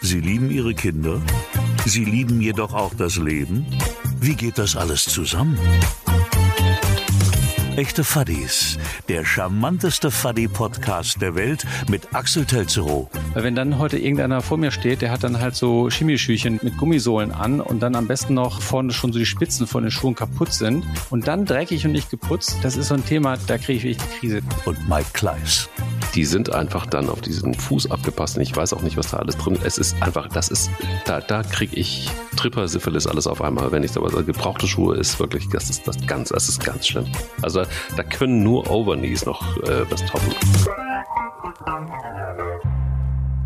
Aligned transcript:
Sie 0.00 0.20
lieben 0.20 0.50
Ihre 0.50 0.74
Kinder? 0.74 1.20
Sie 1.86 2.04
lieben 2.04 2.40
jedoch 2.40 2.74
auch 2.74 2.94
das 2.94 3.16
Leben? 3.16 3.66
Wie 4.20 4.34
geht 4.34 4.58
das 4.58 4.76
alles 4.76 5.04
zusammen? 5.04 5.58
Echte 7.76 8.04
Fuddies, 8.04 8.76
der 9.08 9.24
charmanteste 9.24 10.10
Fuddy-Podcast 10.10 11.22
der 11.22 11.34
Welt 11.34 11.64
mit 11.88 12.14
Axel 12.14 12.44
Telzerow. 12.44 13.08
Weil 13.32 13.44
wenn 13.44 13.54
dann 13.54 13.78
heute 13.78 13.96
irgendeiner 13.96 14.42
vor 14.42 14.58
mir 14.58 14.70
steht, 14.70 15.00
der 15.00 15.10
hat 15.10 15.24
dann 15.24 15.40
halt 15.40 15.56
so 15.56 15.88
Chemischüchen 15.88 16.60
mit 16.62 16.76
Gummisohlen 16.76 17.32
an 17.32 17.62
und 17.62 17.80
dann 17.80 17.96
am 17.96 18.06
besten 18.06 18.34
noch 18.34 18.60
vorne 18.60 18.92
schon 18.92 19.14
so 19.14 19.18
die 19.18 19.24
Spitzen 19.24 19.66
von 19.66 19.84
den 19.84 19.90
Schuhen 19.90 20.14
kaputt 20.14 20.52
sind 20.52 20.84
und 21.08 21.26
dann 21.28 21.46
dreckig 21.46 21.86
und 21.86 21.92
nicht 21.92 22.10
geputzt, 22.10 22.58
das 22.60 22.76
ist 22.76 22.88
so 22.88 22.94
ein 22.94 23.06
Thema, 23.06 23.38
da 23.46 23.56
kriege 23.56 23.78
ich 23.78 23.84
wirklich 23.84 24.06
die 24.06 24.18
Krise. 24.18 24.40
Und 24.66 24.86
Mike 24.86 25.08
Kleiss. 25.14 25.70
Die 26.14 26.26
sind 26.26 26.52
einfach 26.52 26.84
dann 26.84 27.08
auf 27.08 27.22
diesen 27.22 27.54
Fuß 27.54 27.90
abgepasst. 27.90 28.36
Und 28.36 28.42
ich 28.42 28.54
weiß 28.54 28.74
auch 28.74 28.82
nicht, 28.82 28.98
was 28.98 29.12
da 29.12 29.16
alles 29.18 29.38
drin 29.38 29.54
ist. 29.54 29.64
Es 29.64 29.78
ist 29.78 30.02
einfach, 30.02 30.28
das 30.28 30.50
ist, 30.50 30.70
da, 31.06 31.20
da 31.20 31.42
kriege 31.42 31.74
ich 31.74 32.10
Tripper, 32.36 32.68
Syphilis, 32.68 33.06
alles 33.06 33.26
auf 33.26 33.40
einmal. 33.40 33.72
Wenn 33.72 33.82
ich 33.82 33.96
aber 33.96 34.06
also 34.06 34.22
gebrauchte 34.22 34.66
Schuhe 34.66 34.96
ist 34.96 35.18
wirklich, 35.18 35.48
das 35.48 35.70
ist 35.70 35.88
das 35.88 36.06
ganz, 36.06 36.28
das 36.28 36.50
ist 36.50 36.62
ganz 36.62 36.86
schlimm. 36.86 37.06
Also 37.40 37.62
da 37.96 38.02
können 38.02 38.42
nur 38.42 38.70
Overknees 38.70 39.24
noch 39.24 39.56
äh, 39.62 39.90
was 39.90 40.04
toppen. 40.04 40.34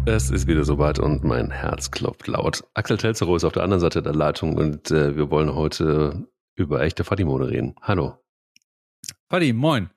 Es 0.07 0.31
ist 0.31 0.49
wieder 0.49 0.65
soweit 0.65 0.99
und 0.99 1.23
mein 1.23 1.51
Herz 1.51 1.93
klopft 1.93 2.27
laut. 2.27 2.65
Axel 2.75 2.97
Telzerow 2.97 3.37
ist 3.37 3.45
auf 3.45 3.53
der 3.53 3.63
anderen 3.63 3.81
Seite 3.81 4.03
der 4.03 4.15
Leitung 4.15 4.57
und 4.57 4.91
äh, 4.91 5.17
wir 5.17 5.31
wollen 5.31 5.55
heute 5.55 6.27
über 6.57 6.81
echte 6.81 7.05
Fadimode 7.05 7.49
reden. 7.49 7.77
Hallo. 7.83 8.15
Paddy, 9.29 9.53
moin. 9.53 9.91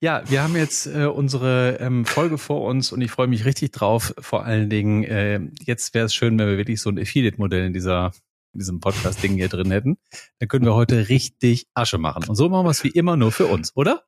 Ja, 0.00 0.24
wir 0.28 0.42
haben 0.42 0.56
jetzt 0.56 0.88
äh, 0.88 1.06
unsere 1.06 1.78
ähm, 1.78 2.04
Folge 2.04 2.36
vor 2.36 2.62
uns 2.62 2.90
und 2.90 3.00
ich 3.00 3.12
freue 3.12 3.28
mich 3.28 3.44
richtig 3.44 3.70
drauf. 3.70 4.12
Vor 4.18 4.44
allen 4.44 4.70
Dingen, 4.70 5.04
äh, 5.04 5.38
jetzt 5.64 5.94
wäre 5.94 6.06
es 6.06 6.14
schön, 6.14 6.36
wenn 6.36 6.48
wir 6.48 6.56
wirklich 6.56 6.80
so 6.80 6.90
ein 6.90 6.98
Affiliate-Modell 6.98 7.66
in 7.66 7.72
dieser 7.72 8.10
in 8.52 8.58
diesem 8.58 8.80
Podcast-Ding 8.80 9.34
hier 9.34 9.48
drin 9.48 9.70
hätten. 9.70 9.98
Dann 10.40 10.48
können 10.48 10.64
wir 10.64 10.74
heute 10.74 11.08
richtig 11.08 11.68
Asche 11.74 11.96
machen. 11.96 12.24
Und 12.28 12.34
so 12.34 12.48
machen 12.48 12.66
wir 12.66 12.70
es 12.70 12.82
wie 12.82 12.90
immer 12.90 13.16
nur 13.16 13.30
für 13.30 13.46
uns, 13.46 13.74
oder? 13.76 14.02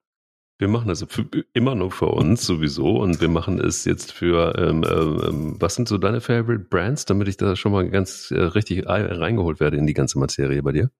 Wir 0.59 0.69
machen 0.69 0.89
das 0.89 1.05
für, 1.09 1.25
immer 1.53 1.77
nur 1.77 1.93
für 1.93 2.07
uns 2.07 2.45
sowieso 2.45 3.01
und 3.01 3.21
wir 3.21 3.29
machen 3.29 3.61
es 3.61 3.85
jetzt 3.85 4.13
für, 4.13 4.57
ähm, 4.59 4.85
ähm, 4.85 5.57
was 5.61 5.77
sind 5.77 5.89
so 5.89 5.99
deine 5.99 6.21
Favorite 6.21 6.65
Brands, 6.65 7.05
damit 7.05 7.29
ich 7.29 7.37
da 7.37 7.55
schon 7.55 7.73
mal 7.73 7.89
ganz 7.91 8.33
äh, 8.33 8.41
richtig 8.41 8.87
reingeholt 8.87 9.61
werde 9.61 9.77
in 9.77 9.87
die 9.87 9.95
ganze 9.95 10.19
Materie 10.19 10.63
bei 10.63 10.73
dir? 10.73 10.91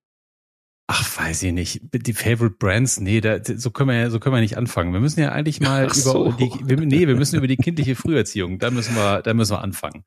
Ach, 0.87 1.19
weiß 1.19 1.43
ich 1.43 1.53
nicht. 1.53 1.81
Die 1.93 2.13
Favorite 2.13 2.57
Brands, 2.59 2.99
nee, 2.99 3.19
da, 3.19 3.39
so 3.43 3.71
können 3.71 3.89
wir 3.89 3.95
ja, 3.95 4.09
so 4.11 4.19
können 4.19 4.35
wir 4.35 4.41
nicht 4.41 4.57
anfangen. 4.57 4.93
Wir 4.93 4.99
müssen 4.99 5.19
ja 5.19 5.31
eigentlich 5.31 5.59
mal 5.59 5.87
Ach 5.89 5.95
über 5.95 6.11
so. 6.11 6.31
die, 6.33 6.51
wir, 6.63 6.77
nee, 6.77 7.07
wir 7.07 7.15
müssen 7.15 7.37
über 7.37 7.47
die 7.47 7.57
kindliche 7.57 7.95
Früherziehung, 7.95 8.59
da 8.59 8.69
müssen 8.69 8.95
wir, 8.95 9.23
da 9.23 9.33
müssen 9.33 9.53
wir 9.53 9.61
anfangen. 9.61 10.03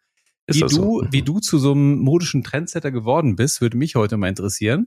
Ist 0.47 0.57
wie 0.57 0.61
du, 0.61 0.69
so? 0.69 1.03
wie 1.11 1.23
du 1.23 1.41
zu 1.41 1.59
so 1.59 1.73
einem 1.73 1.98
modischen 1.98 2.45
Trendsetter 2.45 2.93
geworden 2.93 3.35
bist, 3.35 3.61
würde 3.61 3.77
mich 3.77 3.97
heute 3.97 4.17
mal 4.17 4.29
interessieren. 4.29 4.87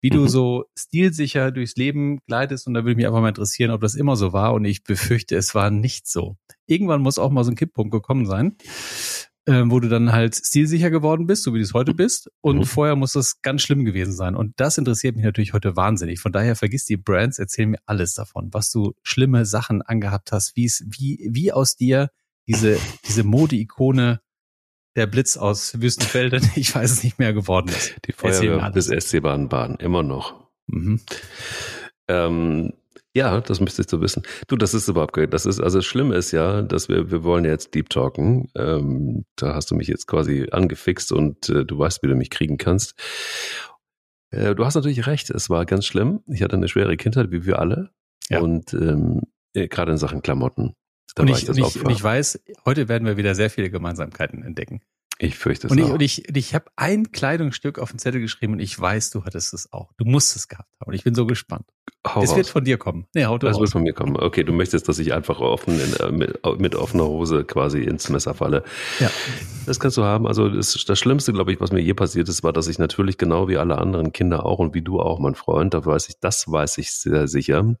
Wie 0.00 0.10
mhm. 0.10 0.14
du 0.14 0.28
so 0.28 0.64
stilsicher 0.78 1.50
durchs 1.50 1.76
Leben 1.76 2.18
gleitest 2.26 2.66
und 2.66 2.74
da 2.74 2.84
würde 2.84 2.96
mich 2.96 3.06
einfach 3.06 3.20
mal 3.20 3.28
interessieren, 3.28 3.72
ob 3.72 3.80
das 3.80 3.94
immer 3.94 4.16
so 4.16 4.32
war 4.32 4.54
und 4.54 4.64
ich 4.64 4.84
befürchte, 4.84 5.36
es 5.36 5.54
war 5.54 5.70
nicht 5.70 6.06
so. 6.06 6.36
Irgendwann 6.66 7.02
muss 7.02 7.18
auch 7.18 7.30
mal 7.30 7.44
so 7.44 7.50
ein 7.50 7.56
Kipppunkt 7.56 7.92
gekommen 7.92 8.26
sein 8.26 8.56
äh, 9.46 9.62
wo 9.66 9.80
du 9.80 9.88
dann 9.88 10.12
halt 10.12 10.36
stilsicher 10.36 10.90
geworden 10.90 11.26
bist, 11.26 11.42
so 11.42 11.52
wie 11.52 11.58
du 11.58 11.64
es 11.64 11.74
heute 11.74 11.94
bist. 11.94 12.30
Und 12.40 12.58
mhm. 12.58 12.64
vorher 12.64 12.96
muss 12.96 13.12
das 13.12 13.40
ganz 13.42 13.62
schlimm 13.62 13.84
gewesen 13.84 14.12
sein. 14.12 14.36
Und 14.36 14.54
das 14.58 14.78
interessiert 14.78 15.16
mich 15.16 15.24
natürlich 15.24 15.52
heute 15.52 15.76
wahnsinnig. 15.76 16.20
Von 16.20 16.32
daher 16.32 16.56
vergiss 16.56 16.84
die 16.84 16.96
Brands, 16.96 17.38
erzähl 17.38 17.66
mir 17.66 17.78
alles 17.86 18.14
davon, 18.14 18.48
was 18.52 18.70
du 18.70 18.94
schlimme 19.02 19.44
Sachen 19.44 19.82
angehabt 19.82 20.32
hast, 20.32 20.56
wie 20.56 20.66
es, 20.66 20.84
wie, 20.86 21.28
wie 21.30 21.52
aus 21.52 21.76
dir 21.76 22.10
diese, 22.46 22.78
diese 23.06 23.24
Mode-Ikone 23.24 24.20
der 24.94 25.06
Blitz 25.06 25.36
aus 25.36 25.80
Wüstenfelden, 25.80 26.50
ich 26.54 26.74
weiß 26.74 26.90
es 26.90 27.02
nicht 27.02 27.18
mehr 27.18 27.32
geworden 27.32 27.68
ist. 27.68 27.96
Die 28.06 28.12
Feuerwehr 28.12 28.70
bis 28.70 28.86
SC 28.86 29.22
Baden-Baden, 29.22 29.76
immer 29.76 30.02
noch. 30.02 30.34
Mhm. 30.66 31.00
Ähm, 32.08 32.72
ja, 33.14 33.40
das 33.40 33.60
müsstest 33.60 33.92
du 33.92 34.00
wissen. 34.00 34.22
Du, 34.48 34.56
das 34.56 34.72
ist 34.72 34.88
überhaupt. 34.88 35.16
Das 35.32 35.44
ist, 35.44 35.60
also 35.60 35.78
das 35.78 35.86
Schlimme 35.86 36.14
ist 36.16 36.30
ja, 36.32 36.62
dass 36.62 36.88
wir, 36.88 37.10
wir 37.10 37.22
wollen 37.24 37.44
jetzt 37.44 37.74
Deep 37.74 37.90
Talken. 37.90 38.50
Ähm, 38.54 39.24
da 39.36 39.54
hast 39.54 39.70
du 39.70 39.74
mich 39.74 39.88
jetzt 39.88 40.06
quasi 40.06 40.48
angefixt 40.50 41.12
und 41.12 41.48
äh, 41.50 41.64
du 41.64 41.78
weißt, 41.78 42.02
wie 42.02 42.08
du 42.08 42.14
mich 42.14 42.30
kriegen 42.30 42.56
kannst. 42.56 42.94
Äh, 44.30 44.54
du 44.54 44.64
hast 44.64 44.74
natürlich 44.74 45.06
recht, 45.06 45.28
es 45.30 45.50
war 45.50 45.66
ganz 45.66 45.84
schlimm. 45.84 46.20
Ich 46.26 46.42
hatte 46.42 46.56
eine 46.56 46.68
schwere 46.68 46.96
Kindheit, 46.96 47.30
wie 47.30 47.44
wir 47.44 47.58
alle. 47.58 47.90
Ja. 48.30 48.40
Und 48.40 48.72
ähm, 48.72 49.22
äh, 49.52 49.68
gerade 49.68 49.92
in 49.92 49.98
Sachen 49.98 50.22
Klamotten. 50.22 50.74
Da 51.14 51.24
und, 51.24 51.28
ich, 51.28 51.42
ich 51.42 51.48
und, 51.50 51.58
ich, 51.58 51.84
und 51.84 51.90
ich 51.90 52.02
weiß, 52.02 52.40
heute 52.64 52.88
werden 52.88 53.06
wir 53.06 53.18
wieder 53.18 53.34
sehr 53.34 53.50
viele 53.50 53.68
Gemeinsamkeiten 53.68 54.42
entdecken. 54.42 54.80
Ich 55.18 55.38
fürchte 55.38 55.66
es 55.66 55.70
und 55.70 55.78
ich, 55.78 55.84
auch. 55.84 55.90
Und 55.90 56.02
ich, 56.02 56.28
und 56.28 56.36
ich 56.36 56.54
habe 56.54 56.66
ein 56.76 57.12
Kleidungsstück 57.12 57.78
auf 57.78 57.90
den 57.90 57.98
Zettel 57.98 58.20
geschrieben 58.20 58.54
und 58.54 58.60
ich 58.60 58.78
weiß, 58.78 59.10
du 59.10 59.24
hattest 59.24 59.52
es 59.54 59.72
auch. 59.72 59.92
Du 59.98 60.04
musst 60.04 60.34
es 60.34 60.48
gehabt 60.48 60.72
haben. 60.80 60.88
Und 60.88 60.94
ich 60.94 61.04
bin 61.04 61.14
so 61.14 61.26
gespannt. 61.26 61.66
Hau 62.06 62.22
es 62.22 62.30
raus. 62.30 62.36
wird 62.36 62.46
von 62.48 62.64
dir 62.64 62.78
kommen. 62.78 63.06
Nee, 63.14 63.26
hau 63.26 63.38
das 63.38 63.60
wird 63.60 63.70
von 63.70 63.84
mir 63.84 63.92
kommen. 63.92 64.16
Okay, 64.16 64.42
du 64.42 64.52
möchtest, 64.52 64.88
dass 64.88 64.98
ich 64.98 65.12
einfach 65.12 65.38
offen 65.38 65.78
in, 65.78 65.94
äh, 65.94 66.10
mit, 66.10 66.40
mit, 66.58 66.74
offener 66.74 67.06
Hose 67.06 67.44
quasi 67.44 67.80
ins 67.82 68.08
Messer 68.08 68.34
falle. 68.34 68.64
Ja. 68.98 69.08
Das 69.66 69.78
kannst 69.78 69.96
du 69.96 70.02
haben. 70.02 70.26
Also 70.26 70.48
das, 70.48 70.76
das 70.84 70.98
Schlimmste, 70.98 71.32
glaube 71.32 71.52
ich, 71.52 71.60
was 71.60 71.70
mir 71.70 71.80
je 71.80 71.94
passiert 71.94 72.28
ist, 72.28 72.42
war, 72.42 72.52
dass 72.52 72.66
ich 72.66 72.80
natürlich 72.80 73.18
genau 73.18 73.46
wie 73.46 73.56
alle 73.56 73.78
anderen 73.78 74.12
Kinder 74.12 74.44
auch 74.44 74.58
und 74.58 74.74
wie 74.74 74.82
du 74.82 74.98
auch, 74.98 75.20
mein 75.20 75.36
Freund, 75.36 75.74
da 75.74 75.86
weiß 75.86 76.08
ich, 76.08 76.18
das 76.18 76.50
weiß 76.50 76.78
ich 76.78 76.90
sehr 76.92 77.28
sicher, 77.28 77.76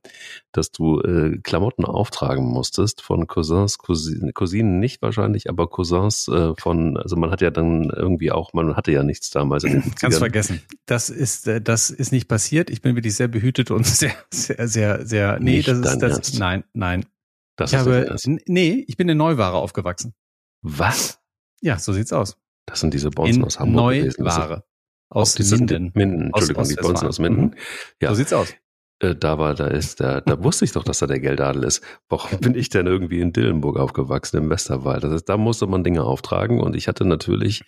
dass 0.52 0.70
du 0.70 1.00
äh, 1.00 1.38
Klamotten 1.42 1.84
auftragen 1.84 2.44
musstest 2.44 3.02
von 3.02 3.26
Cousins, 3.26 3.78
Cousinen, 3.78 4.32
Cousinen 4.34 4.78
nicht 4.78 5.02
wahrscheinlich, 5.02 5.48
aber 5.48 5.66
Cousins 5.66 6.28
äh, 6.28 6.52
von, 6.56 6.96
also 6.96 7.16
man 7.16 7.32
hat 7.32 7.40
ja 7.40 7.50
dann 7.50 7.90
irgendwie 7.90 8.30
auch, 8.30 8.52
man 8.52 8.76
hatte 8.76 8.92
ja 8.92 9.02
nichts 9.02 9.30
damals. 9.30 9.64
Ganz 10.00 10.18
vergessen. 10.18 10.62
Das 10.86 11.10
ist, 11.10 11.48
äh, 11.48 11.60
das 11.60 11.90
ist 11.90 12.12
nicht 12.12 12.28
passiert. 12.28 12.70
Ich 12.70 12.82
bin 12.82 12.94
wirklich 12.94 13.16
sehr 13.16 13.28
behütet 13.28 13.72
und 13.72 13.86
sehr, 14.02 14.11
sehr, 14.32 14.68
sehr, 14.68 15.06
sehr, 15.06 15.38
nee, 15.40 15.56
nicht 15.56 15.68
das 15.68 15.78
ist, 15.78 15.98
das, 15.98 16.12
Ernst. 16.14 16.38
nein, 16.38 16.64
nein. 16.72 17.06
Das 17.56 17.72
ich 17.72 17.78
ist 17.78 17.86
habe, 17.86 18.16
nee, 18.46 18.84
ich 18.86 18.96
bin 18.96 19.08
in 19.08 19.18
Neuware 19.18 19.56
aufgewachsen. 19.56 20.14
Was? 20.62 21.20
Ja, 21.60 21.78
so 21.78 21.92
sieht's 21.92 22.12
aus. 22.12 22.38
Das 22.66 22.80
sind 22.80 22.94
diese 22.94 23.10
Bonzen 23.10 23.44
aus 23.44 23.58
Hamburg 23.58 23.94
Neuware. 23.94 24.12
gewesen. 24.12 24.62
Aus 25.10 25.38
Minden. 25.38 25.92
Minden, 25.94 26.22
Entschuldigung, 26.26 26.62
aus, 26.62 26.68
die 26.68 26.76
Bonzen 26.76 27.08
aus 27.08 27.18
Minden. 27.18 27.42
Mhm. 27.42 27.54
Ja. 28.00 28.08
So 28.10 28.14
sieht's 28.14 28.32
aus. 28.32 28.54
Äh, 29.02 29.16
da 29.16 29.38
war, 29.38 29.54
da 29.54 29.66
ist 29.66 30.00
der, 30.00 30.20
da 30.20 30.42
wusste 30.42 30.64
ich 30.64 30.72
doch, 30.72 30.84
dass 30.84 31.02
er 31.02 31.08
der 31.08 31.20
Geldadel 31.20 31.64
ist. 31.64 31.82
Warum 32.08 32.38
bin 32.40 32.54
ich 32.54 32.68
denn 32.68 32.86
irgendwie 32.86 33.20
in 33.20 33.32
Dillenburg 33.32 33.78
aufgewachsen, 33.78 34.38
im 34.38 34.48
Westerwald? 34.48 35.04
Das 35.04 35.12
heißt, 35.12 35.28
da 35.28 35.36
musste 35.36 35.66
man 35.66 35.84
Dinge 35.84 36.04
auftragen 36.04 36.60
und 36.60 36.76
ich 36.76 36.88
hatte 36.88 37.04
natürlich 37.04 37.64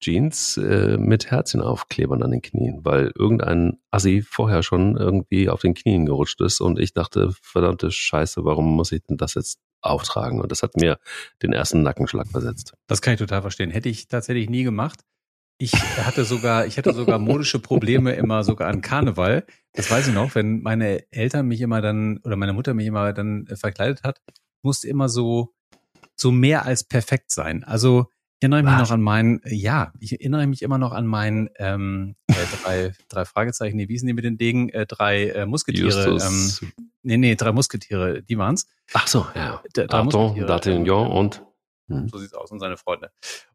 Jeans 0.00 0.56
äh, 0.56 0.96
mit 0.98 1.30
Herzchenaufklebern 1.30 2.22
an 2.22 2.30
den 2.30 2.42
Knien, 2.42 2.80
weil 2.84 3.12
irgendein 3.16 3.78
Assi 3.90 4.22
vorher 4.22 4.62
schon 4.62 4.96
irgendwie 4.96 5.48
auf 5.48 5.60
den 5.60 5.74
Knien 5.74 6.06
gerutscht 6.06 6.40
ist 6.40 6.60
und 6.60 6.78
ich 6.78 6.94
dachte, 6.94 7.32
verdammte 7.42 7.90
Scheiße, 7.90 8.44
warum 8.44 8.74
muss 8.74 8.92
ich 8.92 9.02
denn 9.02 9.16
das 9.16 9.34
jetzt 9.34 9.58
auftragen? 9.80 10.40
Und 10.40 10.52
das 10.52 10.62
hat 10.62 10.76
mir 10.76 10.98
den 11.42 11.52
ersten 11.52 11.82
Nackenschlag 11.82 12.28
versetzt. 12.28 12.74
Das 12.86 13.02
kann 13.02 13.14
ich 13.14 13.18
total 13.18 13.42
verstehen. 13.42 13.70
Hätte 13.70 13.88
ich 13.88 14.06
tatsächlich 14.06 14.48
nie 14.48 14.62
gemacht. 14.62 15.00
Ich 15.62 15.74
hatte 15.74 16.24
sogar, 16.24 16.66
ich 16.66 16.76
hatte 16.76 16.92
sogar 16.92 17.20
modische 17.20 17.60
Probleme 17.60 18.14
immer 18.14 18.42
sogar 18.42 18.68
an 18.68 18.80
Karneval. 18.80 19.46
Das 19.74 19.88
weiß 19.92 20.08
ich 20.08 20.12
noch, 20.12 20.34
wenn 20.34 20.60
meine 20.60 21.04
Eltern 21.12 21.46
mich 21.46 21.60
immer 21.60 21.80
dann 21.80 22.18
oder 22.24 22.34
meine 22.34 22.52
Mutter 22.52 22.74
mich 22.74 22.88
immer 22.88 23.12
dann 23.12 23.46
äh, 23.46 23.54
verkleidet 23.54 24.02
hat, 24.02 24.20
musste 24.62 24.88
immer 24.88 25.08
so 25.08 25.54
so 26.16 26.32
mehr 26.32 26.66
als 26.66 26.82
perfekt 26.82 27.30
sein. 27.30 27.62
Also 27.62 28.06
ich 28.40 28.42
erinnere 28.42 28.64
mich 28.64 28.76
noch 28.76 28.90
an 28.90 29.02
meinen, 29.02 29.40
ja, 29.44 29.92
ich 30.00 30.10
erinnere 30.10 30.48
mich 30.48 30.62
immer 30.62 30.78
noch 30.78 30.90
an 30.90 31.06
meinen 31.06 31.48
ähm, 31.58 32.16
äh, 32.26 32.34
drei, 32.64 32.92
drei 33.08 33.24
Fragezeichen, 33.24 33.76
nee, 33.76 33.88
wie 33.88 33.98
sind 33.98 34.08
die 34.08 34.14
mit 34.14 34.24
den 34.24 34.38
Degen? 34.38 34.68
Äh, 34.70 34.86
drei 34.86 35.28
äh, 35.28 35.46
Musketiere. 35.46 36.18
Ähm, 36.20 36.72
nee, 37.04 37.18
nee, 37.18 37.36
drei 37.36 37.52
Musketiere, 37.52 38.20
die 38.20 38.36
waren's. 38.36 38.66
Ach 38.94 39.06
so, 39.06 39.28
ja. 39.36 39.62
D 39.76 39.86
drei 39.86 39.96
Arton, 39.96 40.34
D'Artagnan 40.34 41.06
und 41.06 41.44
hm. 41.86 42.08
so 42.08 42.18
sieht's 42.18 42.34
aus 42.34 42.50
und 42.50 42.58
seine 42.58 42.76
Freunde. 42.76 43.12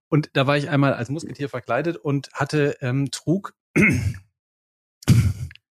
Und 0.10 0.30
da 0.34 0.48
war 0.48 0.58
ich 0.58 0.70
einmal 0.70 0.94
als 0.94 1.10
Musketier 1.10 1.50
verkleidet 1.50 1.98
und 1.98 2.30
hatte, 2.34 2.78
ähm, 2.82 3.12
trug, 3.12 3.54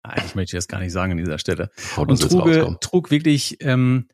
eigentlich 0.03 0.35
möchte 0.35 0.57
ich 0.57 0.59
das 0.59 0.69
gar 0.69 0.81
nicht 0.81 0.93
sagen 0.93 1.13
an 1.13 1.19
dieser 1.19 1.39
Stelle, 1.39 1.71
Haut 1.97 2.11
und 2.11 2.21
trug, 2.21 2.81
trug 2.81 3.11
wirklich 3.11 3.59
ähm, 3.61 4.09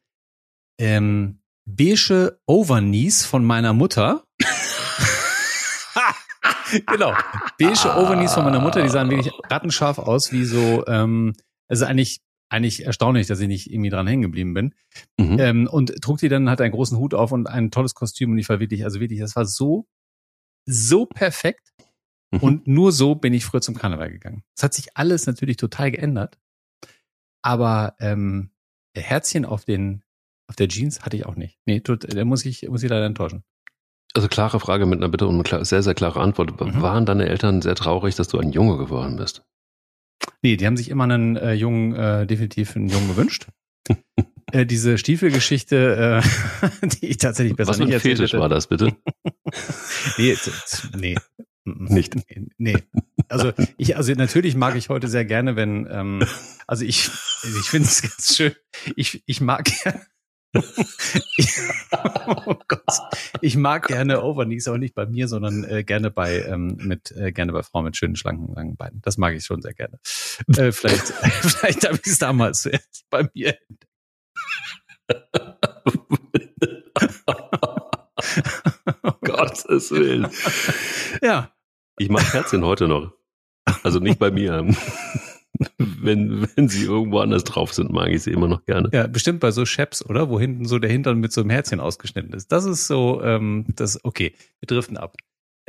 ähm, 0.78 1.40
beige 1.64 2.38
Overknees 2.46 3.24
von 3.24 3.44
meiner 3.44 3.72
Mutter. 3.72 4.24
genau, 6.86 7.14
beige 7.58 7.96
Overknees 7.96 8.34
von 8.34 8.44
meiner 8.44 8.60
Mutter, 8.60 8.82
die 8.82 8.88
sahen 8.88 9.10
wirklich 9.10 9.32
rattenscharf 9.48 9.98
aus, 9.98 10.32
wie 10.32 10.44
so, 10.44 10.86
ähm, 10.86 11.34
also 11.68 11.86
eigentlich 11.86 12.20
eigentlich 12.52 12.84
erstaunlich, 12.84 13.28
dass 13.28 13.40
ich 13.40 13.46
nicht 13.46 13.70
irgendwie 13.70 13.90
dran 13.90 14.08
hängen 14.08 14.22
geblieben 14.22 14.54
bin. 14.54 14.74
Mhm. 15.18 15.38
Ähm, 15.38 15.68
und 15.68 16.02
trug 16.02 16.18
die 16.18 16.28
dann, 16.28 16.50
hat 16.50 16.60
einen 16.60 16.72
großen 16.72 16.98
Hut 16.98 17.14
auf 17.14 17.30
und 17.30 17.46
ein 17.46 17.70
tolles 17.70 17.94
Kostüm 17.94 18.32
und 18.32 18.38
ich 18.38 18.48
war 18.48 18.58
wirklich, 18.58 18.82
also 18.84 18.98
wirklich, 18.98 19.20
das 19.20 19.36
war 19.36 19.46
so 19.46 19.86
so 20.66 21.06
perfekt. 21.06 21.72
Mhm. 22.30 22.40
Und 22.40 22.66
nur 22.66 22.92
so 22.92 23.14
bin 23.14 23.34
ich 23.34 23.44
früher 23.44 23.60
zum 23.60 23.74
Karneval 23.74 24.10
gegangen. 24.10 24.44
Es 24.56 24.62
hat 24.62 24.74
sich 24.74 24.96
alles 24.96 25.26
natürlich 25.26 25.56
total 25.56 25.90
geändert. 25.90 26.38
Aber 27.42 27.94
ähm, 27.98 28.50
Herzchen 28.94 29.44
auf 29.44 29.64
den 29.64 30.02
auf 30.50 30.56
der 30.56 30.66
Jeans 30.66 31.02
hatte 31.02 31.16
ich 31.16 31.26
auch 31.26 31.36
nicht. 31.36 31.60
Nee, 31.64 31.78
tut, 31.78 32.12
da 32.12 32.24
muss 32.24 32.44
ich, 32.44 32.68
muss 32.68 32.82
ich 32.82 32.90
leider 32.90 33.06
enttäuschen. 33.06 33.44
Also 34.14 34.26
klare 34.26 34.58
Frage 34.58 34.84
mit 34.84 34.98
einer 34.98 35.08
Bitte 35.08 35.28
und 35.28 35.52
eine 35.52 35.64
sehr, 35.64 35.84
sehr 35.84 35.94
klare 35.94 36.20
Antwort. 36.20 36.60
Mhm. 36.60 36.82
Waren 36.82 37.06
deine 37.06 37.28
Eltern 37.28 37.62
sehr 37.62 37.76
traurig, 37.76 38.16
dass 38.16 38.26
du 38.26 38.38
ein 38.40 38.50
Junge 38.50 38.76
geworden 38.76 39.14
bist? 39.14 39.44
Nee, 40.42 40.56
die 40.56 40.66
haben 40.66 40.76
sich 40.76 40.88
immer 40.88 41.04
einen 41.04 41.36
äh, 41.36 41.52
Jungen, 41.52 41.94
äh, 41.94 42.26
definitiv 42.26 42.74
einen 42.74 42.88
Jungen 42.88 43.06
gewünscht. 43.06 43.46
äh, 44.52 44.66
diese 44.66 44.98
Stiefelgeschichte, 44.98 46.22
äh, 46.22 46.86
die 46.86 47.06
ich 47.06 47.18
tatsächlich 47.18 47.56
besser 47.56 47.70
Was 47.70 47.78
nicht 47.78 47.90
erzählt 47.90 48.18
Fetisch 48.18 48.32
hätte. 48.32 48.40
war 48.40 48.48
das 48.48 48.66
bitte? 48.66 48.96
nee, 50.18 50.36
nee. 50.96 51.16
Nicht. 51.64 52.16
Nee. 52.58 52.76
Also 53.28 53.52
ich, 53.76 53.96
also 53.96 54.12
natürlich 54.14 54.56
mag 54.56 54.76
ich 54.76 54.88
heute 54.88 55.08
sehr 55.08 55.24
gerne, 55.24 55.56
wenn, 55.56 55.86
ähm, 55.90 56.24
also 56.66 56.84
ich, 56.84 57.10
ich 57.44 57.68
finde 57.68 57.88
es 57.88 58.02
ganz 58.02 58.36
schön. 58.36 58.54
Ich, 58.96 59.22
ich 59.26 59.40
mag 59.40 59.64
gerne. 59.64 60.06
ich, 61.36 61.48
oh 62.26 62.56
Gott. 62.66 62.82
Ich 63.40 63.56
mag 63.56 63.86
gerne 63.86 64.22
Overknees, 64.24 64.66
aber 64.66 64.78
nicht 64.78 64.96
bei 64.96 65.06
mir, 65.06 65.28
sondern 65.28 65.62
äh, 65.62 65.84
gerne 65.84 66.10
bei 66.10 66.42
ähm, 66.42 66.76
mit 66.80 67.12
äh, 67.12 67.30
gerne 67.30 67.52
bei 67.52 67.62
Frauen 67.62 67.84
mit 67.84 67.96
schönen 67.96 68.16
schlanken 68.16 68.52
langen 68.54 68.74
Beinen. 68.74 69.00
Das 69.02 69.16
mag 69.16 69.34
ich 69.34 69.44
schon 69.44 69.62
sehr 69.62 69.74
gerne. 69.74 70.00
Äh, 70.56 70.72
vielleicht 70.72 71.06
vielleicht 71.42 71.86
habe 71.86 72.00
ich 72.02 72.10
es 72.10 72.18
damals 72.18 72.62
zuerst 72.62 73.04
bei 73.10 73.28
mir 73.32 73.54
Gottes 79.22 79.90
Willen. 79.90 80.28
Ja. 81.22 81.50
Ich 81.98 82.08
mache 82.08 82.32
Herzchen 82.32 82.64
heute 82.64 82.88
noch. 82.88 83.12
Also 83.82 83.98
nicht 83.98 84.18
bei 84.18 84.30
mir. 84.30 84.66
wenn, 85.78 86.48
wenn 86.56 86.68
sie 86.68 86.84
irgendwo 86.84 87.20
anders 87.20 87.44
drauf 87.44 87.72
sind, 87.72 87.92
mag 87.92 88.08
ich 88.08 88.22
sie 88.22 88.30
immer 88.30 88.48
noch 88.48 88.64
gerne. 88.64 88.88
Ja, 88.92 89.06
bestimmt 89.06 89.40
bei 89.40 89.50
so 89.50 89.64
Chaps, 89.64 90.04
oder? 90.04 90.30
Wo 90.30 90.40
hinten 90.40 90.64
so 90.64 90.78
der 90.78 90.90
Hintern 90.90 91.18
mit 91.18 91.32
so 91.32 91.42
einem 91.42 91.50
Herzchen 91.50 91.80
ausgeschnitten 91.80 92.32
ist. 92.32 92.50
Das 92.52 92.64
ist 92.64 92.86
so, 92.86 93.22
ähm, 93.22 93.66
das, 93.68 94.02
okay, 94.04 94.34
wir 94.60 94.66
driften 94.66 94.96
ab. 94.96 95.16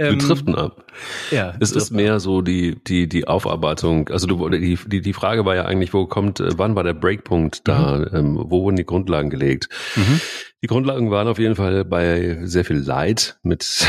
Ähm, 0.02 0.20
wir 0.20 0.28
driften 0.28 0.56
ab. 0.56 0.86
Ja. 1.30 1.54
Es 1.60 1.72
ist 1.72 1.92
mehr 1.92 2.20
so 2.20 2.42
die, 2.42 2.84
die, 2.84 3.08
die 3.08 3.28
Aufarbeitung. 3.28 4.10
Also 4.10 4.26
du, 4.26 4.50
die, 4.50 4.78
die, 4.88 5.02
die 5.02 5.14
Frage 5.14 5.46
war 5.46 5.56
ja 5.56 5.66
eigentlich, 5.66 5.94
wo 5.94 6.08
kommt, 6.08 6.40
äh, 6.40 6.58
wann 6.58 6.76
war 6.76 6.84
der 6.84 6.94
Breakpunkt 6.94 7.68
da? 7.68 7.98
Mhm. 7.98 8.08
Ähm, 8.14 8.46
wo 8.48 8.64
wurden 8.64 8.78
die 8.78 8.86
Grundlagen 8.86 9.30
gelegt? 9.30 9.70
Mhm. 9.96 10.20
Die 10.64 10.68
Grundlagen 10.68 11.12
waren 11.12 11.28
auf 11.28 11.38
jeden 11.38 11.56
Fall 11.56 11.86
bei 11.86 12.40
sehr 12.44 12.66
viel 12.66 12.78
Leid 12.78 13.38
mit 13.44 13.88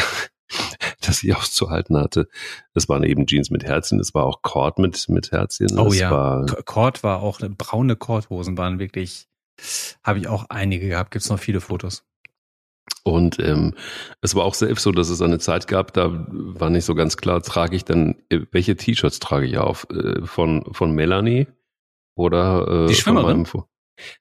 das 1.01 1.23
ich 1.23 1.35
auszuhalten 1.35 1.97
hatte. 1.97 2.29
Es 2.75 2.89
waren 2.89 3.05
eben 3.05 3.27
Jeans 3.27 3.51
mit 3.51 3.65
Herzchen, 3.65 3.99
es 3.99 4.15
war 4.15 4.27
auch 4.27 4.43
Cord 4.43 4.79
mit, 4.79 5.09
mit 5.09 5.33
Herzchen. 5.33 5.79
Oh 5.79 5.87
es 5.87 5.99
ja, 5.99 6.11
war, 6.11 6.47
Cord 6.65 7.03
war 7.03 7.23
auch, 7.23 7.41
braune 7.41 7.97
Kordhosen 7.97 8.59
waren 8.59 8.79
wirklich, 8.79 9.29
habe 10.05 10.19
ich 10.19 10.29
auch 10.29 10.47
einige 10.51 10.89
gehabt, 10.89 11.11
gibt's 11.11 11.31
noch 11.31 11.39
viele 11.39 11.61
Fotos. 11.61 12.05
Und 13.05 13.39
ähm, 13.41 13.75
es 14.21 14.35
war 14.35 14.45
auch 14.45 14.55
selbst 14.55 14.83
so, 14.83 14.93
dass 14.93 15.09
es 15.09 15.21
eine 15.23 15.39
Zeit 15.39 15.67
gab, 15.67 15.93
da 15.93 16.27
war 16.29 16.71
nicht 16.71 16.85
so 16.85 16.95
ganz 16.95 17.17
klar, 17.17 17.43
trage 17.43 17.75
ich 17.75 17.85
denn, 17.85 18.23
äh, 18.29 18.41
welche 18.53 18.77
T-Shirts 18.77 19.19
trage 19.19 19.47
ich 19.47 19.59
auf? 19.59 19.87
Äh, 19.91 20.25
von, 20.25 20.65
von 20.73 20.93
Melanie 20.93 21.47
oder 22.15 22.85
äh, 22.85 22.89
Die 22.89 22.95
Schwimmerin? 22.95 23.47
Von 23.47 23.61
meinem, 23.61 23.69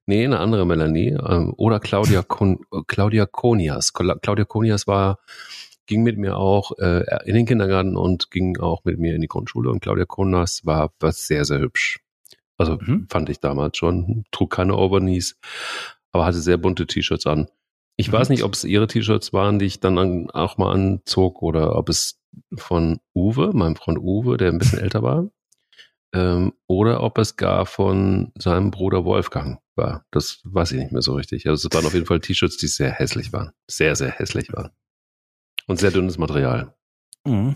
nee, 0.08 0.26
eine 0.26 0.40
andere 0.40 0.66
Melanie. 0.66 1.10
Ähm, 1.10 1.54
oder 1.58 1.80
Claudia, 1.80 2.24
Kon, 2.24 2.66
Claudia 2.88 3.26
Konias. 3.26 3.94
Claudia 3.94 4.46
Konias 4.46 4.88
war 4.88 5.20
ging 5.92 6.04
mit 6.04 6.18
mir 6.18 6.38
auch 6.38 6.72
äh, 6.80 7.04
in 7.26 7.36
den 7.36 7.46
Kindergarten 7.46 7.98
und 7.98 8.32
ging 8.32 8.58
auch 8.60 8.86
mit 8.86 8.98
mir 8.98 9.14
in 9.14 9.22
die 9.22 9.28
Grundschule. 9.28 9.70
Und 9.70 9.82
Claudia 9.82 10.06
Konas 10.06 10.66
war, 10.66 10.94
war 11.00 11.12
sehr, 11.12 11.44
sehr 11.44 11.60
hübsch. 11.60 12.00
Also 12.58 12.78
mhm. 12.80 13.08
fand 13.10 13.30
ich 13.30 13.40
damals 13.40 13.78
schon. 13.78 14.24
Trug 14.32 14.52
keine 14.52 14.78
Overknees, 14.78 15.38
aber 16.12 16.26
hatte 16.26 16.40
sehr 16.40 16.58
bunte 16.58 16.88
T-Shirts 16.88 17.26
an. 17.28 17.50
Ich 17.98 18.10
mhm. 18.10 18.14
weiß 18.14 18.30
nicht, 18.30 18.44
ob 18.44 18.54
es 18.54 18.64
ihre 18.64 18.88
T-Shirts 18.88 19.34
waren, 19.34 19.60
die 19.60 19.66
ich 19.66 19.80
dann 19.80 19.98
an, 19.98 20.30
auch 20.32 20.58
mal 20.58 20.72
anzog 20.72 21.42
oder 21.42 21.76
ob 21.76 21.90
es 21.90 22.20
von 22.56 23.00
Uwe, 23.14 23.52
meinem 23.54 23.76
Freund 23.76 24.00
Uwe, 24.00 24.38
der 24.38 24.50
ein 24.50 24.58
bisschen 24.58 24.80
älter 24.80 25.04
war, 25.04 25.30
ähm, 26.14 26.54
oder 26.68 27.04
ob 27.04 27.18
es 27.18 27.38
gar 27.38 27.66
von 27.66 28.32
seinem 28.38 28.72
Bruder 28.72 29.06
Wolfgang 29.06 29.60
war. 29.76 30.06
Das 30.12 30.42
weiß 30.44 30.74
ich 30.74 30.80
nicht 30.80 30.92
mehr 30.92 31.02
so 31.02 31.14
richtig. 31.14 31.48
Also 31.48 31.68
es 31.68 31.76
waren 31.76 31.86
auf 31.86 31.94
jeden 31.94 32.06
Fall 32.06 32.20
T-Shirts, 32.20 32.58
die 32.58 32.68
sehr 32.68 32.92
hässlich 32.92 33.34
waren. 33.34 33.52
Sehr, 33.70 33.96
sehr 33.96 34.12
hässlich 34.12 34.52
waren. 34.54 34.72
Und 35.68 35.80
sehr 35.80 35.92
dünnes 35.92 36.18
Material. 36.18 36.74
Mhm. 37.26 37.56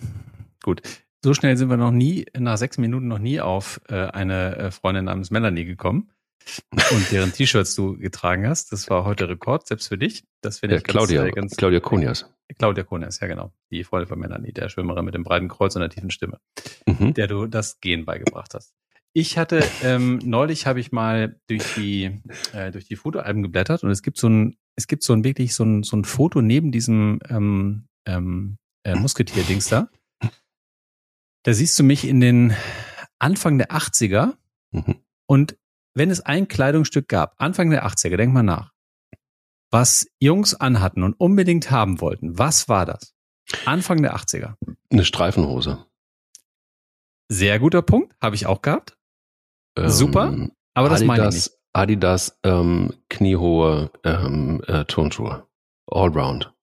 Gut. 0.63 0.81
So 1.23 1.33
schnell 1.33 1.57
sind 1.57 1.69
wir 1.69 1.77
noch 1.77 1.91
nie, 1.91 2.25
nach 2.37 2.57
sechs 2.57 2.77
Minuten 2.77 3.07
noch 3.07 3.19
nie 3.19 3.41
auf 3.41 3.81
äh, 3.89 3.95
eine 3.95 4.57
äh, 4.57 4.71
Freundin 4.71 5.05
namens 5.05 5.31
Melanie 5.31 5.65
gekommen 5.65 6.11
und 6.91 7.11
deren 7.11 7.33
T-Shirts 7.33 7.75
du 7.75 7.97
getragen 7.97 8.47
hast. 8.47 8.71
Das 8.71 8.89
war 8.89 9.03
heute 9.03 9.27
Rekord, 9.27 9.67
selbst 9.67 9.87
für 9.87 9.97
dich. 9.97 10.23
Das 10.41 10.59
finde 10.59 10.75
ja, 10.75 10.77
ich 10.79 10.83
ganz, 10.83 10.93
Claudia, 10.93 11.29
ganz 11.29 11.55
Claudia 11.55 11.79
Konias. 11.79 12.31
Claudia 12.57 12.83
Konias, 12.83 13.19
ja 13.19 13.27
genau. 13.27 13.51
Die 13.71 13.83
Freundin 13.83 14.07
von 14.07 14.19
Melanie, 14.19 14.53
der 14.53 14.69
Schwimmerin 14.69 15.05
mit 15.05 15.15
dem 15.15 15.23
breiten 15.23 15.47
Kreuz 15.47 15.75
und 15.75 15.81
der 15.81 15.89
tiefen 15.89 16.11
Stimme, 16.11 16.39
mhm. 16.85 17.13
der 17.13 17.27
du 17.27 17.47
das 17.47 17.79
Gehen 17.79 18.05
beigebracht 18.05 18.53
hast. 18.53 18.73
Ich 19.13 19.37
hatte 19.37 19.63
ähm, 19.81 20.19
neulich 20.23 20.67
habe 20.67 20.79
ich 20.79 20.91
mal 20.91 21.39
durch 21.47 21.63
die 21.75 22.21
äh, 22.53 22.71
durch 22.71 22.85
die 22.85 22.97
Fotoalben 22.97 23.41
geblättert 23.43 23.83
und 23.83 23.89
es 23.89 24.03
gibt 24.03 24.17
so 24.17 24.27
ein 24.27 24.57
es 24.75 24.87
gibt 24.87 25.03
so 25.03 25.13
ein 25.13 25.23
wirklich 25.23 25.55
so 25.55 25.63
ein 25.63 25.83
so 25.83 25.95
ein 25.95 26.03
Foto 26.03 26.41
neben 26.41 26.71
diesem 26.71 27.19
ähm, 27.29 27.87
ähm, 28.05 28.57
äh, 28.83 28.95
Musketier-Dings 28.95 29.69
da. 29.69 29.89
Da 31.43 31.53
siehst 31.53 31.77
du 31.79 31.83
mich 31.83 32.07
in 32.07 32.19
den 32.19 32.55
Anfang 33.19 33.57
der 33.57 33.71
80er. 33.71 34.33
Mhm. 34.71 34.95
Und 35.27 35.57
wenn 35.95 36.11
es 36.11 36.21
ein 36.21 36.47
Kleidungsstück 36.47 37.07
gab, 37.07 37.35
Anfang 37.37 37.69
der 37.69 37.85
80er, 37.85 38.17
denk 38.17 38.33
mal 38.33 38.43
nach, 38.43 38.71
was 39.71 40.07
Jungs 40.19 40.53
anhatten 40.53 41.03
und 41.03 41.13
unbedingt 41.13 41.71
haben 41.71 42.01
wollten, 42.01 42.37
was 42.37 42.69
war 42.69 42.85
das? 42.85 43.13
Anfang 43.65 44.01
der 44.01 44.15
80er. 44.15 44.55
Eine 44.89 45.05
Streifenhose. 45.05 45.85
Sehr 47.29 47.59
guter 47.59 47.81
Punkt, 47.81 48.15
habe 48.21 48.35
ich 48.35 48.45
auch 48.45 48.61
gehabt. 48.61 48.97
Ähm, 49.77 49.89
Super, 49.89 50.49
aber 50.73 50.89
das 50.89 51.01
Adidas, 51.01 51.07
meine 51.07 51.29
ich 51.29 51.35
nicht. 51.35 51.51
Adidas 51.73 52.39
ähm, 52.43 52.93
kniehohe 53.09 53.91
ähm, 54.03 54.61
äh, 54.67 54.85
Turnschuhe. 54.85 55.47
Allround 55.87 56.55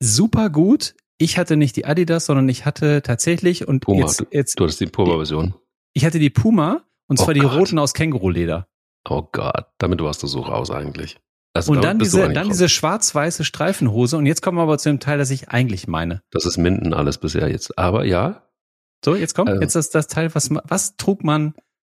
super 0.00 0.50
gut. 0.50 0.94
Ich 1.18 1.38
hatte 1.38 1.56
nicht 1.56 1.76
die 1.76 1.86
Adidas, 1.86 2.26
sondern 2.26 2.48
ich 2.48 2.66
hatte 2.66 3.02
tatsächlich 3.02 3.66
und 3.66 3.80
Puma. 3.80 4.00
jetzt, 4.00 4.26
jetzt 4.30 4.60
du 4.60 4.64
hattest 4.64 4.80
die 4.80 4.86
Puma-Version. 4.86 5.54
Ich 5.94 6.04
hatte 6.04 6.18
die 6.18 6.30
Puma 6.30 6.84
und 7.08 7.18
zwar 7.18 7.30
oh 7.30 7.32
die 7.32 7.40
Gott. 7.40 7.54
roten 7.54 7.78
aus 7.78 7.94
Känguruleder. 7.94 8.68
Oh 9.08 9.22
Gott, 9.30 9.66
damit 9.78 10.02
warst 10.02 10.22
du 10.22 10.26
so 10.26 10.40
raus 10.40 10.70
eigentlich. 10.70 11.18
Also 11.54 11.72
und 11.72 11.82
dann 11.82 11.98
diese, 11.98 12.30
dann 12.32 12.48
diese 12.48 12.68
schwarz-weiße 12.68 13.44
Streifenhose 13.44 14.18
und 14.18 14.26
jetzt 14.26 14.42
kommen 14.42 14.58
wir 14.58 14.62
aber 14.62 14.76
zu 14.76 14.90
dem 14.90 15.00
Teil, 15.00 15.16
das 15.16 15.30
ich 15.30 15.48
eigentlich 15.48 15.88
meine. 15.88 16.22
Das 16.30 16.44
ist 16.44 16.58
Minden 16.58 16.92
alles 16.92 17.16
bisher 17.18 17.48
jetzt. 17.48 17.78
Aber 17.78 18.04
ja. 18.04 18.42
So, 19.04 19.14
jetzt 19.14 19.34
kommt, 19.34 19.48
äh, 19.48 19.60
jetzt 19.60 19.74
ist 19.74 19.94
das 19.94 20.06
Teil, 20.06 20.34
was, 20.34 20.50
was 20.50 20.96
trug 20.96 21.24
man 21.24 21.54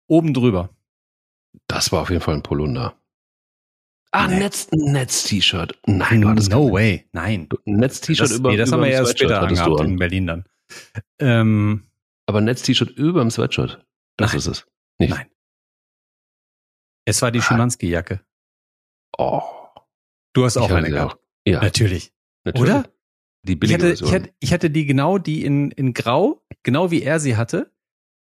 oben 0.07 0.33
drüber? 0.33 0.71
Das 1.67 1.91
war 1.91 2.03
auf 2.03 2.11
jeden 2.11 2.21
Fall 2.21 2.35
ein 2.35 2.43
Polunder. 2.43 2.95
Ah. 4.11 4.29
Netz, 4.29 4.69
Netz-T-Shirt. 4.73 5.79
Nein, 5.87 6.23
du 6.23 6.29
hattest 6.29 6.51
No 6.51 6.73
way. 6.73 7.07
Nein. 7.13 7.49
Netz-T-Shirt 7.65 8.31
über 8.31 8.51
Nee, 8.51 8.57
das 8.57 8.69
über 8.69 8.79
haben 8.79 8.85
wir 8.85 8.91
erst 8.91 9.19
später 9.19 9.43
angehabt 9.43 9.81
in 9.81 9.97
Berlin 9.97 10.27
dann. 10.27 10.45
Ähm, 11.19 11.85
Aber 12.27 12.41
Netz-T-Shirt 12.41 12.91
über 12.91 13.21
dem 13.21 13.31
Sweatshirt. 13.31 13.85
Das 14.17 14.33
nein. 14.33 14.39
ist 14.39 14.47
es. 14.47 14.67
Nicht. 14.99 15.11
Nein. 15.11 15.31
Es 17.07 17.23
war 17.23 17.31
die 17.31 17.41
Schimanski-Jacke. 17.41 18.21
Oh. 19.17 19.43
Du 20.35 20.45
hast 20.45 20.57
auch 20.57 20.69
Ich 20.71 20.77
eine 20.77 20.91
gehabt. 20.91 21.15
auch. 21.15 21.19
Ja. 21.47 21.61
Natürlich. 21.63 22.13
natürlich. 22.45 22.69
Oder? 22.71 22.93
Die 23.47 23.53
Ich 23.53 23.61
billige 23.61 23.89
hatte, 23.91 24.05
ich, 24.05 24.13
hatte, 24.13 24.35
ich 24.41 24.53
hatte 24.53 24.71
die 24.71 24.85
genau, 24.85 25.19
die 25.19 25.45
in, 25.45 25.71
in 25.71 25.95
Grau, 25.95 26.45
genau 26.63 26.91
wie 26.91 27.03
er 27.03 27.19
sie 27.21 27.37
hatte. 27.37 27.73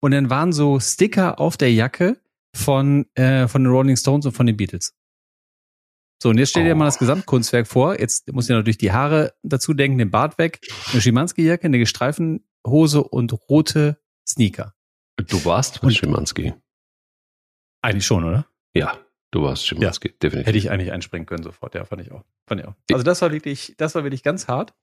Und 0.02 0.12
dann 0.12 0.30
waren 0.30 0.54
so 0.54 0.80
Sticker 0.80 1.40
auf 1.40 1.58
der 1.58 1.74
Jacke 1.74 2.22
von, 2.56 3.08
äh, 3.16 3.48
von 3.48 3.64
den 3.64 3.72
Rolling 3.72 3.98
Stones 3.98 4.26
und 4.28 4.32
von 4.34 4.46
den 4.46 4.56
Beatles. 4.56 4.96
So, 6.22 6.30
und 6.30 6.38
jetzt 6.38 6.52
stell 6.52 6.64
dir 6.64 6.74
Oh. 6.74 6.78
mal 6.78 6.86
das 6.86 6.98
Gesamtkunstwerk 7.00 7.68
vor. 7.68 8.00
Jetzt 8.00 8.32
muss 8.32 8.46
ich 8.46 8.50
natürlich 8.56 8.78
die 8.78 8.92
Haare 8.92 9.34
dazu 9.44 9.74
denken, 9.74 9.98
den 9.98 10.10
Bart 10.12 10.38
weg, 10.38 10.60
eine 10.92 11.02
Schimanski-Jacke, 11.02 11.66
eine 11.66 11.78
Gestreifenhose 11.80 13.04
und 13.04 13.34
rote 13.50 14.02
Sneaker. 14.28 14.74
Du 15.18 15.44
warst 15.46 15.82
Und- 15.84 15.90
mit 15.90 15.98
Schimanski. 15.98 16.54
Eigentlich 17.82 18.06
schon, 18.06 18.24
oder? 18.24 18.48
Ja, 18.74 18.98
du 19.32 19.44
warst 19.44 19.66
Schimanski, 19.66 20.14
definitiv. 20.22 20.48
Hätte 20.48 20.58
ich 20.58 20.72
eigentlich 20.72 20.92
einspringen 20.92 21.26
können 21.26 21.44
sofort. 21.44 21.76
Ja, 21.76 21.86
fand 21.86 22.02
ich 22.02 22.12
auch. 22.12 22.24
Fand 22.48 22.62
ich 22.62 22.68
auch. 22.68 22.76
Also 22.92 23.04
das 23.04 23.22
war 23.22 23.32
wirklich, 23.32 23.76
das 23.78 23.96
war 23.96 24.04
wirklich 24.04 24.24
ganz 24.24 24.48
hart. 24.48 24.74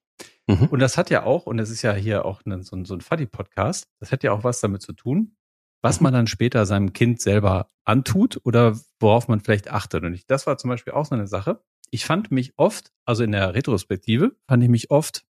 Mhm. 0.46 0.68
Und 0.68 0.78
das 0.78 0.96
hat 0.96 1.10
ja 1.10 1.24
auch, 1.24 1.46
und 1.46 1.56
das 1.56 1.70
ist 1.70 1.82
ja 1.82 1.92
hier 1.92 2.24
auch 2.24 2.42
ein, 2.44 2.62
so 2.62 2.76
ein, 2.76 2.84
so 2.84 2.94
ein 2.94 3.00
Fuddy-Podcast, 3.00 3.88
das 4.00 4.12
hat 4.12 4.22
ja 4.22 4.32
auch 4.32 4.44
was 4.44 4.60
damit 4.60 4.82
zu 4.82 4.92
tun, 4.92 5.36
was 5.82 6.00
man 6.00 6.12
dann 6.12 6.26
später 6.26 6.66
seinem 6.66 6.92
Kind 6.92 7.20
selber 7.20 7.70
antut 7.84 8.40
oder 8.44 8.78
worauf 9.00 9.28
man 9.28 9.40
vielleicht 9.40 9.70
achtet. 9.70 10.04
Und 10.04 10.14
ich, 10.14 10.26
das 10.26 10.46
war 10.46 10.56
zum 10.56 10.70
Beispiel 10.70 10.92
auch 10.92 11.04
so 11.04 11.14
eine 11.14 11.26
Sache. 11.26 11.62
Ich 11.90 12.04
fand 12.04 12.30
mich 12.30 12.52
oft, 12.56 12.92
also 13.04 13.24
in 13.24 13.32
der 13.32 13.54
Retrospektive, 13.54 14.36
fand 14.46 14.62
ich 14.62 14.68
mich 14.68 14.90
oft 14.90 15.24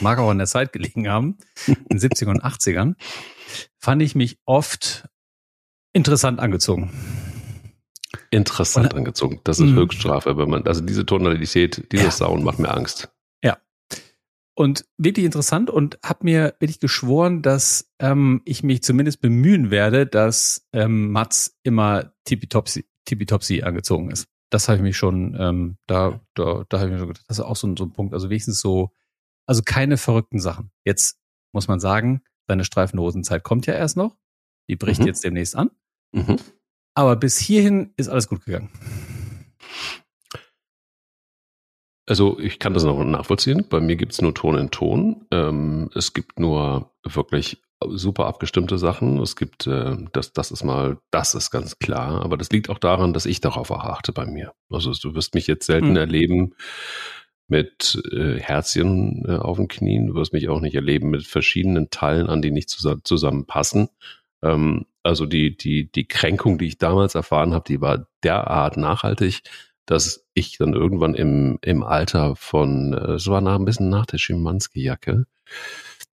mag 0.00 0.18
auch 0.18 0.30
in 0.30 0.38
der 0.38 0.46
Zeit 0.46 0.72
gelegen 0.72 1.08
haben, 1.08 1.38
in 1.66 1.76
den 1.90 1.98
70ern 1.98 2.30
und 2.30 2.44
80ern, 2.44 2.94
fand 3.78 4.02
ich 4.02 4.14
mich 4.14 4.38
oft 4.44 5.08
interessant 5.96 6.40
angezogen. 6.40 6.90
Interessant 8.30 8.92
und, 8.92 8.98
angezogen. 8.98 9.40
Das 9.44 9.58
ist. 9.58 9.72
Höchststrafe, 9.72 10.36
wenn 10.36 10.48
man, 10.48 10.66
also 10.66 10.82
diese 10.82 11.06
Tonalität, 11.06 11.90
dieses 11.90 12.18
ja. 12.20 12.26
Sound 12.26 12.44
macht 12.44 12.58
mir 12.58 12.70
Angst. 12.70 13.08
Ja. 13.42 13.58
Und 14.54 14.84
wirklich 14.98 15.24
interessant 15.24 15.70
und 15.70 15.98
habe 16.04 16.20
mir 16.22 16.54
wirklich 16.60 16.80
geschworen, 16.80 17.42
dass 17.42 17.90
ähm, 17.98 18.42
ich 18.44 18.62
mich 18.62 18.82
zumindest 18.82 19.20
bemühen 19.20 19.70
werde, 19.70 20.06
dass 20.06 20.68
ähm, 20.72 21.10
Mats 21.10 21.58
immer 21.62 22.12
tippitopsi, 22.24 22.86
tippitopsi 23.06 23.62
angezogen 23.62 24.10
ist. 24.10 24.28
Das 24.50 24.68
habe 24.68 24.76
ich 24.76 24.82
mich 24.82 24.96
schon, 24.96 25.34
ähm, 25.38 25.78
da, 25.86 26.20
da, 26.34 26.64
da 26.68 26.78
habe 26.78 26.88
ich 26.88 26.92
mir 26.92 26.98
schon 26.98 27.08
gedacht, 27.08 27.24
das 27.28 27.38
ist 27.38 27.44
auch 27.44 27.56
so, 27.56 27.74
so 27.74 27.84
ein 27.84 27.92
Punkt. 27.92 28.14
Also 28.14 28.28
wenigstens 28.28 28.60
so, 28.60 28.90
also 29.46 29.62
keine 29.64 29.96
verrückten 29.96 30.38
Sachen. 30.40 30.70
Jetzt 30.84 31.18
muss 31.52 31.68
man 31.68 31.80
sagen, 31.80 32.22
seine 32.46 32.64
Streifenhosenzeit 32.64 33.42
kommt 33.42 33.66
ja 33.66 33.74
erst 33.74 33.96
noch. 33.96 34.16
Die 34.68 34.76
bricht 34.76 35.00
mhm. 35.00 35.06
jetzt 35.06 35.24
demnächst 35.24 35.56
an. 35.56 35.70
Mhm. 36.16 36.36
Aber 36.94 37.14
bis 37.16 37.38
hierhin 37.38 37.92
ist 37.96 38.08
alles 38.08 38.26
gut 38.26 38.44
gegangen. 38.44 38.70
Also 42.08 42.38
ich 42.38 42.58
kann 42.58 42.72
das 42.72 42.84
noch 42.84 43.02
nachvollziehen. 43.04 43.66
Bei 43.68 43.80
mir 43.80 43.96
gibt 43.96 44.12
es 44.12 44.22
nur 44.22 44.34
Ton 44.34 44.56
in 44.56 44.70
Ton. 44.70 45.26
Ähm, 45.30 45.90
es 45.94 46.14
gibt 46.14 46.38
nur 46.38 46.92
wirklich 47.04 47.62
super 47.86 48.26
abgestimmte 48.26 48.78
Sachen. 48.78 49.18
Es 49.18 49.36
gibt, 49.36 49.66
äh, 49.66 49.96
das, 50.12 50.32
das 50.32 50.52
ist 50.52 50.64
mal, 50.64 50.98
das 51.10 51.34
ist 51.34 51.50
ganz 51.50 51.78
klar. 51.78 52.24
Aber 52.24 52.36
das 52.36 52.50
liegt 52.50 52.70
auch 52.70 52.78
daran, 52.78 53.12
dass 53.12 53.26
ich 53.26 53.40
darauf 53.40 53.70
auch 53.70 53.84
achte 53.84 54.12
bei 54.12 54.24
mir. 54.24 54.52
Also 54.70 54.92
du 54.92 55.14
wirst 55.14 55.34
mich 55.34 55.46
jetzt 55.48 55.66
selten 55.66 55.90
mhm. 55.90 55.96
erleben 55.96 56.54
mit 57.48 58.00
äh, 58.12 58.40
Herzchen 58.40 59.24
äh, 59.26 59.36
auf 59.36 59.56
den 59.58 59.68
Knien. 59.68 60.06
Du 60.06 60.14
wirst 60.14 60.32
mich 60.32 60.48
auch 60.48 60.60
nicht 60.60 60.76
erleben 60.76 61.10
mit 61.10 61.26
verschiedenen 61.26 61.90
Teilen, 61.90 62.28
an 62.28 62.40
die 62.40 62.52
nicht 62.52 62.70
zus 62.70 62.86
zusammenpassen. 63.04 63.88
Ähm, 64.42 64.86
also 65.02 65.26
die, 65.26 65.56
die, 65.56 65.90
die 65.90 66.08
Kränkung, 66.08 66.58
die 66.58 66.66
ich 66.66 66.78
damals 66.78 67.14
erfahren 67.14 67.54
habe, 67.54 67.64
die 67.66 67.80
war 67.80 68.06
derart 68.22 68.76
nachhaltig, 68.76 69.42
dass 69.86 70.26
ich 70.34 70.58
dann 70.58 70.74
irgendwann 70.74 71.14
im, 71.14 71.58
im 71.62 71.82
Alter 71.82 72.36
von, 72.36 72.92
äh, 72.92 73.12
es 73.12 73.28
war 73.28 73.40
nach, 73.40 73.56
ein 73.56 73.64
bisschen 73.64 73.88
nach 73.88 74.06
der 74.06 74.18
Schimanski-Jacke, 74.18 75.26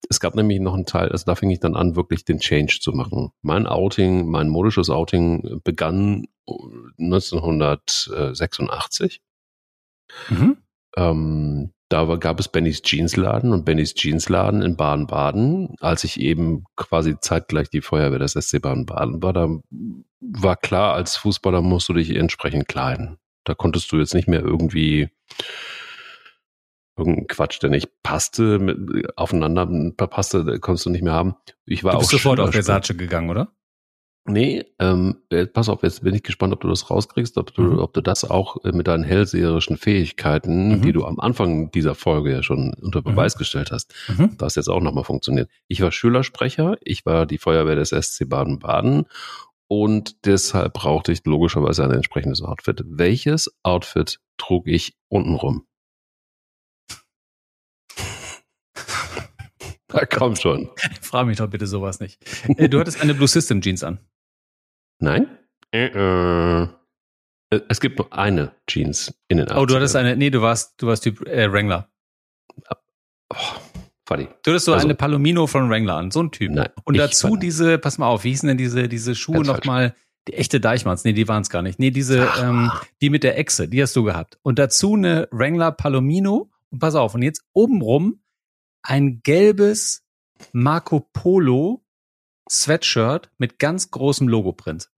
es 0.09 0.19
gab 0.19 0.35
nämlich 0.35 0.59
noch 0.59 0.73
einen 0.73 0.85
Teil, 0.85 1.07
also 1.09 1.23
da 1.25 1.35
fing 1.35 1.49
ich 1.49 1.59
dann 1.59 1.75
an, 1.75 1.95
wirklich 1.95 2.25
den 2.25 2.39
Change 2.39 2.79
zu 2.81 2.91
machen. 2.91 3.31
Mein 3.41 3.67
Outing, 3.67 4.27
mein 4.27 4.49
modisches 4.49 4.89
Outing 4.89 5.61
begann 5.63 6.27
1986. 6.99 9.21
Mhm. 10.29 10.57
Ähm, 10.95 11.73
da 11.93 12.15
gab 12.15 12.39
es 12.39 12.47
Bennys 12.47 12.81
Jeansladen 12.81 13.53
und 13.53 13.65
Bennys 13.65 13.93
Jeansladen 13.93 14.63
in 14.63 14.75
Baden-Baden. 14.75 15.75
Als 15.79 16.03
ich 16.03 16.19
eben 16.19 16.63
quasi 16.75 17.19
zeitgleich 17.19 17.69
die 17.69 17.81
Feuerwehr 17.81 18.17
des 18.17 18.33
SC 18.33 18.59
Baden-Baden 18.59 19.21
war, 19.21 19.31
da 19.31 19.47
war 20.19 20.55
klar, 20.55 20.95
als 20.95 21.15
Fußballer 21.17 21.61
musst 21.61 21.87
du 21.89 21.93
dich 21.93 22.09
entsprechend 22.15 22.67
kleiden. 22.67 23.19
Da 23.43 23.53
konntest 23.53 23.91
du 23.91 23.99
jetzt 23.99 24.15
nicht 24.15 24.27
mehr 24.27 24.41
irgendwie 24.41 25.09
irgendein 26.97 27.27
Quatsch, 27.27 27.61
der 27.61 27.69
nicht 27.69 27.91
passte, 28.01 28.57
mit, 28.57 29.15
aufeinander 29.15 29.67
passte, 30.07 30.59
konntest 30.61 30.87
du 30.87 30.89
nicht 30.89 31.03
mehr 31.03 31.13
haben. 31.13 31.35
Ich 31.67 31.83
war 31.83 31.91
du 31.91 31.99
bist 31.99 32.09
auch 32.09 32.13
sofort 32.13 32.39
auf 32.39 32.53
Versace 32.53 32.97
gegangen, 32.97 33.29
oder? 33.29 33.51
Nee, 34.25 34.63
ähm, 34.79 35.17
äh, 35.31 35.45
pass 35.47 35.67
auf, 35.67 35.83
jetzt 35.83 36.01
bin 36.01 36.15
ich 36.15 36.23
gespannt, 36.23 36.53
ob 36.53 36.61
du 36.61 36.69
das 36.69 36.89
rauskriegst, 36.89 37.37
ob 37.37 37.53
du, 37.53 37.61
mhm. 37.61 37.79
ob 37.79 37.93
du 37.93 37.99
das 37.99 38.23
auch 38.23 38.63
äh, 38.63 38.71
mit 38.71 38.87
deinen 38.87 39.03
hellseherischen 39.03 39.75
Fähigkeiten, 39.75 40.77
mhm. 40.77 40.81
die 40.81 40.93
du 40.93 41.03
am 41.03 41.19
Anfang 41.19 41.71
dieser 41.71 41.93
Folge 41.93 42.31
ja 42.31 42.41
schon 42.41 42.73
unter 42.81 42.99
mhm. 42.99 43.03
Beweis 43.03 43.35
mhm. 43.35 43.39
gestellt 43.39 43.71
hast, 43.71 43.93
mhm. 44.07 44.37
das 44.37 44.55
jetzt 44.55 44.69
auch 44.69 44.79
nochmal 44.79 45.03
funktioniert. 45.03 45.49
Ich 45.67 45.81
war 45.81 45.91
Schülersprecher, 45.91 46.77
ich 46.81 47.05
war 47.05 47.25
die 47.25 47.37
Feuerwehr 47.37 47.75
des 47.75 47.89
SC 47.89 48.29
Baden-Baden 48.29 49.07
und 49.67 50.25
deshalb 50.25 50.71
brauchte 50.71 51.11
ich 51.11 51.25
logischerweise 51.25 51.83
ein 51.83 51.91
entsprechendes 51.91 52.41
Outfit. 52.41 52.81
Welches 52.85 53.53
Outfit 53.63 54.21
trug 54.37 54.69
ich 54.69 54.95
untenrum? 55.09 55.65
Na 59.91 60.05
komm 60.05 60.37
schon. 60.37 60.69
Frag 61.01 61.27
mich 61.27 61.39
doch 61.39 61.49
bitte 61.49 61.67
sowas 61.67 61.99
nicht. 61.99 62.23
Äh, 62.57 62.69
du 62.69 62.79
hattest 62.79 63.01
eine 63.01 63.13
Blue 63.13 63.27
System 63.27 63.59
Jeans 63.59 63.83
an. 63.83 63.99
Nein? 65.03 65.37
Äh, 65.71 65.87
äh. 65.87 66.67
Es 67.69 67.79
gibt 67.81 67.99
nur 67.99 68.11
eine 68.11 68.53
Jeans 68.67 69.13
in 69.27 69.37
den 69.37 69.47
80ern. 69.47 69.61
Oh, 69.61 69.65
du 69.65 69.75
hattest 69.75 69.95
eine, 69.95 70.15
nee, 70.15 70.31
du 70.31 70.41
warst, 70.41 70.81
du 70.81 70.87
warst 70.87 71.03
Typ 71.03 71.27
äh, 71.27 71.51
Wrangler. 71.51 71.89
Oh, 73.29 73.35
funny. 74.07 74.27
Du 74.43 74.51
hattest 74.51 74.65
so 74.65 74.73
also, 74.73 74.87
eine 74.87 74.95
Palomino 74.95 75.45
von 75.45 75.69
Wrangler 75.69 75.95
an, 75.95 76.09
so 76.09 76.23
ein 76.23 76.31
Typ. 76.31 76.51
Nein, 76.51 76.69
Und 76.85 76.97
dazu 76.97 77.35
diese, 77.35 77.77
pass 77.77 77.97
mal 77.97 78.07
auf, 78.07 78.23
wie 78.23 78.29
hießen 78.29 78.47
denn 78.47 78.57
diese, 78.57 78.87
diese 78.87 79.13
Schuhe 79.13 79.43
nochmal? 79.43 79.93
Die 80.29 80.35
echte 80.35 80.61
Deichmanns, 80.61 81.03
nee, 81.03 81.11
die 81.11 81.27
waren 81.27 81.41
es 81.41 81.49
gar 81.49 81.61
nicht. 81.61 81.79
Nee, 81.79 81.91
diese, 81.91 82.29
ähm, 82.41 82.71
die 83.01 83.09
mit 83.09 83.23
der 83.23 83.37
Echse, 83.37 83.67
die 83.67 83.81
hast 83.81 83.95
du 83.95 84.03
gehabt. 84.03 84.39
Und 84.41 84.57
dazu 84.57 84.95
eine 84.95 85.27
Wrangler 85.31 85.73
Palomino. 85.73 86.49
Und 86.69 86.79
pass 86.79 86.95
auf, 86.95 87.13
und 87.13 87.23
jetzt 87.23 87.43
obenrum 87.51 88.21
ein 88.83 89.21
gelbes 89.21 90.05
Marco 90.53 91.01
Polo 91.11 91.83
Sweatshirt 92.49 93.31
mit 93.37 93.59
ganz 93.59 93.91
großem 93.91 94.27
Logoprint. 94.27 94.89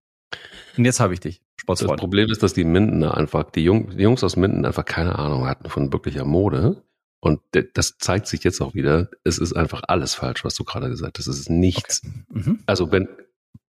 Und 0.77 0.85
jetzt 0.85 0.99
habe 0.99 1.13
ich 1.13 1.19
dich. 1.19 1.41
Sportsfreund. 1.57 1.93
Das 1.93 1.99
Problem 1.99 2.29
ist, 2.29 2.43
dass 2.43 2.53
die 2.53 2.63
Mindener 2.63 3.15
einfach, 3.15 3.49
die, 3.51 3.63
Jung, 3.63 3.89
die 3.89 4.03
Jungs 4.03 4.23
aus 4.23 4.35
Minden 4.35 4.65
einfach 4.65 4.85
keine 4.85 5.17
Ahnung 5.17 5.47
hatten 5.47 5.69
von 5.69 5.91
wirklicher 5.91 6.25
Mode. 6.25 6.83
Und 7.21 7.41
das 7.73 7.97
zeigt 7.97 8.27
sich 8.27 8.43
jetzt 8.43 8.61
auch 8.61 8.75
wieder. 8.75 9.09
Es 9.23 9.39
ist 9.39 9.53
einfach 9.53 9.81
alles 9.87 10.13
falsch, 10.13 10.45
was 10.45 10.53
du 10.53 10.63
gerade 10.63 10.89
gesagt 10.89 11.17
hast. 11.17 11.27
Es 11.27 11.39
ist 11.39 11.49
nichts. 11.49 12.01
Okay. 12.03 12.49
Mhm. 12.49 12.59
Also 12.67 12.91
wenn, 12.91 13.07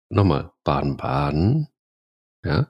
nochmal, 0.09 0.51
Baden-Baden, 0.63 1.67
ja, 2.43 2.67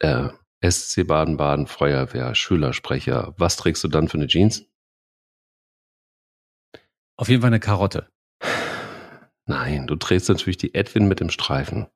äh, 0.00 0.28
SC 0.68 1.06
Baden-Baden, 1.06 1.66
Feuerwehr, 1.66 2.34
Schülersprecher, 2.34 3.34
was 3.38 3.56
trägst 3.56 3.82
du 3.82 3.88
dann 3.88 4.08
für 4.08 4.18
eine 4.18 4.26
Jeans? 4.26 4.66
Auf 7.16 7.28
jeden 7.28 7.40
Fall 7.40 7.48
eine 7.48 7.60
Karotte. 7.60 8.08
Nein, 9.46 9.86
du 9.86 9.96
trägst 9.96 10.28
natürlich 10.28 10.56
die 10.56 10.74
Edwin 10.74 11.08
mit 11.08 11.20
dem 11.20 11.30
Streifen. 11.30 11.86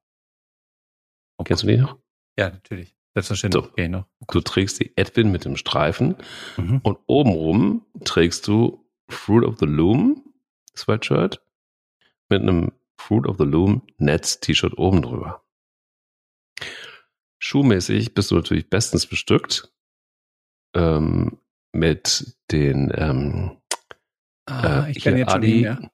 Kennst 1.44 1.62
du 1.62 1.66
die 1.66 1.76
noch? 1.76 1.98
Ja, 2.38 2.50
natürlich. 2.50 2.94
Selbstverständlich. 3.14 3.64
So, 3.64 3.70
okay, 3.70 3.88
noch. 3.88 4.06
Du 4.28 4.40
trägst 4.40 4.80
die 4.80 4.96
Edwin 4.96 5.30
mit 5.30 5.44
dem 5.44 5.56
Streifen 5.56 6.16
mhm. 6.56 6.80
und 6.82 6.98
obenrum 7.06 7.86
trägst 8.04 8.46
du 8.46 8.84
Fruit 9.08 9.44
of 9.44 9.58
the 9.58 9.66
Loom 9.66 10.22
Sweatshirt 10.76 11.42
mit 12.28 12.42
einem 12.42 12.72
Fruit 12.98 13.26
of 13.26 13.36
the 13.38 13.44
Loom 13.44 13.82
Netz 13.98 14.40
T-Shirt 14.40 14.76
oben 14.76 15.02
drüber. 15.02 15.42
Schuhmäßig 17.38 18.14
bist 18.14 18.30
du 18.30 18.34
natürlich 18.34 18.68
bestens 18.68 19.06
bestückt 19.06 19.72
ähm, 20.74 21.38
mit 21.72 22.36
den 22.50 22.92
ähm, 22.94 23.58
Ah, 24.46 24.86
äh, 24.86 24.90
ich 24.92 25.02
kann 25.02 25.16
jetzt 25.16 25.32
Adi, 25.32 25.52
schon 25.52 25.60
mehr. 25.62 25.90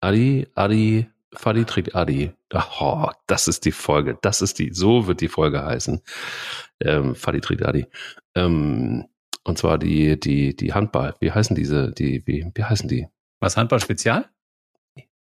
Adi, 0.00 0.46
Adi, 0.54 1.10
Fadi 1.34 1.64
trägt 1.64 1.94
Adi. 1.94 2.32
Oh, 2.80 3.10
das 3.26 3.48
ist 3.48 3.64
die 3.64 3.72
Folge. 3.72 4.18
Das 4.22 4.40
ist 4.40 4.58
die, 4.58 4.72
so 4.72 5.06
wird 5.06 5.20
die 5.20 5.28
Folge 5.28 5.64
heißen. 5.64 6.00
Ähm, 6.80 7.14
Fadi 7.14 7.40
trägt 7.40 7.64
Adi. 7.64 7.86
Ähm, 8.34 9.06
und 9.44 9.58
zwar 9.58 9.78
die, 9.78 10.18
die, 10.18 10.56
die 10.56 10.72
Handball. 10.72 11.14
Wie 11.20 11.32
heißen 11.32 11.54
diese, 11.54 11.92
die, 11.92 12.26
wie, 12.26 12.50
wie 12.54 12.64
heißen 12.64 12.88
die? 12.88 13.08
Was, 13.40 13.56
Handball 13.56 13.80
Spezial? 13.80 14.28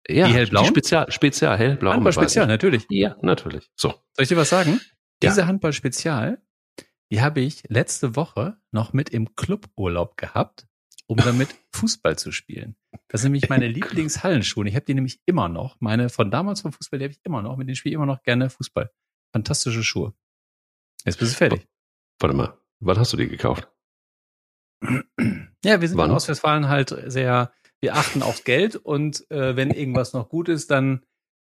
Ja, 0.09 0.27
die 0.27 0.35
hellblau. 0.35 0.65
Spezial, 0.65 1.11
Spezial, 1.13 1.57
hellblau. 1.57 1.93
Handball 1.93 2.13
Spezial, 2.13 2.47
natürlich. 2.47 2.87
Ja, 2.91 3.17
natürlich. 3.23 3.71
So. 3.77 3.91
Soll 3.91 4.23
ich 4.25 4.29
dir 4.29 4.37
was 4.37 4.51
sagen? 4.51 4.81
Ja. 5.23 5.31
Diese 5.31 5.47
Handball 5.47 5.73
Spezial, 5.73 6.43
die 7.11 7.21
habe 7.21 7.41
ich 7.41 7.63
letzte 7.69 8.17
Woche 8.17 8.57
noch 8.73 8.93
mit 8.93 9.11
im 9.11 9.35
Cluburlaub 9.37 10.17
gehabt 10.17 10.67
um 11.07 11.17
damit 11.17 11.55
Fußball 11.75 12.19
zu 12.19 12.33
spielen. 12.33 12.77
Das 13.09 13.23
sind 13.23 13.33
nämlich 13.33 13.51
meine 13.51 13.69
Lieblingshallenschuhe. 13.69 14.67
Ich 14.69 14.75
habe 14.75 14.85
die 14.85 14.95
nämlich 14.95 15.21
immer 15.27 15.49
noch. 15.49 15.81
Meine 15.81 16.09
von 16.09 16.31
damals 16.31 16.63
vom 16.63 16.73
Fußball, 16.73 16.99
die 16.99 17.05
habe 17.07 17.13
ich 17.13 17.21
immer 17.25 17.43
noch. 17.43 17.57
Mit 17.57 17.69
denen 17.69 17.77
spiele 17.77 17.93
ich 17.93 17.97
immer 17.97 18.07
noch 18.07 18.23
gerne 18.23 18.51
Fußball. 18.51 18.91
Fantastische 19.33 19.83
Schuhe. 19.83 20.15
Jetzt 21.05 21.19
bist 21.19 21.33
du 21.33 21.37
fertig. 21.37 21.67
Warte 22.21 22.37
mal, 22.37 22.59
wann 22.81 22.99
hast 22.99 23.13
du 23.13 23.17
die 23.17 23.29
gekauft? 23.29 23.69
Ja, 25.65 25.81
wir 25.81 25.89
sind 25.89 25.99
Wann? 25.99 26.11
in 26.11 26.17
Ostwestfalen 26.17 26.69
halt 26.69 26.95
sehr, 27.07 27.53
wir 27.81 27.95
achten 27.95 28.23
aufs 28.23 28.45
Geld 28.45 28.77
und 28.77 29.29
äh, 29.31 29.57
wenn 29.57 29.71
irgendwas 29.73 30.13
noch 30.13 30.29
gut 30.29 30.49
ist, 30.49 30.71
dann 30.71 31.05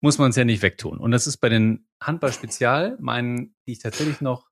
muss 0.01 0.17
man 0.17 0.29
es 0.29 0.35
ja 0.35 0.45
nicht 0.45 0.61
wegtun. 0.61 0.99
Und 0.99 1.11
das 1.11 1.27
ist 1.27 1.37
bei 1.37 1.49
den 1.49 1.87
Handball-Spezial, 2.01 2.97
meinen, 2.99 3.55
die 3.67 3.73
ich 3.73 3.79
tatsächlich 3.79 4.21
noch, 4.21 4.49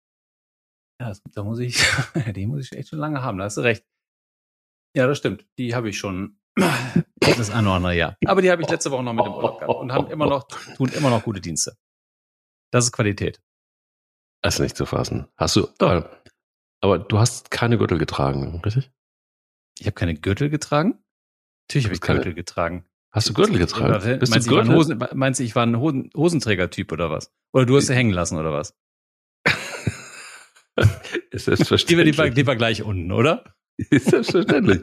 ja, 1.01 1.13
da 1.33 1.43
muss 1.43 1.59
ich, 1.59 1.77
die 2.35 2.47
muss 2.47 2.65
ich 2.65 2.77
echt 2.77 2.89
schon 2.89 2.99
lange 2.99 3.21
haben, 3.21 3.37
da 3.37 3.45
hast 3.45 3.57
du 3.57 3.61
recht. 3.61 3.85
Ja, 4.97 5.05
das 5.05 5.19
stimmt. 5.19 5.45
Die 5.59 5.75
habe 5.75 5.89
ich 5.89 5.99
schon 5.99 6.39
das 6.55 7.51
eine 7.51 7.67
oder 7.67 7.75
andere 7.75 7.95
Jahr. 7.95 8.17
Aber 8.25 8.41
die 8.41 8.49
habe 8.49 8.63
ich 8.63 8.67
letzte 8.67 8.89
Woche 8.89 9.03
noch 9.03 9.13
mit 9.13 9.27
dem 9.27 9.33
Urlaub 9.33 9.59
gehabt 9.59 9.79
und 9.79 9.91
haben 9.91 10.09
immer 10.09 10.25
noch, 10.25 10.47
tun 10.75 10.89
immer 10.89 11.11
noch 11.11 11.21
gute 11.21 11.39
Dienste. 11.39 11.77
Das 12.71 12.85
ist 12.85 12.93
Qualität. 12.93 13.39
Das 14.41 14.55
ist 14.55 14.61
nicht 14.61 14.75
zu 14.75 14.87
fassen. 14.87 15.27
Hast 15.37 15.55
du, 15.55 15.67
aber, 15.77 16.23
aber 16.81 16.97
du 16.97 17.19
hast 17.19 17.51
keine 17.51 17.77
Gürtel 17.77 17.99
getragen, 17.99 18.59
richtig? 18.65 18.91
Ich 19.77 19.85
habe 19.85 19.93
keine 19.93 20.15
Gürtel 20.15 20.49
getragen? 20.49 20.97
Natürlich 21.69 21.85
habe 21.85 21.93
ich 21.93 22.01
Gürtel 22.01 22.33
getragen. 22.33 22.83
Hast 23.11 23.29
du 23.29 23.35
Gürtel 23.35 23.59
getragen? 23.59 24.03
War, 24.03 24.17
Bist 24.17 24.31
meinst, 24.31 24.47
du 24.47 24.55
Gürtel? 24.55 24.73
Hosen, 24.73 25.03
meinst 25.13 25.39
du, 25.39 25.43
ich 25.43 25.55
war 25.55 25.63
ein 25.63 25.77
Hosen, 25.77 26.09
Hosenträger-Typ 26.17 26.91
oder 26.91 27.11
was? 27.11 27.31
Oder 27.53 27.67
du 27.67 27.77
hast 27.77 27.85
sie 27.85 27.93
hängen 27.93 28.13
lassen 28.13 28.35
oder 28.35 28.51
was? 28.51 28.75
ist 31.29 31.45
selbstverständlich. 31.45 32.13
Die 32.13 32.17
war, 32.17 32.29
die 32.31 32.47
war 32.47 32.55
gleich 32.55 32.81
unten, 32.81 33.11
oder? 33.11 33.56
Ist 33.77 34.05
selbstverständlich. 34.09 34.81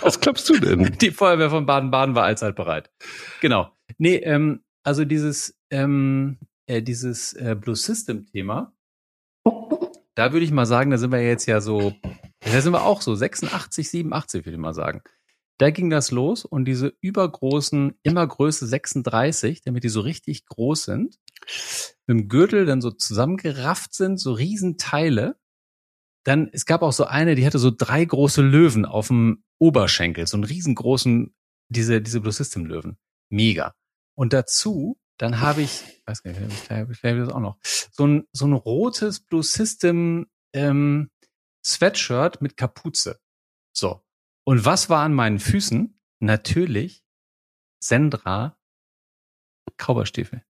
Was 0.00 0.20
glaubst 0.20 0.48
du 0.48 0.58
denn? 0.58 0.96
Die 1.00 1.10
Feuerwehr 1.10 1.50
von 1.50 1.66
Baden-Baden 1.66 2.14
war 2.14 2.24
allzeit 2.24 2.54
bereit. 2.54 2.90
Genau. 3.40 3.70
Nee, 3.98 4.16
ähm, 4.16 4.62
also 4.82 5.04
dieses, 5.04 5.58
ähm, 5.70 6.38
äh, 6.66 6.82
dieses 6.82 7.32
äh, 7.32 7.56
Blue 7.58 7.76
System 7.76 8.26
Thema, 8.26 8.74
da 10.14 10.32
würde 10.32 10.44
ich 10.44 10.52
mal 10.52 10.66
sagen, 10.66 10.90
da 10.90 10.98
sind 10.98 11.12
wir 11.12 11.22
jetzt 11.22 11.46
ja 11.46 11.60
so, 11.60 11.94
da 12.40 12.60
sind 12.60 12.72
wir 12.72 12.84
auch 12.84 13.00
so 13.00 13.14
86, 13.14 13.90
87, 13.90 14.44
würde 14.44 14.56
ich 14.56 14.60
mal 14.60 14.74
sagen. 14.74 15.02
Da 15.58 15.70
ging 15.70 15.90
das 15.90 16.10
los 16.10 16.44
und 16.44 16.64
diese 16.64 16.94
übergroßen, 17.00 17.98
immer 18.02 18.26
Größe 18.26 18.66
36, 18.66 19.62
damit 19.62 19.84
die 19.84 19.88
so 19.88 20.00
richtig 20.00 20.46
groß 20.46 20.84
sind, 20.84 21.18
mit 22.06 22.18
dem 22.18 22.28
Gürtel 22.28 22.66
dann 22.66 22.80
so 22.80 22.90
zusammengerafft 22.90 23.94
sind, 23.94 24.18
so 24.18 24.32
Riesenteile. 24.32 25.36
Dann, 26.24 26.48
es 26.52 26.66
gab 26.66 26.82
auch 26.82 26.92
so 26.92 27.04
eine, 27.04 27.34
die 27.34 27.46
hatte 27.46 27.58
so 27.58 27.70
drei 27.70 28.04
große 28.04 28.42
Löwen 28.42 28.84
auf 28.84 29.08
dem 29.08 29.42
Oberschenkel, 29.58 30.26
so 30.26 30.36
einen 30.36 30.44
riesengroßen, 30.44 31.34
diese, 31.68 32.02
diese 32.02 32.20
Blue 32.20 32.32
System 32.32 32.66
Löwen. 32.66 32.98
Mega. 33.30 33.74
Und 34.16 34.32
dazu, 34.32 34.98
dann 35.18 35.40
habe 35.40 35.62
ich, 35.62 36.02
weiß 36.06 36.22
gar 36.22 36.32
nicht, 36.32 36.52
vielleicht, 36.52 36.96
vielleicht 36.96 37.18
das 37.20 37.28
auch 37.30 37.40
noch, 37.40 37.58
so 37.62 38.06
ein, 38.06 38.26
so 38.32 38.46
ein 38.46 38.52
rotes 38.52 39.20
Blue 39.20 39.42
System 39.42 40.26
ähm, 40.52 41.10
Sweatshirt 41.64 42.42
mit 42.42 42.56
Kapuze. 42.56 43.20
So. 43.72 44.02
Und 44.44 44.64
was 44.64 44.90
war 44.90 45.04
an 45.04 45.14
meinen 45.14 45.38
Füßen? 45.38 45.98
Natürlich 46.20 47.02
Sendra 47.82 48.58
Kauberstiefel. 49.80 50.44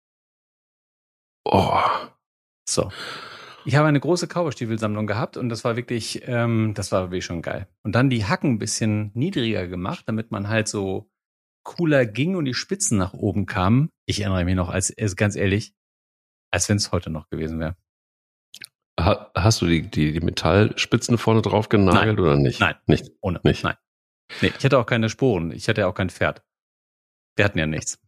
Oh. 1.44 1.82
So. 2.68 2.90
Ich 3.68 3.76
habe 3.76 3.86
eine 3.86 4.00
große 4.00 4.28
Kauberstiefelsammlung 4.28 5.06
gehabt 5.06 5.36
und 5.36 5.50
das 5.50 5.62
war 5.62 5.76
wirklich, 5.76 6.22
ähm, 6.26 6.72
das 6.72 6.90
war 6.90 7.02
wirklich 7.10 7.26
schon 7.26 7.42
geil. 7.42 7.68
Und 7.82 7.94
dann 7.94 8.08
die 8.08 8.24
Hacken 8.24 8.52
ein 8.52 8.58
bisschen 8.58 9.10
niedriger 9.12 9.66
gemacht, 9.66 10.04
damit 10.06 10.30
man 10.30 10.48
halt 10.48 10.68
so 10.68 11.10
cooler 11.64 12.06
ging 12.06 12.34
und 12.36 12.46
die 12.46 12.54
Spitzen 12.54 12.96
nach 12.96 13.12
oben 13.12 13.44
kamen. 13.44 13.90
Ich 14.06 14.20
erinnere 14.22 14.46
mich 14.46 14.54
noch, 14.54 14.70
als, 14.70 14.90
als 14.98 15.16
ganz 15.16 15.36
ehrlich, 15.36 15.74
als 16.50 16.70
wenn 16.70 16.78
es 16.78 16.92
heute 16.92 17.10
noch 17.10 17.28
gewesen 17.28 17.60
wäre. 17.60 17.76
Hast 18.98 19.60
du 19.60 19.66
die, 19.66 19.82
die, 19.82 20.12
die 20.12 20.20
Metallspitzen 20.20 21.18
vorne 21.18 21.42
drauf 21.42 21.68
genagelt 21.68 22.16
Nein. 22.16 22.20
oder 22.20 22.36
nicht? 22.36 22.60
Nein, 22.60 22.76
nicht. 22.86 23.12
Ohne. 23.20 23.38
Nicht. 23.44 23.64
Nein. 23.64 23.76
Nee, 24.40 24.50
ich 24.58 24.64
hatte 24.64 24.78
auch 24.78 24.86
keine 24.86 25.10
Spuren. 25.10 25.50
Ich 25.50 25.68
hatte 25.68 25.82
ja 25.82 25.88
auch 25.88 25.94
kein 25.94 26.08
Pferd. 26.08 26.42
Wir 27.36 27.44
hatten 27.44 27.58
ja 27.58 27.66
nichts. 27.66 28.00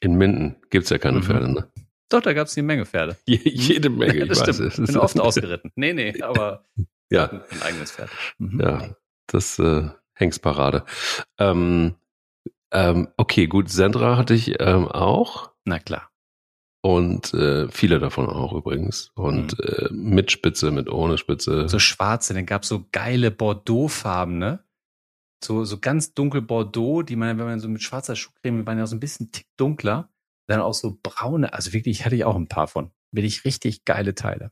In 0.00 0.16
Minden 0.16 0.56
gibt's 0.68 0.90
ja 0.90 0.98
keine 0.98 1.20
Mhm. 1.20 1.22
Pferde, 1.22 1.50
ne? 1.50 1.72
Doch, 2.14 2.20
da 2.22 2.32
gab 2.32 2.46
es 2.46 2.56
eine 2.56 2.64
Menge 2.66 2.86
Pferde. 2.86 3.16
Je, 3.26 3.40
jede 3.42 3.90
Menge, 3.90 4.16
Ja, 4.18 4.22
ich 4.24 4.28
das 4.28 4.40
weiß 4.46 4.54
stimmt. 4.56 4.72
es. 4.72 4.78
Ich 4.78 4.86
bin 4.86 4.96
oft 4.98 5.18
ausgeritten. 5.20 5.72
Nee, 5.74 5.92
nee, 5.92 6.22
aber 6.22 6.64
Ja, 7.10 7.28
ein 7.50 7.62
eigenes 7.62 7.90
Pferd. 7.92 8.10
Mhm. 8.38 8.60
ja, 8.60 8.94
das 9.26 9.58
äh, 9.58 9.88
Hengstparade. 10.14 10.84
Ähm, 11.38 11.96
ähm, 12.70 13.08
okay, 13.16 13.46
gut, 13.48 13.68
Sandra 13.68 14.16
hatte 14.16 14.34
ich 14.34 14.60
ähm, 14.60 14.86
auch 14.88 15.50
Na 15.64 15.78
klar. 15.80 16.10
und 16.82 17.34
äh, 17.34 17.68
viele 17.68 17.98
davon 17.98 18.28
auch 18.28 18.52
übrigens. 18.52 19.10
Und 19.14 19.58
äh, 19.60 19.88
mit 19.92 20.30
Spitze, 20.30 20.70
mit 20.70 20.88
ohne 20.88 21.18
Spitze. 21.18 21.62
Mhm. 21.64 21.68
So 21.68 21.78
schwarze, 21.80 22.32
dann 22.34 22.46
gab's 22.46 22.68
so 22.68 22.86
geile 22.92 23.30
Bordeaux-Farben, 23.32 24.38
ne? 24.38 24.60
So, 25.42 25.64
so 25.64 25.78
ganz 25.78 26.14
dunkel 26.14 26.42
Bordeaux, 26.42 27.02
die 27.02 27.16
man, 27.16 27.36
wenn 27.38 27.44
man 27.46 27.60
so 27.60 27.68
mit 27.68 27.82
schwarzer 27.82 28.16
Schuhcreme, 28.16 28.58
die 28.60 28.66
waren 28.66 28.78
ja 28.78 28.86
so 28.86 28.96
ein 28.96 29.00
bisschen 29.00 29.30
tick 29.32 29.46
dunkler. 29.56 30.08
Dann 30.46 30.60
auch 30.60 30.74
so 30.74 30.98
braune, 31.02 31.52
also 31.52 31.72
wirklich 31.72 32.04
hatte 32.04 32.16
ich 32.16 32.24
auch 32.24 32.36
ein 32.36 32.48
paar 32.48 32.68
von. 32.68 32.90
Wirklich 33.12 33.44
richtig 33.44 33.84
geile 33.84 34.14
Teile. 34.14 34.50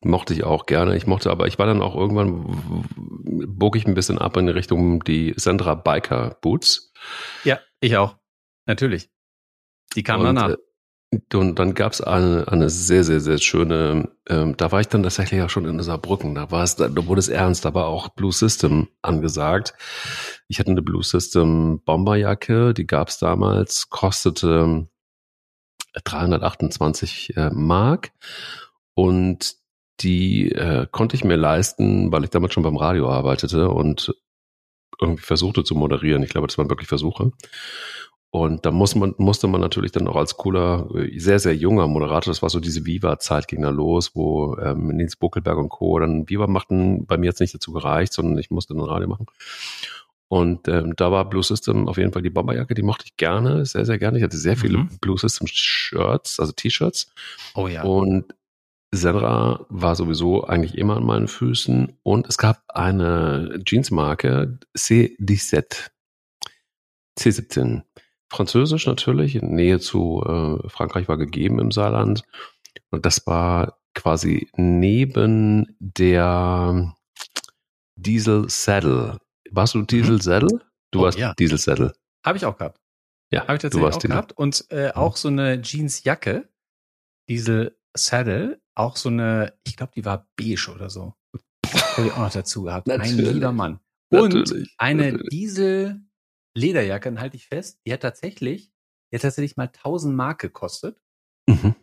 Mochte 0.00 0.32
ich 0.32 0.44
auch 0.44 0.66
gerne. 0.66 0.96
Ich 0.96 1.06
mochte, 1.06 1.30
aber 1.30 1.48
ich 1.48 1.58
war 1.58 1.66
dann 1.66 1.82
auch 1.82 1.96
irgendwann, 1.96 2.84
bog 3.48 3.76
ich 3.76 3.86
ein 3.86 3.94
bisschen 3.94 4.18
ab 4.18 4.36
in 4.36 4.48
Richtung 4.48 5.02
die 5.02 5.34
Sandra 5.36 5.74
Biker 5.74 6.38
Boots. 6.40 6.92
Ja, 7.42 7.58
ich 7.80 7.96
auch. 7.96 8.16
Natürlich. 8.66 9.10
Die 9.96 10.02
kamen 10.04 10.26
und, 10.26 10.36
danach. 10.36 10.50
äh, 11.10 11.36
und 11.36 11.58
dann 11.58 11.74
gab's 11.74 12.00
eine, 12.00 12.46
eine 12.48 12.70
sehr, 12.70 13.02
sehr, 13.02 13.20
sehr 13.20 13.38
schöne, 13.38 14.10
ähm, 14.28 14.56
da 14.56 14.70
war 14.70 14.80
ich 14.80 14.88
dann 14.88 15.02
tatsächlich 15.02 15.42
auch 15.42 15.50
schon 15.50 15.64
in 15.64 15.82
Saarbrücken, 15.82 16.34
da 16.34 16.50
war 16.50 16.62
es, 16.62 16.76
da 16.76 16.94
wurde 17.06 17.18
es 17.18 17.28
ernst, 17.28 17.64
da 17.64 17.74
war 17.74 17.86
auch 17.86 18.10
Blue 18.10 18.32
System 18.32 18.88
angesagt. 19.02 19.74
Ich 20.48 20.60
hatte 20.60 20.70
eine 20.70 20.82
Blue 20.82 21.02
System 21.02 21.80
Bomberjacke, 21.84 22.74
die 22.74 22.86
gab's 22.86 23.18
damals, 23.18 23.88
kostete 23.88 24.86
328 26.04 27.36
äh, 27.36 27.50
Mark 27.50 28.12
und 28.94 29.56
die 30.00 30.52
äh, 30.52 30.86
konnte 30.90 31.16
ich 31.16 31.24
mir 31.24 31.36
leisten, 31.36 32.12
weil 32.12 32.24
ich 32.24 32.30
damals 32.30 32.54
schon 32.54 32.62
beim 32.62 32.76
Radio 32.76 33.10
arbeitete 33.10 33.68
und 33.68 34.14
irgendwie 35.00 35.22
versuchte 35.22 35.64
zu 35.64 35.74
moderieren. 35.74 36.22
Ich 36.22 36.30
glaube, 36.30 36.46
das 36.46 36.58
waren 36.58 36.70
wirklich 36.70 36.88
Versuche. 36.88 37.32
Und 38.30 38.66
da 38.66 38.70
muss 38.70 38.94
man, 38.94 39.14
musste 39.16 39.48
man 39.48 39.62
natürlich 39.62 39.90
dann 39.90 40.06
auch 40.06 40.16
als 40.16 40.36
cooler, 40.36 40.88
äh, 40.94 41.18
sehr, 41.18 41.38
sehr 41.38 41.56
junger 41.56 41.86
Moderator, 41.86 42.30
das 42.30 42.42
war 42.42 42.50
so 42.50 42.60
diese 42.60 42.84
Viva-Zeit 42.84 43.48
ging 43.48 43.62
da 43.62 43.70
los, 43.70 44.14
wo 44.14 44.56
ähm, 44.58 44.88
Nils 44.88 45.16
Buckelberg 45.16 45.56
und 45.56 45.70
Co. 45.70 45.98
dann 45.98 46.28
Viva 46.28 46.46
machten, 46.46 47.06
bei 47.06 47.16
mir 47.16 47.26
jetzt 47.26 47.40
nicht 47.40 47.54
dazu 47.54 47.72
gereicht, 47.72 48.12
sondern 48.12 48.36
ich 48.36 48.50
musste 48.50 48.74
dann 48.74 48.82
Radio 48.82 49.08
machen. 49.08 49.26
Und 50.28 50.68
ähm, 50.68 50.94
da 50.96 51.10
war 51.10 51.28
Blue 51.28 51.42
System 51.42 51.88
auf 51.88 51.96
jeden 51.96 52.12
Fall 52.12 52.22
die 52.22 52.30
Bomberjacke, 52.30 52.74
die 52.74 52.82
mochte 52.82 53.06
ich 53.06 53.16
gerne, 53.16 53.64
sehr, 53.64 53.86
sehr 53.86 53.98
gerne. 53.98 54.18
Ich 54.18 54.24
hatte 54.24 54.36
sehr 54.36 54.56
viele 54.56 54.78
Mhm. 54.78 54.98
Blue 55.00 55.18
System 55.18 55.46
Shirts, 55.46 56.38
also 56.38 56.52
T-Shirts. 56.52 57.10
Oh 57.54 57.66
ja. 57.66 57.82
Und 57.82 58.34
Sandra 58.90 59.66
war 59.68 59.96
sowieso 59.96 60.44
eigentlich 60.44 60.76
immer 60.76 60.96
an 60.96 61.04
meinen 61.04 61.28
Füßen. 61.28 61.98
Und 62.02 62.26
es 62.28 62.38
gab 62.38 62.62
eine 62.68 63.62
Jeansmarke, 63.66 64.58
C17. 64.76 65.90
C17. 67.18 67.82
Französisch 68.30 68.86
natürlich, 68.86 69.36
in 69.36 69.54
Nähe 69.54 69.80
zu 69.80 70.22
äh, 70.26 70.68
Frankreich 70.68 71.08
war 71.08 71.16
gegeben 71.16 71.58
im 71.58 71.70
Saarland. 71.70 72.22
Und 72.90 73.06
das 73.06 73.26
war 73.26 73.78
quasi 73.94 74.48
neben 74.56 75.74
der 75.80 76.94
Diesel 77.96 78.48
Saddle. 78.48 79.18
Warst 79.50 79.74
du 79.74 79.82
Diesel 79.82 80.20
Saddle? 80.22 80.60
Du 80.90 81.00
Oh, 81.00 81.02
warst 81.02 81.18
ja. 81.18 81.34
Diesel 81.38 81.58
Saddle. 81.58 81.92
Habe 82.24 82.38
ich 82.38 82.44
auch 82.44 82.56
gehabt. 82.56 82.80
Ja, 83.32 83.42
Habe 83.42 83.54
ich 83.54 83.60
du 83.60 83.68
tatsächlich 83.68 83.94
auch 83.94 83.98
Diesel. 83.98 84.10
gehabt. 84.10 84.32
Und 84.32 84.66
äh, 84.70 84.90
auch 84.94 85.16
so 85.16 85.28
eine 85.28 85.60
Jeansjacke, 85.62 86.48
diese 87.28 87.76
Saddle, 87.94 88.60
auch 88.74 88.96
so 88.96 89.08
eine, 89.10 89.54
ich 89.66 89.76
glaube, 89.76 89.92
die 89.94 90.04
war 90.04 90.28
beige 90.36 90.70
oder 90.74 90.88
so. 90.90 91.14
Habe 91.66 92.06
ich 92.06 92.12
auch 92.12 92.18
noch 92.18 92.32
dazu 92.32 92.62
gehabt. 92.62 92.88
Ein 92.90 92.98
Natürlich. 93.00 93.32
lieber 93.32 93.52
Mann. 93.52 93.80
Und 94.10 94.32
Natürlich, 94.34 94.74
eine 94.78 95.12
natürlich. 95.12 95.28
Diesel 95.30 96.00
Lederjacke, 96.56 97.08
dann 97.10 97.20
halte 97.20 97.36
ich 97.36 97.46
fest, 97.46 97.80
die 97.86 97.92
hat 97.92 98.00
tatsächlich, 98.00 98.72
die 99.12 99.16
hat 99.16 99.22
tatsächlich 99.22 99.56
mal 99.56 99.64
1000 99.66 100.14
Mark 100.16 100.40
gekostet. 100.40 100.98
Mhm. 101.46 101.74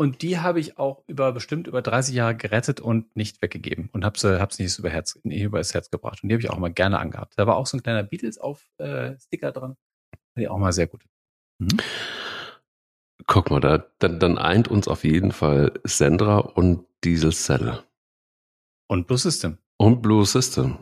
Und 0.00 0.22
die 0.22 0.38
habe 0.38 0.60
ich 0.60 0.78
auch 0.78 1.04
über 1.08 1.30
bestimmt 1.30 1.66
über 1.66 1.82
30 1.82 2.14
Jahre 2.14 2.34
gerettet 2.34 2.80
und 2.80 3.14
nicht 3.14 3.42
weggegeben 3.42 3.90
und 3.92 4.02
habe 4.02 4.18
sie 4.18 4.40
hab's 4.40 4.58
nicht 4.58 4.78
über 4.78 4.88
Herz 4.88 5.20
nicht 5.24 5.42
über 5.42 5.58
das 5.58 5.74
Herz 5.74 5.90
gebracht 5.90 6.22
und 6.22 6.30
die 6.30 6.34
habe 6.34 6.42
ich 6.42 6.48
auch 6.48 6.56
mal 6.56 6.72
gerne 6.72 6.98
angehabt. 6.98 7.34
Da 7.36 7.46
war 7.46 7.56
auch 7.56 7.66
so 7.66 7.76
ein 7.76 7.82
kleiner 7.82 8.02
Beatles 8.02 8.38
auf 8.38 8.64
äh, 8.78 9.18
Sticker 9.18 9.52
dran. 9.52 9.76
Fand 10.32 10.42
ich 10.42 10.48
auch 10.48 10.56
mal 10.56 10.72
sehr 10.72 10.86
gut. 10.86 11.04
Mhm. 11.58 11.76
Guck 13.26 13.50
mal, 13.50 13.60
da, 13.60 13.84
dann, 13.98 14.18
dann 14.18 14.38
eint 14.38 14.68
uns 14.68 14.88
auf 14.88 15.04
jeden 15.04 15.32
Fall 15.32 15.78
Sandra 15.84 16.38
und 16.38 16.86
Diesel 17.04 17.32
Saddle. 17.32 17.84
Und 18.88 19.06
Blue 19.06 19.18
System. 19.18 19.58
Und 19.76 20.00
Blue 20.00 20.24
System. 20.24 20.78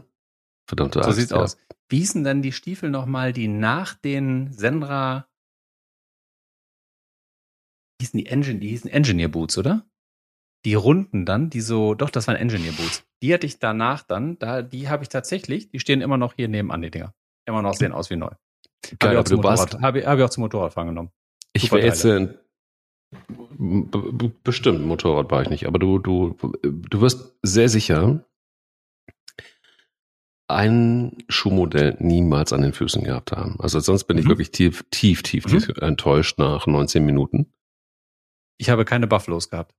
Verdammte 0.68 1.02
So 1.02 1.08
Axt, 1.08 1.18
sieht's 1.18 1.32
ja. 1.32 1.38
aus. 1.38 1.58
Wie 1.88 1.98
hießen 1.98 2.22
denn 2.22 2.42
die 2.42 2.52
Stiefel 2.52 2.88
nochmal, 2.88 3.32
die 3.32 3.48
nach 3.48 3.94
den 3.94 4.52
Sendra 4.52 5.27
hießen 8.00 8.18
die 8.18 8.26
Engine, 8.26 8.58
die 8.60 8.68
hießen 8.68 8.90
Engineer 8.90 9.28
Boots, 9.28 9.58
oder? 9.58 9.84
Die 10.64 10.74
runden 10.74 11.24
dann, 11.24 11.50
die 11.50 11.60
so, 11.60 11.94
doch, 11.94 12.10
das 12.10 12.26
waren 12.26 12.36
Engineer 12.36 12.72
Boots. 12.72 13.04
Die 13.22 13.32
hatte 13.32 13.46
ich 13.46 13.58
danach 13.58 14.02
dann, 14.02 14.38
da, 14.38 14.62
die 14.62 14.88
habe 14.88 15.02
ich 15.02 15.08
tatsächlich, 15.08 15.70
die 15.70 15.78
stehen 15.80 16.00
immer 16.00 16.16
noch 16.16 16.34
hier 16.34 16.48
nebenan, 16.48 16.82
die 16.82 16.90
Dinger. 16.90 17.14
Immer 17.46 17.62
noch 17.62 17.74
sehen 17.74 17.92
aus 17.92 18.10
wie 18.10 18.16
neu. 18.16 18.30
Geil, 18.98 19.16
Habe 19.16 19.26
ich, 19.28 19.34
auch 19.38 19.42
warst, 19.42 19.62
Motorrad- 19.72 19.82
habe, 19.82 19.98
ich- 20.00 20.06
habe 20.06 20.20
ich 20.20 20.24
auch 20.26 20.30
zum 20.30 20.42
Motorradfahren 20.42 20.88
genommen. 20.88 21.10
ich 21.52 21.70
wäre 21.72 21.84
jetzt, 21.84 22.04
äh, 22.04 22.34
bestimmt, 24.44 24.84
Motorrad 24.84 25.30
war 25.30 25.42
ich 25.42 25.50
nicht, 25.50 25.66
aber 25.66 25.78
du, 25.78 25.98
du, 25.98 26.36
du 26.62 27.00
wirst 27.00 27.36
sehr 27.42 27.68
sicher 27.68 28.24
ein 30.50 31.16
Schuhmodell 31.28 31.96
niemals 32.00 32.52
an 32.52 32.62
den 32.62 32.72
Füßen 32.72 33.04
gehabt 33.04 33.32
haben. 33.32 33.56
Also 33.60 33.80
sonst 33.80 34.04
bin 34.04 34.16
ich 34.18 34.24
Mhm. 34.24 34.28
wirklich 34.30 34.50
tief, 34.50 34.84
tief, 34.90 35.22
tief, 35.22 35.44
Mhm. 35.46 35.58
tief 35.58 35.68
enttäuscht 35.78 36.38
nach 36.38 36.66
19 36.66 37.04
Minuten. 37.04 37.52
Ich 38.58 38.70
habe 38.70 38.84
keine 38.84 39.06
Buffalos 39.06 39.50
gehabt. 39.50 39.74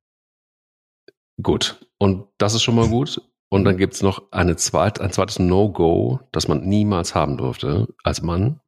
Gut. 1.42 1.86
Und 1.98 2.28
das 2.38 2.54
ist 2.54 2.63
schon 2.63 2.76
mal 2.76 2.88
gut. 2.88 3.22
Und 3.50 3.65
dann 3.65 3.78
gibt 3.78 3.96
es 3.96 4.02
noch 4.02 4.32
eine 4.32 4.56
zweit, 4.56 5.02
ein 5.02 5.12
zweites 5.12 5.39
No-Go, 5.39 6.20
das 6.32 6.48
man 6.48 6.62
niemals 6.68 7.15
haben 7.15 7.38
durfte 7.38 7.88
als 8.04 8.22
Mann. 8.22 8.62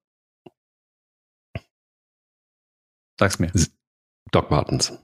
Sag's 3.19 3.38
mir. 3.38 3.52
Doc 4.32 4.50
Martens. 4.50 4.97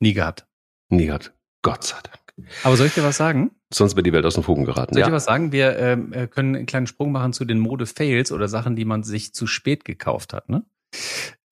Nie 0.00 0.12
gehabt. 0.12 0.46
Nie 0.88 1.06
gehabt. 1.06 1.32
Gott 1.62 1.84
sei 1.84 1.96
Dank. 2.02 2.24
Aber 2.64 2.76
soll 2.76 2.88
ich 2.88 2.94
dir 2.94 3.04
was 3.04 3.16
sagen? 3.16 3.52
Sonst 3.72 3.94
wäre 3.94 4.02
die 4.02 4.12
Welt 4.12 4.26
aus 4.26 4.34
den 4.34 4.42
Fugen 4.42 4.64
geraten. 4.64 4.94
Soll 4.94 5.00
ich 5.00 5.06
ja. 5.06 5.10
dir 5.10 5.14
was 5.14 5.26
sagen? 5.26 5.52
Wir 5.52 5.78
ähm, 5.78 6.12
äh, 6.12 6.26
können 6.26 6.56
einen 6.56 6.66
kleinen 6.66 6.88
Sprung 6.88 7.12
machen 7.12 7.32
zu 7.32 7.44
den 7.44 7.60
Mode-Fails 7.60 8.32
oder 8.32 8.48
Sachen, 8.48 8.74
die 8.74 8.84
man 8.84 9.04
sich 9.04 9.32
zu 9.32 9.46
spät 9.46 9.84
gekauft 9.84 10.32
hat. 10.32 10.48
Ne? 10.48 10.64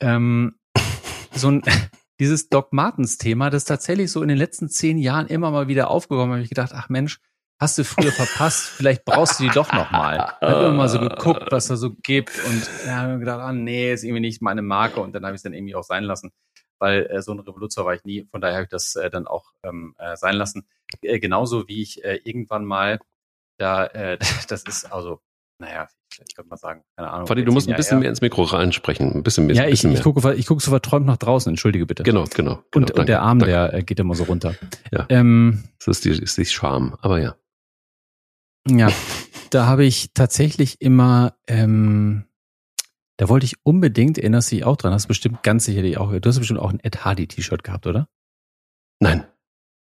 Ähm, 0.00 0.56
so 1.32 1.48
ein 1.48 1.62
dieses 2.22 2.48
Doc 2.48 2.72
Martens 2.72 3.18
Thema, 3.18 3.50
das 3.50 3.64
tatsächlich 3.64 4.12
so 4.12 4.22
in 4.22 4.28
den 4.28 4.38
letzten 4.38 4.68
zehn 4.68 4.96
Jahren 4.96 5.26
immer 5.26 5.50
mal 5.50 5.66
wieder 5.66 5.90
aufgekommen. 5.90 6.34
Habe 6.34 6.42
ich 6.42 6.48
gedacht, 6.48 6.70
ach 6.72 6.88
Mensch, 6.88 7.18
hast 7.58 7.78
du 7.78 7.84
früher 7.84 8.12
verpasst, 8.12 8.68
vielleicht 8.68 9.04
brauchst 9.04 9.40
du 9.40 9.44
die 9.44 9.50
doch 9.50 9.72
noch 9.72 9.90
mal. 9.90 10.18
Habe 10.40 10.66
immer 10.66 10.72
mal 10.72 10.88
so 10.88 11.00
geguckt, 11.00 11.50
was 11.50 11.66
da 11.66 11.74
so 11.74 11.94
gibt 11.94 12.30
und 12.44 12.70
ja, 12.86 12.98
habe 12.98 13.18
gedacht, 13.18 13.40
ah 13.40 13.52
nee, 13.52 13.92
ist 13.92 14.04
irgendwie 14.04 14.20
nicht 14.20 14.40
meine 14.40 14.62
Marke 14.62 15.00
und 15.00 15.16
dann 15.16 15.24
habe 15.24 15.34
ich 15.34 15.40
es 15.40 15.42
dann 15.42 15.52
irgendwie 15.52 15.74
auch 15.74 15.82
sein 15.82 16.04
lassen, 16.04 16.30
weil 16.78 17.06
äh, 17.06 17.22
so 17.22 17.32
ein 17.32 17.40
Revoluzer 17.40 17.84
war 17.84 17.94
ich 17.94 18.04
nie. 18.04 18.28
Von 18.30 18.40
daher 18.40 18.54
habe 18.54 18.64
ich 18.64 18.70
das 18.70 18.94
äh, 18.94 19.10
dann 19.10 19.26
auch 19.26 19.50
ähm, 19.64 19.96
äh, 19.98 20.14
sein 20.16 20.36
lassen. 20.36 20.64
Äh, 21.02 21.18
genauso 21.18 21.66
wie 21.66 21.82
ich 21.82 22.04
äh, 22.04 22.20
irgendwann 22.22 22.64
mal 22.64 23.00
da, 23.58 23.86
äh, 23.86 24.16
das 24.48 24.62
ist 24.62 24.92
also 24.92 25.20
naja, 25.62 25.88
ich 26.28 26.36
würde 26.36 26.48
mal 26.48 26.56
sagen, 26.56 26.82
keine 26.96 27.10
Ahnung. 27.10 27.26
Fadi, 27.26 27.44
du 27.44 27.52
musst 27.52 27.68
ein 27.68 27.76
bisschen 27.76 28.00
mehr 28.00 28.10
ins 28.10 28.20
Mikro 28.20 28.42
reinsprechen, 28.42 29.12
ein 29.14 29.22
bisschen 29.22 29.46
mehr. 29.46 29.56
Ja, 29.56 29.64
ich, 29.64 29.70
bisschen 29.70 29.92
ich 29.92 30.02
gucke, 30.02 30.34
ich 30.34 30.46
gucke 30.46 30.62
so 30.62 30.70
verträumt 30.70 31.06
nach 31.06 31.16
draußen, 31.16 31.50
entschuldige 31.50 31.86
bitte. 31.86 32.02
Genau, 32.02 32.24
genau. 32.34 32.62
genau 32.70 32.86
und, 32.86 32.90
und 32.90 33.08
der 33.08 33.22
Arm, 33.22 33.38
danke. 33.38 33.52
der 33.52 33.74
äh, 33.74 33.82
geht 33.82 34.00
immer 34.00 34.14
so 34.14 34.24
runter. 34.24 34.54
Ja. 34.90 35.06
Ähm, 35.08 35.64
das 35.78 35.98
ist 35.98 36.04
die, 36.04 36.10
ist 36.10 36.36
die 36.36 36.44
Scham, 36.44 36.96
aber 37.00 37.20
ja. 37.20 37.36
Ja, 38.68 38.90
da 39.50 39.66
habe 39.66 39.84
ich 39.84 40.12
tatsächlich 40.12 40.80
immer, 40.80 41.36
ähm, 41.46 42.24
da 43.16 43.28
wollte 43.28 43.46
ich 43.46 43.64
unbedingt, 43.64 44.18
erinnerst 44.18 44.50
du 44.50 44.56
dich 44.56 44.64
auch 44.64 44.76
dran, 44.76 44.92
hast 44.92 45.06
bestimmt 45.06 45.42
ganz 45.44 45.64
sicherlich 45.64 45.96
auch, 45.96 46.12
du 46.12 46.28
hast 46.28 46.38
bestimmt 46.38 46.60
auch 46.60 46.70
ein 46.70 46.80
Ed 46.80 47.04
Hardy 47.04 47.28
T-Shirt 47.28 47.62
gehabt, 47.62 47.86
oder? 47.86 48.08
Nein. 48.98 49.24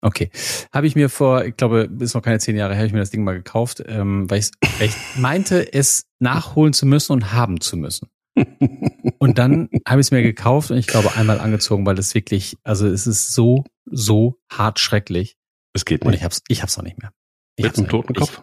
Okay. 0.01 0.31
Habe 0.73 0.87
ich 0.87 0.95
mir 0.95 1.09
vor, 1.09 1.45
ich 1.45 1.55
glaube, 1.55 1.89
ist 1.99 2.15
noch 2.15 2.23
keine 2.23 2.39
zehn 2.39 2.55
Jahre 2.55 2.73
her, 2.73 2.79
habe 2.79 2.87
ich 2.87 2.93
mir 2.93 2.99
das 2.99 3.11
Ding 3.11 3.23
mal 3.23 3.35
gekauft, 3.35 3.83
ähm, 3.85 4.29
weil, 4.29 4.43
weil 4.79 4.87
ich 4.87 4.95
meinte, 5.17 5.73
es 5.73 6.07
nachholen 6.19 6.73
zu 6.73 6.85
müssen 6.85 7.13
und 7.13 7.31
haben 7.31 7.61
zu 7.61 7.77
müssen. 7.77 8.09
und 9.19 9.37
dann 9.37 9.69
habe 9.87 10.01
ich 10.01 10.07
es 10.07 10.11
mir 10.11 10.23
gekauft 10.23 10.71
und 10.71 10.77
ich 10.77 10.87
glaube 10.87 11.15
einmal 11.15 11.39
angezogen, 11.39 11.85
weil 11.85 11.99
es 11.99 12.15
wirklich, 12.15 12.57
also 12.63 12.87
es 12.87 13.05
ist 13.05 13.33
so, 13.33 13.65
so 13.85 14.39
hart 14.49 14.79
schrecklich. 14.79 15.37
Es 15.73 15.85
geht 15.85 16.01
nicht. 16.01 16.07
Und 16.07 16.13
ich 16.13 16.23
hab's, 16.23 16.41
ich 16.47 16.61
hab's 16.61 16.77
noch 16.77 16.83
nicht 16.83 16.99
mehr. 16.99 17.11
Ich 17.55 17.65
Mit 17.65 17.77
einem 17.77 17.87
toten 17.87 18.13
Kopf? 18.13 18.41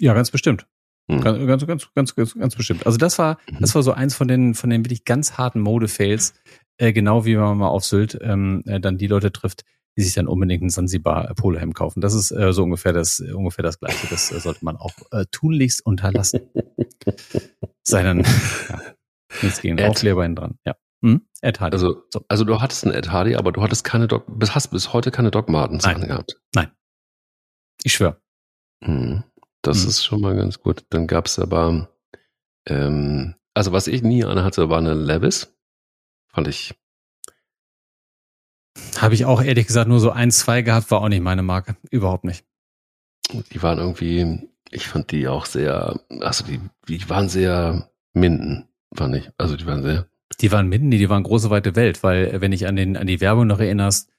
ja, 0.00 0.12
ganz 0.12 0.30
bestimmt. 0.30 0.66
Hm. 1.10 1.20
Ganz, 1.20 1.38
ganz, 1.46 1.66
ganz, 1.66 1.94
ganz, 1.94 2.14
ganz, 2.14 2.34
ganz 2.34 2.56
bestimmt. 2.56 2.86
Also 2.86 2.98
das 2.98 3.18
war, 3.18 3.38
mhm. 3.50 3.58
das 3.60 3.74
war 3.74 3.82
so 3.82 3.92
eins 3.92 4.14
von 4.14 4.28
den, 4.28 4.54
von 4.54 4.70
den 4.70 4.84
wirklich 4.84 5.04
ganz 5.04 5.38
harten 5.38 5.60
Mode-Fails, 5.60 6.34
äh, 6.76 6.92
genau 6.92 7.24
wie 7.24 7.36
man 7.36 7.58
mal 7.58 7.68
auf 7.68 7.84
Sylt 7.84 8.18
ähm, 8.20 8.62
äh, 8.66 8.80
dann 8.80 8.98
die 8.98 9.06
Leute 9.06 9.32
trifft, 9.32 9.64
die 9.96 10.02
sich 10.02 10.14
dann 10.14 10.28
unbedingt 10.28 10.62
ein 10.62 10.70
Sansibar 10.70 11.34
Polohemd 11.34 11.74
kaufen. 11.74 12.00
Das 12.00 12.14
ist 12.14 12.30
äh, 12.30 12.52
so 12.52 12.62
ungefähr 12.62 12.92
das 12.92 13.20
äh, 13.20 13.32
ungefähr 13.32 13.62
das 13.62 13.78
Gleiche. 13.78 14.06
Das 14.08 14.32
äh, 14.32 14.40
sollte 14.40 14.64
man 14.64 14.76
auch 14.76 14.92
äh, 15.10 15.26
tunlichst 15.30 15.84
unterlassen. 15.84 16.40
Sei 17.82 18.02
dann 18.02 18.20
ja, 18.68 18.82
nichts 19.42 19.60
gegen 19.60 19.78
Ed. 19.78 19.90
Aufkleberhin 19.90 20.36
dran. 20.36 20.58
Ja. 20.64 20.76
Hm? 21.02 21.26
Ed 21.40 21.60
Hardy. 21.60 21.74
Also, 21.74 22.04
so. 22.12 22.24
also 22.28 22.44
du 22.44 22.60
hattest 22.60 22.84
einen 22.84 22.94
Ed 22.94 23.10
Hardy, 23.10 23.36
aber 23.36 23.52
du 23.52 23.62
hattest 23.62 23.84
keine 23.84 24.06
Doc, 24.06 24.24
bis 24.28 24.54
hast 24.54 24.68
bis 24.68 24.92
heute 24.92 25.10
keine 25.10 25.30
Doc 25.30 25.48
Martens 25.48 25.84
Nein. 25.84 26.00
gehabt. 26.02 26.40
Nein. 26.54 26.70
Ich 27.82 27.94
schwöre. 27.94 28.20
Hm. 28.84 29.24
Das 29.62 29.82
hm. 29.82 29.88
ist 29.88 30.04
schon 30.04 30.20
mal 30.20 30.36
ganz 30.36 30.60
gut. 30.60 30.84
Dann 30.90 31.06
gab's 31.06 31.38
aber 31.38 31.88
ähm, 32.66 33.34
also 33.54 33.72
was 33.72 33.86
ich 33.88 34.02
nie 34.02 34.24
anhatte, 34.24 34.68
war 34.68 34.78
eine 34.78 34.94
Levis. 34.94 35.56
Fand 36.32 36.48
ich 36.48 36.74
habe 38.98 39.14
ich 39.14 39.24
auch 39.24 39.42
ehrlich 39.42 39.66
gesagt 39.66 39.88
nur 39.88 40.00
so 40.00 40.10
ein, 40.10 40.30
zwei 40.30 40.62
gehabt, 40.62 40.90
war 40.90 41.00
auch 41.00 41.08
nicht 41.08 41.22
meine 41.22 41.42
Marke. 41.42 41.76
Überhaupt 41.90 42.24
nicht. 42.24 42.44
Die 43.52 43.62
waren 43.62 43.78
irgendwie, 43.78 44.48
ich 44.70 44.86
fand 44.86 45.10
die 45.10 45.28
auch 45.28 45.46
sehr, 45.46 46.00
also 46.20 46.44
die, 46.44 46.60
die 46.88 47.08
waren 47.08 47.28
sehr 47.28 47.90
minden, 48.12 48.68
fand 48.94 49.16
ich. 49.16 49.30
Also 49.38 49.56
die 49.56 49.66
waren 49.66 49.82
sehr. 49.82 50.06
Die 50.40 50.52
waren 50.52 50.68
minden, 50.68 50.90
die 50.90 51.10
waren 51.10 51.22
große 51.22 51.50
weite 51.50 51.76
Welt, 51.76 52.02
weil 52.02 52.40
wenn 52.40 52.52
ich 52.52 52.66
an 52.66 52.76
den, 52.76 52.96
an 52.96 53.06
die 53.06 53.20
Werbung 53.20 53.46
noch 53.46 53.60
erinnerst, 53.60 54.10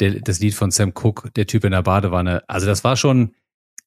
der, 0.00 0.20
das 0.20 0.40
Lied 0.40 0.54
von 0.54 0.70
Sam 0.70 0.94
Cooke, 0.94 1.30
der 1.32 1.46
Typ 1.46 1.64
in 1.64 1.72
der 1.72 1.82
Badewanne, 1.82 2.48
also 2.48 2.66
das 2.66 2.84
war 2.84 2.96
schon, 2.96 3.34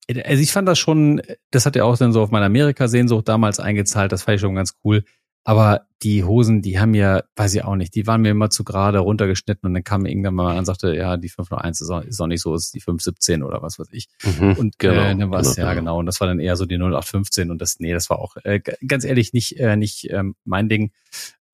also 0.09 0.41
ich 0.41 0.51
fand 0.51 0.67
das 0.67 0.79
schon, 0.79 1.21
das 1.51 1.65
hat 1.65 1.75
ja 1.75 1.83
auch 1.83 1.97
dann 1.97 2.11
so 2.11 2.21
auf 2.21 2.31
meine 2.31 2.45
Amerika-Sehnsucht 2.45 3.27
damals 3.27 3.59
eingezahlt, 3.59 4.11
das 4.11 4.23
fand 4.23 4.35
ich 4.35 4.41
schon 4.41 4.55
ganz 4.55 4.77
cool. 4.83 5.03
Aber 5.43 5.87
die 6.01 6.23
Hosen, 6.23 6.61
die 6.61 6.79
haben 6.79 6.93
ja, 6.93 7.23
weiß 7.35 7.55
ich 7.55 7.63
auch 7.63 7.75
nicht, 7.75 7.95
die 7.95 8.07
waren 8.07 8.21
mir 8.21 8.31
immer 8.31 8.49
zu 8.49 8.63
gerade 8.63 8.99
runtergeschnitten 8.99 9.67
und 9.67 9.73
dann 9.73 9.83
kam 9.83 10.05
irgendwann 10.05 10.35
mal 10.35 10.57
und 10.57 10.65
sagte, 10.65 10.95
ja, 10.95 11.17
die 11.17 11.29
501 11.29 11.81
ist 11.81 11.89
auch, 11.89 12.01
ist 12.01 12.21
auch 12.21 12.27
nicht 12.27 12.41
so, 12.41 12.55
ist 12.55 12.73
die 12.73 12.79
517 12.79 13.43
oder 13.43 13.61
was 13.61 13.79
weiß 13.79 13.87
ich. 13.91 14.07
Mhm, 14.23 14.53
und 14.53 14.75
äh, 14.75 14.77
genau, 14.77 15.01
äh, 15.01 15.15
dann 15.15 15.31
war 15.31 15.41
es, 15.41 15.55
genau, 15.55 15.67
ja 15.67 15.73
genau. 15.73 15.99
Und 15.99 16.05
das 16.05 16.19
war 16.19 16.27
dann 16.27 16.39
eher 16.39 16.55
so 16.55 16.65
die 16.65 16.75
0815 16.75 17.51
und 17.51 17.59
das, 17.61 17.79
nee, 17.79 17.93
das 17.93 18.09
war 18.09 18.19
auch 18.19 18.35
äh, 18.43 18.59
ganz 18.59 19.03
ehrlich 19.03 19.33
nicht, 19.33 19.59
äh, 19.59 19.75
nicht 19.75 20.09
ähm, 20.09 20.35
mein 20.45 20.69
Ding. 20.69 20.91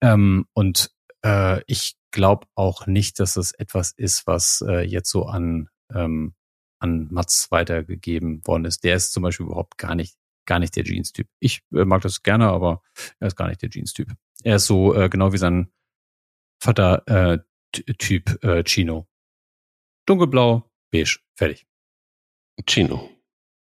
Ähm, 0.00 0.46
und 0.52 0.90
äh, 1.24 1.62
ich 1.66 1.96
glaube 2.10 2.46
auch 2.54 2.86
nicht, 2.86 3.18
dass 3.18 3.36
es 3.36 3.52
etwas 3.52 3.92
ist, 3.96 4.26
was 4.26 4.64
äh, 4.66 4.82
jetzt 4.82 5.10
so 5.10 5.26
an, 5.26 5.68
ähm, 5.92 6.34
an 6.78 7.08
Mats 7.10 7.50
weitergegeben 7.50 8.46
worden 8.46 8.64
ist. 8.64 8.84
Der 8.84 8.96
ist 8.96 9.12
zum 9.12 9.22
Beispiel 9.22 9.46
überhaupt 9.46 9.78
gar 9.78 9.94
nicht 9.94 10.16
gar 10.46 10.58
nicht 10.58 10.76
der 10.76 10.84
Jeans-Typ. 10.84 11.28
Ich 11.40 11.62
äh, 11.74 11.84
mag 11.84 12.02
das 12.02 12.22
gerne, 12.22 12.48
aber 12.48 12.82
er 13.18 13.28
ist 13.28 13.36
gar 13.36 13.48
nicht 13.48 13.62
der 13.62 13.70
Jeans-Typ. 13.70 14.12
Er 14.42 14.56
ist 14.56 14.66
so 14.66 14.94
äh, 14.94 15.08
genau 15.08 15.32
wie 15.32 15.38
sein 15.38 15.70
Vater 16.62 17.06
äh, 17.06 17.38
Typ 17.98 18.42
äh, 18.42 18.62
Chino. 18.64 19.08
Dunkelblau, 20.06 20.70
beige, 20.90 21.18
fertig. 21.36 21.66
Chino. 22.66 23.10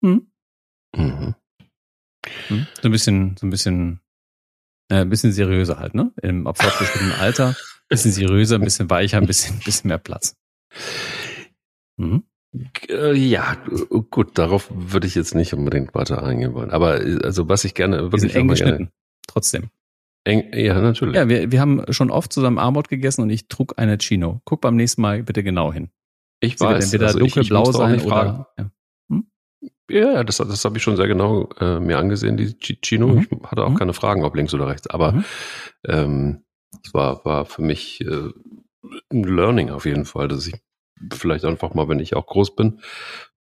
Hm? 0.03 0.31
Mhm. 0.95 1.35
Hm? 2.47 2.67
So 2.81 2.87
ein 2.87 2.91
bisschen, 2.91 3.37
so 3.37 3.47
ein 3.47 3.49
bisschen, 3.49 3.99
äh, 4.89 5.01
ein 5.01 5.09
bisschen 5.09 5.31
seriöser 5.31 5.79
halt, 5.79 5.95
ne? 5.95 6.13
Im 6.21 6.45
fortgeschrittenen 6.45 7.13
Alter. 7.13 7.49
Ein 7.49 7.87
bisschen 7.89 8.11
seriöser, 8.11 8.55
ein 8.55 8.63
bisschen 8.63 8.89
weicher, 8.89 9.17
ein 9.17 9.27
bisschen, 9.27 9.55
ein 9.57 9.63
bisschen 9.63 9.89
mehr 9.89 9.97
Platz. 9.97 10.35
Mhm. 11.97 12.23
Äh, 12.89 13.13
ja, 13.13 13.57
gut, 14.09 14.37
darauf 14.37 14.69
würde 14.73 15.07
ich 15.07 15.15
jetzt 15.15 15.35
nicht 15.35 15.53
unbedingt 15.53 15.93
weiter 15.95 16.23
eingehen 16.23 16.53
wollen. 16.53 16.71
Aber 16.71 16.99
also 17.23 17.49
was 17.49 17.65
ich 17.65 17.73
gerne 17.73 17.97
wirklich 17.97 18.23
wir 18.23 18.29
sind 18.29 18.35
eng 18.35 18.47
geschnitten, 18.47 18.89
trotzdem. 19.27 19.69
Eng, 20.23 20.51
ja, 20.53 20.81
natürlich. 20.81 21.15
Ja, 21.15 21.29
wir, 21.29 21.51
wir 21.51 21.61
haben 21.61 21.83
schon 21.89 22.09
oft 22.09 22.33
zusammen 22.33 22.57
Armut 22.57 22.89
gegessen 22.89 23.21
und 23.21 23.29
ich 23.29 23.47
trug 23.47 23.73
eine 23.77 23.97
Chino. 23.99 24.41
Guck 24.43 24.61
beim 24.61 24.75
nächsten 24.75 25.01
Mal 25.01 25.23
bitte 25.23 25.43
genau 25.43 25.71
hin. 25.71 25.89
Ich 26.39 26.57
Sie 26.57 26.65
weiß. 26.65 26.85
entweder 26.85 27.07
also 27.07 27.19
dunkelblau 27.19 27.71
sein 27.71 28.01
oder. 28.01 28.47
Ja. 28.57 28.71
Hm? 29.09 29.27
ja, 29.89 30.23
das, 30.23 30.37
das 30.37 30.65
habe 30.65 30.77
ich 30.77 30.83
schon 30.83 30.97
sehr 30.97 31.07
genau 31.07 31.49
äh, 31.59 31.79
mir 31.79 31.99
angesehen, 31.99 32.37
die 32.37 32.55
Chino. 32.57 33.07
Mhm. 33.07 33.27
Ich 33.29 33.51
hatte 33.51 33.63
auch 33.63 33.69
mhm. 33.69 33.75
keine 33.75 33.93
Fragen, 33.93 34.23
ob 34.23 34.35
links 34.35 34.53
oder 34.53 34.67
rechts. 34.67 34.87
Aber 34.87 35.11
mhm. 35.11 35.25
ähm, 35.87 36.43
es 36.83 36.93
war, 36.93 37.23
war 37.23 37.45
für 37.45 37.61
mich 37.61 38.01
äh, 38.01 38.29
ein 39.11 39.23
Learning 39.23 39.69
auf 39.69 39.85
jeden 39.85 40.05
Fall, 40.05 40.27
dass 40.27 40.47
ich 40.47 40.55
vielleicht 41.13 41.45
einfach 41.45 41.73
mal, 41.73 41.87
wenn 41.89 41.99
ich 41.99 42.15
auch 42.15 42.27
groß 42.27 42.55
bin, 42.55 42.79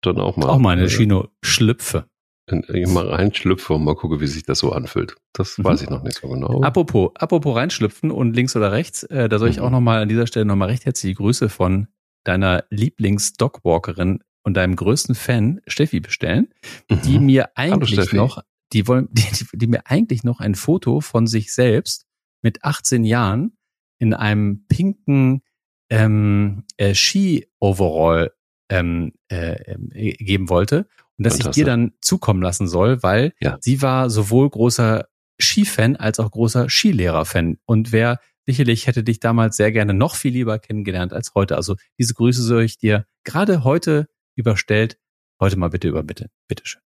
dann 0.00 0.18
auch 0.18 0.36
mal. 0.36 0.48
Auch 0.48 0.58
mal 0.58 0.70
eine 0.70 0.84
äh, 0.84 0.88
Chino 0.88 1.28
schlüpfe. 1.42 2.06
In, 2.46 2.92
mal 2.92 3.08
reinschlüpfe 3.08 3.74
und 3.74 3.84
mal 3.84 3.94
gucke, 3.94 4.20
wie 4.20 4.26
sich 4.26 4.42
das 4.42 4.58
so 4.58 4.72
anfühlt. 4.72 5.14
Das 5.32 5.58
mhm. 5.58 5.64
weiß 5.64 5.82
ich 5.82 5.90
noch 5.90 6.02
nicht 6.02 6.18
so 6.20 6.28
genau. 6.28 6.60
Apropos, 6.62 7.12
apropos 7.14 7.56
reinschlüpfen 7.56 8.10
und 8.10 8.34
links 8.34 8.56
oder 8.56 8.72
rechts, 8.72 9.04
äh, 9.04 9.28
da 9.28 9.38
soll 9.38 9.48
ich 9.48 9.58
mhm. 9.58 9.62
auch 9.62 9.70
nochmal 9.70 10.02
an 10.02 10.08
dieser 10.08 10.26
Stelle 10.26 10.44
nochmal 10.44 10.68
recht 10.68 10.84
herzliche 10.84 11.14
Grüße 11.14 11.48
von 11.48 11.86
deiner 12.24 12.64
Lieblings-Dogwalkerin 12.70 14.20
und 14.42 14.54
deinem 14.54 14.74
größten 14.74 15.14
Fan, 15.14 15.60
Steffi, 15.68 16.00
bestellen, 16.00 16.52
mhm. 16.90 17.02
die 17.02 17.18
mir 17.20 17.56
eigentlich 17.56 17.98
Hallo, 17.98 18.24
noch, 18.24 18.42
die 18.72 18.88
wollen, 18.88 19.08
die, 19.12 19.46
die 19.52 19.66
mir 19.68 19.86
eigentlich 19.86 20.24
noch 20.24 20.40
ein 20.40 20.56
Foto 20.56 21.00
von 21.00 21.28
sich 21.28 21.54
selbst 21.54 22.06
mit 22.42 22.64
18 22.64 23.04
Jahren 23.04 23.56
in 23.98 24.14
einem 24.14 24.66
pinken 24.66 25.42
ähm, 25.92 26.64
äh, 26.78 26.94
Ski-Overall 26.94 28.32
ähm, 28.70 29.12
äh, 29.30 29.74
äh, 29.74 30.12
geben 30.14 30.48
wollte 30.48 30.88
und 31.18 31.26
dass 31.26 31.38
ich 31.38 31.46
dir 31.48 31.66
dann 31.66 31.92
zukommen 32.00 32.42
lassen 32.42 32.66
soll, 32.66 33.02
weil 33.02 33.34
ja. 33.40 33.58
sie 33.60 33.82
war 33.82 34.08
sowohl 34.08 34.48
großer 34.48 35.06
Skifan 35.38 35.96
als 35.96 36.18
auch 36.18 36.30
großer 36.30 36.70
Skilehrer-Fan 36.70 37.58
und 37.66 37.92
wer 37.92 38.20
sicherlich 38.46 38.86
hätte 38.86 39.04
dich 39.04 39.20
damals 39.20 39.56
sehr 39.56 39.70
gerne 39.70 39.92
noch 39.92 40.14
viel 40.16 40.32
lieber 40.32 40.58
kennengelernt 40.58 41.12
als 41.12 41.34
heute. 41.34 41.56
Also 41.56 41.76
diese 41.98 42.14
Grüße 42.14 42.42
soll 42.42 42.62
ich 42.62 42.78
dir 42.78 43.06
gerade 43.24 43.62
heute 43.62 44.08
überstellt. 44.34 44.98
Heute 45.40 45.58
mal 45.58 45.68
bitte 45.68 45.88
über 45.88 46.02
bitte. 46.02 46.30
Bitteschön. 46.48 46.80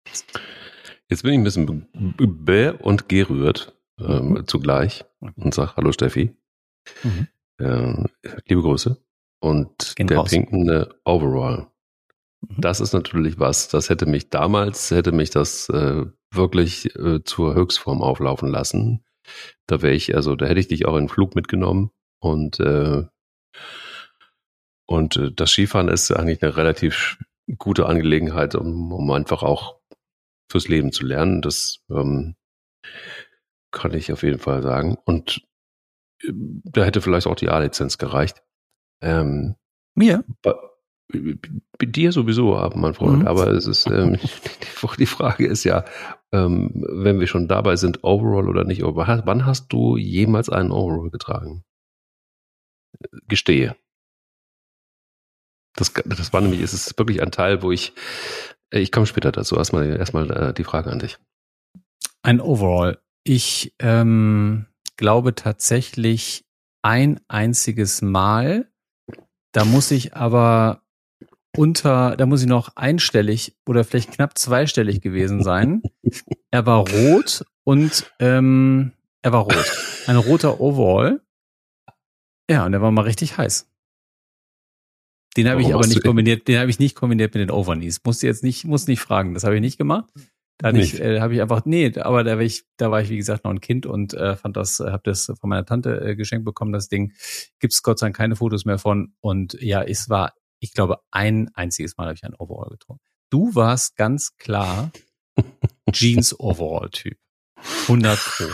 Jetzt 1.08 1.22
bin 1.22 1.32
ich 1.32 1.38
ein 1.38 1.44
bisschen 1.44 1.86
bäh 2.44 2.70
und 2.70 3.08
gerührt 3.08 3.74
ähm, 4.00 4.30
mhm. 4.30 4.46
zugleich 4.46 5.04
und 5.20 5.54
sag 5.54 5.76
Hallo 5.76 5.92
Steffi. 5.92 6.34
Mhm. 7.04 7.28
Äh, 7.58 8.04
liebe 8.46 8.62
Grüße. 8.62 8.96
Und 9.40 9.94
Gehen 9.96 10.06
der 10.06 10.18
raus. 10.18 10.30
pinkende 10.30 10.94
Overall. 11.04 11.68
Mhm. 12.40 12.60
Das 12.60 12.80
ist 12.80 12.92
natürlich 12.92 13.38
was, 13.38 13.68
das 13.68 13.90
hätte 13.90 14.06
mich 14.06 14.30
damals, 14.30 14.90
hätte 14.90 15.12
mich 15.12 15.30
das 15.30 15.68
äh, 15.68 16.04
wirklich 16.32 16.94
äh, 16.96 17.22
zur 17.24 17.54
Höchstform 17.54 18.02
auflaufen 18.02 18.48
lassen. 18.48 19.04
Da 19.66 19.82
wäre 19.82 19.94
ich, 19.94 20.14
also 20.14 20.36
da 20.36 20.46
hätte 20.46 20.60
ich 20.60 20.68
dich 20.68 20.86
auch 20.86 20.96
in 20.96 21.04
den 21.04 21.08
Flug 21.08 21.34
mitgenommen 21.34 21.90
Und, 22.20 22.60
äh, 22.60 23.04
und 24.86 25.16
äh, 25.16 25.32
das 25.32 25.50
Skifahren 25.50 25.88
ist 25.88 26.10
eigentlich 26.12 26.42
eine 26.42 26.56
relativ 26.56 27.18
gute 27.58 27.86
Angelegenheit, 27.86 28.54
um, 28.54 28.92
um 28.92 29.10
einfach 29.10 29.42
auch 29.42 29.80
fürs 30.50 30.68
Leben 30.68 30.92
zu 30.92 31.04
lernen. 31.04 31.42
Das 31.42 31.80
ähm, 31.90 32.36
kann 33.70 33.94
ich 33.94 34.12
auf 34.12 34.22
jeden 34.22 34.38
Fall 34.38 34.62
sagen. 34.62 34.96
Und 35.04 35.42
da 36.24 36.84
hätte 36.84 37.00
vielleicht 37.00 37.26
auch 37.26 37.34
die 37.34 37.48
A-Lizenz 37.48 37.98
gereicht. 37.98 38.42
Ähm, 39.02 39.56
Mir? 39.94 40.24
Bei, 40.42 40.54
bei 41.78 41.86
dir 41.86 42.12
sowieso, 42.12 42.54
mein 42.74 42.94
Freund. 42.94 43.20
Mhm. 43.20 43.28
Aber 43.28 43.48
es 43.48 43.66
ist 43.66 43.86
ähm, 43.86 44.18
die 44.98 45.06
Frage 45.06 45.46
ist 45.46 45.64
ja, 45.64 45.84
ähm, 46.32 46.70
wenn 46.74 47.20
wir 47.20 47.26
schon 47.26 47.48
dabei 47.48 47.76
sind, 47.76 48.02
Overall 48.02 48.48
oder 48.48 48.64
nicht 48.64 48.84
Overall. 48.84 49.22
Wann 49.24 49.46
hast 49.46 49.72
du 49.72 49.96
jemals 49.96 50.48
einen 50.48 50.72
Overall 50.72 51.10
getragen? 51.10 51.64
Gestehe. 53.28 53.76
Das, 55.76 55.92
das 55.92 56.32
war 56.32 56.40
nämlich, 56.40 56.62
es 56.62 56.72
ist 56.72 56.98
wirklich 56.98 57.20
ein 57.20 57.30
Teil, 57.30 57.62
wo 57.62 57.70
ich, 57.70 57.92
äh, 58.70 58.80
ich 58.80 58.90
komme 58.90 59.06
später 59.06 59.30
dazu. 59.30 59.56
Erstmal, 59.56 59.96
erstmal 59.96 60.30
äh, 60.30 60.54
die 60.54 60.64
Frage 60.64 60.90
an 60.90 60.98
dich. 60.98 61.18
Ein 62.22 62.40
Overall. 62.40 62.98
Ich 63.22 63.74
ähm, 63.78 64.66
glaube 64.96 65.34
tatsächlich 65.34 66.44
ein 66.82 67.20
einziges 67.28 68.02
Mal. 68.02 68.70
Da 69.52 69.64
muss 69.64 69.90
ich 69.90 70.14
aber 70.14 70.82
unter, 71.56 72.16
da 72.16 72.26
muss 72.26 72.42
ich 72.42 72.48
noch 72.48 72.76
einstellig 72.76 73.56
oder 73.66 73.84
vielleicht 73.84 74.12
knapp 74.12 74.36
zweistellig 74.38 75.00
gewesen 75.00 75.42
sein. 75.42 75.82
er 76.50 76.66
war 76.66 76.88
rot 76.88 77.44
und 77.64 78.10
ähm, 78.20 78.92
er 79.22 79.32
war 79.32 79.42
rot. 79.42 79.72
Ein 80.06 80.16
roter 80.16 80.60
Overall. 80.60 81.20
Ja, 82.48 82.64
und 82.66 82.72
der 82.72 82.80
war 82.80 82.90
mal 82.90 83.02
richtig 83.02 83.38
heiß. 83.38 83.68
Den 85.36 85.48
habe 85.48 85.60
ich 85.60 85.74
aber 85.74 85.86
nicht 85.86 86.02
kombiniert, 86.02 86.48
den 86.48 86.58
habe 86.58 86.70
ich 86.70 86.78
nicht 86.78 86.94
kombiniert 86.94 87.34
mit 87.34 87.42
den 87.42 87.50
Overknees. 87.50 88.02
Musste 88.04 88.26
jetzt 88.26 88.42
nicht, 88.42 88.64
muss 88.64 88.86
nicht 88.86 89.00
fragen, 89.00 89.34
das 89.34 89.44
habe 89.44 89.56
ich 89.56 89.60
nicht 89.60 89.76
gemacht. 89.76 90.10
Da 90.58 90.72
ich, 90.72 91.00
äh, 91.00 91.20
habe 91.20 91.34
ich 91.34 91.42
einfach, 91.42 91.66
nee, 91.66 91.92
aber 91.98 92.24
da 92.24 92.36
war 92.36 92.42
ich, 92.42 92.64
da 92.78 92.90
war 92.90 93.02
ich 93.02 93.10
wie 93.10 93.18
gesagt 93.18 93.44
noch 93.44 93.50
ein 93.50 93.60
Kind 93.60 93.84
und 93.84 94.14
äh, 94.14 94.36
fand 94.36 94.56
das, 94.56 94.80
äh, 94.80 94.90
habe 94.90 95.02
das 95.04 95.26
von 95.38 95.50
meiner 95.50 95.66
Tante 95.66 96.00
äh, 96.00 96.16
geschenkt 96.16 96.46
bekommen. 96.46 96.72
Das 96.72 96.88
Ding 96.88 97.12
gibt's 97.58 97.82
Gott 97.82 97.98
sei 97.98 98.06
Dank 98.06 98.16
keine 98.16 98.36
Fotos 98.36 98.64
mehr 98.64 98.78
von. 98.78 99.14
Und 99.20 99.60
ja, 99.60 99.82
es 99.82 100.08
war, 100.08 100.34
ich 100.58 100.72
glaube, 100.72 101.00
ein 101.10 101.50
einziges 101.54 101.98
Mal 101.98 102.04
habe 102.04 102.14
ich 102.14 102.24
ein 102.24 102.34
Overall 102.34 102.70
getrunken. 102.70 103.04
Du 103.28 103.54
warst 103.54 103.96
ganz 103.96 104.36
klar 104.38 104.92
Jeans 105.92 106.38
Overall 106.40 106.88
Typ. 106.90 107.18
100 107.82 108.18
pro. 108.18 108.44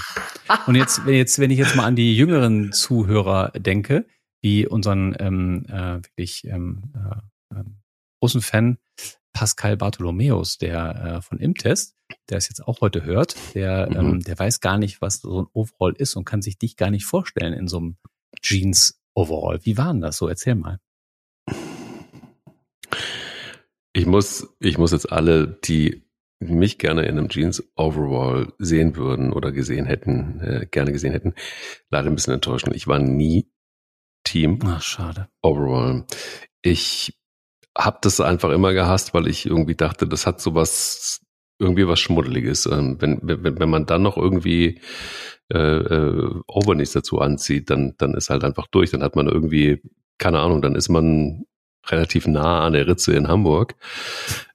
Und 0.66 0.74
jetzt, 0.74 1.06
wenn 1.06 1.14
jetzt, 1.14 1.38
wenn 1.38 1.50
ich 1.50 1.58
jetzt 1.58 1.76
mal 1.76 1.84
an 1.84 1.96
die 1.96 2.16
jüngeren 2.16 2.72
Zuhörer 2.72 3.50
denke, 3.50 4.06
die 4.42 4.66
unseren 4.66 5.14
ähm, 5.18 5.66
äh, 5.68 6.02
wirklich 6.02 6.44
ähm, 6.46 6.92
äh, 6.94 7.56
äh, 7.56 7.64
großen 8.20 8.42
Fan 8.42 8.78
Pascal 9.32 9.76
Bartholomäus, 9.76 10.58
der 10.58 11.16
äh, 11.18 11.22
von 11.22 11.38
Imtest, 11.38 11.96
der 12.28 12.38
es 12.38 12.48
jetzt 12.48 12.66
auch 12.66 12.80
heute 12.80 13.04
hört, 13.04 13.34
der, 13.54 13.88
mhm. 13.90 13.96
ähm, 13.96 14.20
der 14.20 14.38
weiß 14.38 14.60
gar 14.60 14.78
nicht, 14.78 15.00
was 15.00 15.20
so 15.20 15.42
ein 15.42 15.46
Overall 15.52 15.94
ist 15.96 16.14
und 16.16 16.24
kann 16.24 16.42
sich 16.42 16.58
dich 16.58 16.76
gar 16.76 16.90
nicht 16.90 17.04
vorstellen 17.04 17.52
in 17.52 17.68
so 17.68 17.78
einem 17.78 17.96
Jeans 18.40 19.00
Overall. 19.14 19.60
Wie 19.62 19.76
war 19.76 19.92
denn 19.92 20.00
das 20.00 20.16
so? 20.16 20.28
Erzähl 20.28 20.54
mal. 20.54 20.78
Ich 23.94 24.06
muss, 24.06 24.54
ich 24.58 24.78
muss 24.78 24.92
jetzt 24.92 25.12
alle, 25.12 25.46
die 25.64 26.02
mich 26.40 26.78
gerne 26.78 27.02
in 27.02 27.18
einem 27.18 27.28
Jeans 27.28 27.62
Overall 27.76 28.52
sehen 28.58 28.96
würden 28.96 29.32
oder 29.32 29.52
gesehen 29.52 29.86
hätten, 29.86 30.40
äh, 30.40 30.66
gerne 30.70 30.92
gesehen 30.92 31.12
hätten, 31.12 31.34
leider 31.90 32.08
ein 32.08 32.14
bisschen 32.14 32.34
enttäuschen. 32.34 32.74
Ich 32.74 32.86
war 32.86 32.98
nie 32.98 33.50
Team. 34.24 34.58
Ach, 34.64 34.82
schade. 34.82 35.28
Overall. 35.42 36.06
Ich 36.62 37.18
habe 37.76 37.98
das 38.02 38.20
einfach 38.20 38.50
immer 38.50 38.72
gehasst, 38.72 39.14
weil 39.14 39.26
ich 39.26 39.46
irgendwie 39.46 39.74
dachte, 39.74 40.06
das 40.06 40.26
hat 40.26 40.40
sowas, 40.40 41.20
irgendwie 41.58 41.88
was 41.88 42.00
Schmuddeliges. 42.00 42.66
Ähm, 42.66 42.96
wenn, 43.00 43.18
wenn, 43.22 43.58
wenn 43.58 43.70
man 43.70 43.87
dann 43.87 44.02
noch 44.02 44.16
irgendwie 44.16 44.80
äh, 45.52 45.58
äh, 45.58 46.40
Overknees 46.48 46.92
dazu 46.92 47.20
anzieht, 47.20 47.70
dann, 47.70 47.94
dann 47.98 48.14
ist 48.14 48.30
halt 48.30 48.44
einfach 48.44 48.66
durch. 48.66 48.90
Dann 48.90 49.02
hat 49.02 49.16
man 49.16 49.28
irgendwie, 49.28 49.82
keine 50.18 50.40
Ahnung, 50.40 50.62
dann 50.62 50.74
ist 50.74 50.88
man 50.88 51.44
relativ 51.87 52.26
nah 52.26 52.64
an 52.64 52.74
der 52.74 52.87
Ritze 52.87 53.14
in 53.14 53.28
Hamburg. 53.28 53.74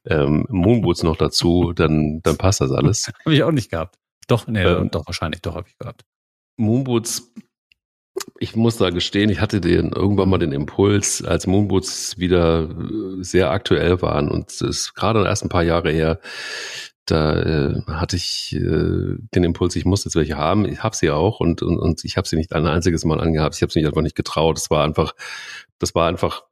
Ähm, 0.05 0.45
Moonboots 0.49 1.03
noch 1.03 1.17
dazu, 1.17 1.73
dann, 1.73 2.21
dann 2.21 2.37
passt 2.37 2.61
das 2.61 2.71
alles. 2.71 3.11
habe 3.25 3.35
ich 3.35 3.43
auch 3.43 3.51
nicht 3.51 3.71
gehabt. 3.71 3.95
Doch, 4.27 4.47
nee, 4.47 4.63
ähm, 4.63 4.91
doch, 4.91 5.05
wahrscheinlich, 5.07 5.41
doch 5.41 5.55
habe 5.55 5.67
ich 5.67 5.77
gehabt. 5.77 6.03
Moonboots 6.57 7.33
ich 8.39 8.55
muss 8.55 8.77
da 8.77 8.89
gestehen, 8.89 9.29
ich 9.29 9.41
hatte 9.41 9.61
den 9.61 9.91
irgendwann 9.91 10.29
mal 10.29 10.37
den 10.37 10.51
Impuls, 10.51 11.23
als 11.23 11.47
Moonboots 11.47 12.17
wieder 12.17 12.69
äh, 12.69 13.23
sehr 13.23 13.51
aktuell 13.51 14.01
waren 14.01 14.29
und 14.29 14.49
es 14.49 14.61
ist 14.61 14.93
gerade 14.93 15.25
erst 15.25 15.43
ein 15.43 15.49
paar 15.49 15.63
Jahre 15.63 15.91
her, 15.91 16.19
da 17.07 17.39
äh, 17.41 17.81
hatte 17.87 18.17
ich 18.17 18.53
äh, 18.53 19.15
den 19.33 19.43
Impuls, 19.43 19.75
ich 19.75 19.85
muss 19.85 20.03
jetzt 20.03 20.15
welche 20.15 20.37
haben. 20.37 20.65
Ich 20.65 20.83
habe 20.83 20.95
sie 20.95 21.09
auch 21.09 21.39
und, 21.39 21.61
und, 21.61 21.77
und 21.77 22.03
ich 22.03 22.17
habe 22.17 22.27
sie 22.27 22.35
nicht 22.35 22.51
ein 22.53 22.67
einziges 22.67 23.05
Mal 23.05 23.21
angehabt. 23.21 23.55
Ich 23.55 23.61
habe 23.61 23.71
sie 23.71 23.85
einfach 23.85 24.01
nicht 24.01 24.15
getraut. 24.15 24.57
Das 24.57 24.69
war 24.69 24.83
einfach, 24.83 25.13
das 25.79 25.95
war 25.95 26.07
einfach, 26.09 26.43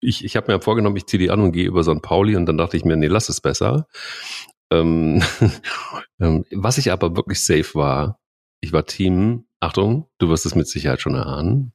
ich, 0.00 0.24
ich 0.24 0.34
habe 0.36 0.50
mir 0.50 0.60
vorgenommen, 0.62 0.96
ich 0.96 1.06
ziehe 1.06 1.18
die 1.18 1.30
an 1.30 1.40
und 1.40 1.52
gehe 1.52 1.66
über 1.66 1.84
St. 1.84 2.00
Pauli 2.00 2.36
und 2.36 2.46
dann 2.46 2.56
dachte 2.56 2.76
ich 2.78 2.86
mir, 2.86 2.96
nee, 2.96 3.06
lass 3.06 3.28
es 3.28 3.42
besser. 3.42 3.86
Ähm, 4.72 5.22
ähm 6.20 6.46
was 6.52 6.78
ich 6.78 6.90
aber 6.90 7.14
wirklich 7.14 7.44
safe 7.44 7.74
war, 7.74 8.18
ich 8.60 8.72
war 8.72 8.86
Team 8.86 9.44
Achtung, 9.60 10.08
du 10.18 10.28
wirst 10.28 10.46
es 10.46 10.54
mit 10.54 10.68
Sicherheit 10.68 11.00
schon 11.00 11.14
erahnen, 11.14 11.72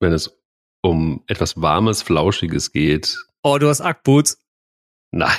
wenn 0.00 0.12
es 0.12 0.40
um 0.82 1.22
etwas 1.26 1.60
Warmes, 1.60 2.02
Flauschiges 2.02 2.72
geht. 2.72 3.16
Oh, 3.42 3.58
du 3.58 3.68
hast 3.68 3.80
Ackboots. 3.80 4.38
Nein. 5.12 5.30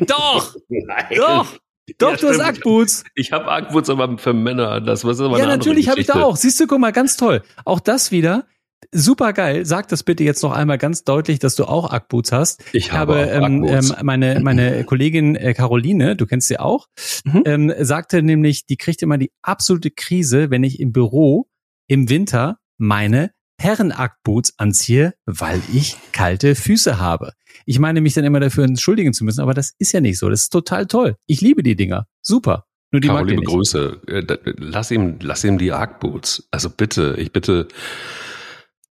Doch. 0.00 0.54
Nein. 0.68 1.06
Doch. 1.16 1.58
Doch, 1.98 2.10
ja, 2.12 2.16
du 2.16 2.28
hast 2.28 2.40
Ackboots. 2.40 3.04
Ich 3.14 3.32
habe 3.32 3.50
Ackboots, 3.50 3.90
aber 3.90 4.16
für 4.18 4.32
Männer. 4.32 4.80
Das 4.80 5.04
was 5.04 5.20
aber 5.20 5.38
Ja, 5.38 5.46
natürlich 5.46 5.88
habe 5.88 6.00
ich 6.00 6.06
da 6.06 6.22
auch. 6.22 6.36
Siehst 6.36 6.60
du, 6.60 6.66
guck 6.66 6.78
mal, 6.78 6.92
ganz 6.92 7.16
toll. 7.16 7.42
Auch 7.64 7.80
das 7.80 8.12
wieder 8.12 8.46
super 8.90 9.32
geil. 9.32 9.64
Sag 9.64 9.88
das 9.88 10.02
bitte 10.02 10.24
jetzt 10.24 10.42
noch 10.42 10.52
einmal 10.52 10.78
ganz 10.78 11.04
deutlich, 11.04 11.38
dass 11.38 11.54
du 11.54 11.64
auch 11.64 11.90
Ackboots 11.90 12.32
hast. 12.32 12.64
Ich 12.72 12.92
habe, 12.92 13.20
ähm, 13.20 13.64
ähm, 13.64 13.92
meine 14.02 14.40
meine 14.40 14.84
Kollegin 14.86 15.36
äh, 15.36 15.54
Caroline, 15.54 16.16
du 16.16 16.26
kennst 16.26 16.48
sie 16.48 16.58
auch, 16.58 16.88
mhm. 17.24 17.42
ähm, 17.46 17.72
sagte 17.78 18.22
nämlich, 18.22 18.66
die 18.66 18.76
kriegt 18.76 19.02
immer 19.02 19.18
die 19.18 19.30
absolute 19.42 19.90
Krise, 19.90 20.50
wenn 20.50 20.64
ich 20.64 20.80
im 20.80 20.92
Büro 20.92 21.48
im 21.86 22.08
Winter 22.08 22.58
meine 22.78 23.30
Herren-Ackboots 23.60 24.58
anziehe, 24.58 25.14
weil 25.24 25.60
ich 25.72 25.96
kalte 26.12 26.54
Füße 26.54 26.98
habe. 26.98 27.32
Ich 27.64 27.78
meine 27.78 28.00
mich 28.00 28.14
dann 28.14 28.24
immer 28.24 28.40
dafür 28.40 28.64
entschuldigen 28.64 29.12
zu 29.12 29.24
müssen, 29.24 29.40
aber 29.40 29.54
das 29.54 29.74
ist 29.78 29.92
ja 29.92 30.00
nicht 30.00 30.18
so. 30.18 30.28
Das 30.28 30.42
ist 30.42 30.50
total 30.50 30.86
toll. 30.86 31.16
Ich 31.26 31.40
liebe 31.40 31.62
die 31.62 31.76
Dinger. 31.76 32.06
Super. 32.22 32.66
Nur 32.90 33.00
die 33.00 33.08
Caro, 33.08 33.24
liebe 33.24 33.42
Grüße. 33.42 34.00
Äh, 34.06 34.24
lass 34.58 34.90
ihm, 34.90 35.16
lass 35.20 35.44
ihm 35.44 35.58
die 35.58 35.72
Ackboots. 35.72 36.48
Also 36.50 36.68
bitte, 36.70 37.14
ich 37.18 37.32
bitte 37.32 37.68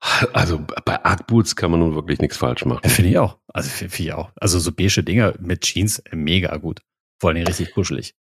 also 0.32 0.64
bei 0.84 1.04
Arc 1.04 1.26
Boots 1.26 1.56
kann 1.56 1.70
man 1.70 1.80
nun 1.80 1.94
wirklich 1.94 2.20
nichts 2.20 2.36
falsch 2.36 2.64
machen. 2.64 2.88
Finde 2.88 3.10
ich 3.10 3.18
auch. 3.18 3.38
Also 3.48 3.68
finde 3.68 3.94
ich 3.94 4.12
auch. 4.12 4.32
Also 4.36 4.58
so 4.58 4.72
beige 4.72 5.02
Dinger 5.02 5.34
mit 5.40 5.62
Jeans, 5.62 5.98
äh, 5.98 6.16
mega 6.16 6.56
gut. 6.56 6.80
Vor 7.20 7.30
allem 7.30 7.46
richtig 7.46 7.72
kuschelig. 7.72 8.14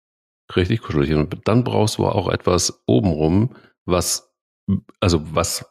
Richtig 0.56 0.82
kuschelig. 0.82 1.14
Und 1.14 1.48
dann 1.48 1.64
brauchst 1.64 1.98
du 1.98 2.06
auch 2.06 2.30
etwas 2.30 2.84
obenrum, 2.86 3.56
was, 3.86 4.34
also 5.00 5.24
was 5.34 5.66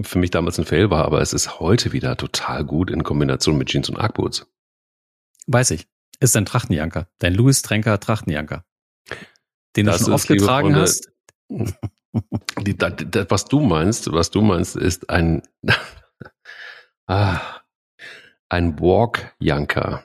für 0.00 0.18
mich 0.18 0.30
damals 0.30 0.58
ein 0.58 0.64
Fail 0.64 0.90
war, 0.90 1.04
aber 1.04 1.20
es 1.20 1.32
ist 1.32 1.60
heute 1.60 1.92
wieder 1.92 2.16
total 2.16 2.64
gut 2.64 2.90
in 2.90 3.02
Kombination 3.02 3.58
mit 3.58 3.68
Jeans 3.68 3.88
und 3.88 3.98
Arc 3.98 4.14
Boots. 4.14 4.46
Weiß 5.46 5.70
ich. 5.72 5.88
Ist 6.20 6.36
dein 6.36 6.46
Trachtenjanker. 6.46 7.08
Dein 7.18 7.34
Louis 7.34 7.62
Trenker 7.62 7.98
Trachtenjanker. 7.98 8.64
Den 9.76 9.86
das 9.86 9.98
du 9.98 10.04
schon 10.04 10.14
oft 10.14 10.28
getragen 10.28 10.76
hast. 10.76 11.10
Die, 12.60 12.76
da, 12.76 12.90
da, 12.90 13.26
was 13.30 13.46
du 13.46 13.60
meinst, 13.60 14.12
was 14.12 14.30
du 14.30 14.42
meinst, 14.42 14.76
ist 14.76 15.08
ein, 15.08 15.42
ah, 17.06 17.40
ein 18.48 18.78
Walk-Janker. 18.78 20.04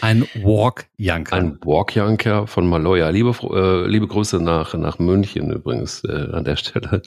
Ein 0.00 0.22
Walk-Janker. 0.34 1.36
Ein 1.36 1.58
Walk-Janker 1.62 2.46
von 2.46 2.66
Maloya. 2.66 3.10
Liebe, 3.10 3.30
äh, 3.52 3.86
liebe 3.86 4.06
Grüße 4.06 4.42
nach, 4.42 4.74
nach 4.74 4.98
München 4.98 5.52
übrigens 5.52 6.02
äh, 6.04 6.28
an 6.32 6.44
der 6.44 6.56
Stelle. 6.56 7.02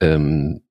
Ähm, 0.00 0.62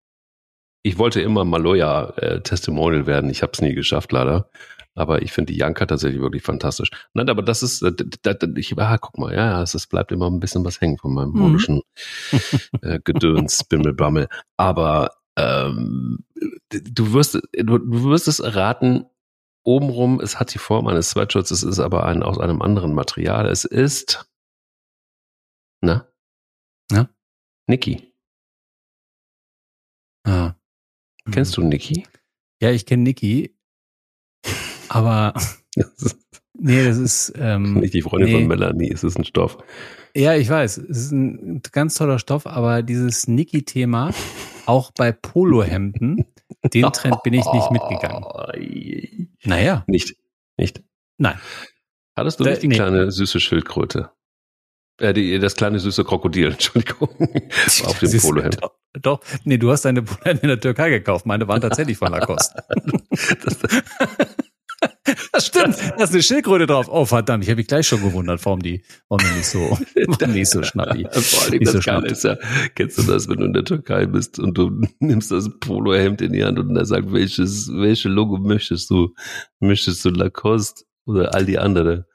ich 0.83 0.97
wollte 0.97 1.21
immer 1.21 1.45
Maloya 1.45 2.09
äh, 2.17 2.41
Testimonial 2.41 3.05
werden. 3.05 3.29
Ich 3.29 3.43
habe 3.43 3.51
es 3.53 3.61
nie 3.61 3.75
geschafft, 3.75 4.11
leider. 4.11 4.49
Aber 4.93 5.21
ich 5.21 5.31
finde 5.31 5.53
die 5.53 5.59
Janka 5.59 5.85
tatsächlich 5.85 6.21
wirklich 6.21 6.43
fantastisch. 6.43 6.89
Nein, 7.13 7.29
aber 7.29 7.41
das 7.41 7.63
ist, 7.63 7.81
äh, 7.81 7.93
da, 8.23 8.33
da, 8.33 8.47
ich, 8.55 8.77
ah, 8.77 8.97
guck 8.97 9.17
mal, 9.17 9.33
ja, 9.33 9.61
es 9.61 9.87
bleibt 9.87 10.11
immer 10.11 10.29
ein 10.29 10.39
bisschen 10.39 10.65
was 10.65 10.81
hängen 10.81 10.97
von 10.97 11.13
meinem 11.13 11.31
modischen 11.31 11.81
mhm. 12.31 12.39
äh, 12.81 12.99
Gedöns, 13.03 13.63
Bimmelbammel. 13.63 14.27
Aber 14.57 15.11
ähm, 15.37 16.25
du 16.69 17.13
wirst, 17.13 17.35
du, 17.35 17.77
du 17.77 18.03
wirst 18.09 18.27
es 18.27 18.39
erraten, 18.39 19.05
obenrum, 19.63 20.19
es 20.19 20.39
hat 20.39 20.53
die 20.53 20.59
Form 20.59 20.87
eines 20.87 21.11
Sweatshirts, 21.11 21.51
es 21.51 21.63
ist 21.63 21.79
aber 21.79 22.05
ein, 22.05 22.23
aus 22.23 22.37
einem 22.37 22.61
anderen 22.61 22.93
Material. 22.93 23.47
Es 23.47 23.63
ist, 23.63 24.29
na? 25.81 26.07
Ja? 26.91 27.09
Niki. 27.67 28.13
Ah. 30.25 30.55
Kennst 31.31 31.55
du 31.55 31.61
Niki? 31.61 32.05
Ja, 32.61 32.71
ich 32.71 32.85
kenne 32.85 33.03
Niki. 33.03 33.55
Aber 34.93 35.33
nee, 36.53 36.83
das 36.83 36.97
ist 36.97 37.33
ähm, 37.37 37.75
nicht 37.75 37.93
die 37.93 38.01
Freundin 38.01 38.29
nee. 38.29 38.39
von 38.39 38.47
Melanie, 38.47 38.91
es 38.91 39.05
ist 39.05 39.17
ein 39.17 39.23
Stoff. 39.23 39.57
Ja, 40.13 40.35
ich 40.35 40.49
weiß, 40.49 40.79
es 40.79 40.97
ist 40.97 41.11
ein 41.11 41.61
ganz 41.71 41.95
toller 41.95 42.19
Stoff, 42.19 42.45
aber 42.45 42.83
dieses 42.83 43.29
Niki-Thema, 43.29 44.13
auch 44.65 44.91
bei 44.91 45.13
Polohemden, 45.13 46.25
den 46.73 46.91
Trend 46.91 47.23
bin 47.23 47.33
ich 47.33 47.45
nicht 47.53 47.71
mitgegangen. 47.71 48.25
Naja. 49.43 49.83
Nicht. 49.87 50.17
Nicht. 50.55 50.83
Nein. 51.17 51.39
Hattest 52.15 52.39
du 52.39 52.43
nicht 52.43 52.61
die 52.61 52.67
nee. 52.67 52.75
kleine 52.75 53.11
süße 53.11 53.39
Schildkröte? 53.39 54.11
Äh, 54.99 55.13
die, 55.13 55.39
das 55.39 55.55
kleine 55.55 55.79
süße 55.79 56.03
Krokodil, 56.03 56.47
Entschuldigung. 56.51 57.09
auf 57.85 57.99
dem 57.99 58.21
Polohemd. 58.21 58.61
Doch, 58.61 58.73
doch, 59.01 59.19
nee, 59.45 59.57
du 59.57 59.71
hast 59.71 59.85
deine 59.85 60.03
Polohemd 60.03 60.43
in 60.43 60.49
der 60.49 60.59
Türkei 60.59 60.91
gekauft. 60.91 61.25
Meine 61.25 61.47
waren 61.47 61.61
tatsächlich 61.61 61.97
von 61.97 62.11
Lacoste. 62.11 62.63
das, 63.43 63.57
das 63.57 64.30
stimmt, 65.37 65.77
da 65.97 66.03
ist 66.03 66.13
eine 66.13 66.23
Schildkröte 66.23 66.67
drauf. 66.67 66.87
Oh 66.89 67.05
verdammt, 67.05 67.43
ich 67.43 67.49
habe 67.49 67.57
mich 67.57 67.67
gleich 67.67 67.87
schon 67.87 68.01
gewundert, 68.01 68.43
warum 68.45 68.61
die, 68.61 68.83
warum 69.09 69.25
die 69.25 69.37
nicht 69.37 69.47
so, 69.47 69.77
warum 70.07 70.33
nicht 70.33 70.49
so 70.49 70.63
schnappi. 70.63 71.07
Vor 71.11 71.43
allem 71.43 71.63
das 71.63 71.73
so 71.73 71.79
Geile 71.79 72.07
ist 72.07 72.23
ja, 72.23 72.37
kennst 72.75 72.97
du 72.97 73.03
das, 73.03 73.27
wenn 73.27 73.37
du 73.37 73.45
in 73.45 73.53
der 73.53 73.65
Türkei 73.65 74.05
bist 74.05 74.39
und 74.39 74.57
du 74.57 74.81
nimmst 74.99 75.31
das 75.31 75.49
Polohemd 75.59 76.21
in 76.21 76.33
die 76.33 76.43
Hand 76.43 76.59
und 76.59 76.75
er 76.75 76.85
sagt, 76.85 77.11
welches, 77.11 77.69
welche 77.73 78.09
Logo 78.09 78.37
möchtest 78.37 78.89
du? 78.89 79.13
Möchtest 79.59 80.03
du 80.05 80.09
Lacoste 80.09 80.83
oder 81.05 81.33
all 81.33 81.45
die 81.45 81.59
andere? 81.59 82.05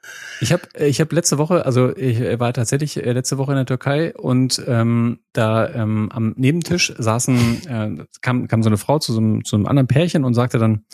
Ich 0.41 0.51
habe 0.51 0.63
ich 0.77 1.01
hab 1.01 1.11
letzte 1.11 1.37
Woche, 1.37 1.65
also 1.65 1.95
ich 1.95 2.19
war 2.39 2.53
tatsächlich 2.53 2.97
äh, 3.03 3.11
letzte 3.11 3.37
Woche 3.37 3.51
in 3.51 3.57
der 3.57 3.65
Türkei 3.65 4.13
und 4.15 4.61
ähm, 4.67 5.19
da 5.33 5.69
ähm, 5.69 6.09
am 6.11 6.33
Nebentisch 6.37 6.93
saßen, 6.97 7.67
äh, 7.67 8.05
kam, 8.21 8.47
kam 8.47 8.63
so 8.63 8.69
eine 8.69 8.77
Frau 8.77 8.99
zu 8.99 9.13
so, 9.13 9.19
einem, 9.19 9.43
zu 9.43 9.55
einem 9.55 9.65
anderen 9.65 9.87
Pärchen 9.87 10.23
und 10.23 10.33
sagte 10.33 10.57
dann, 10.57 10.85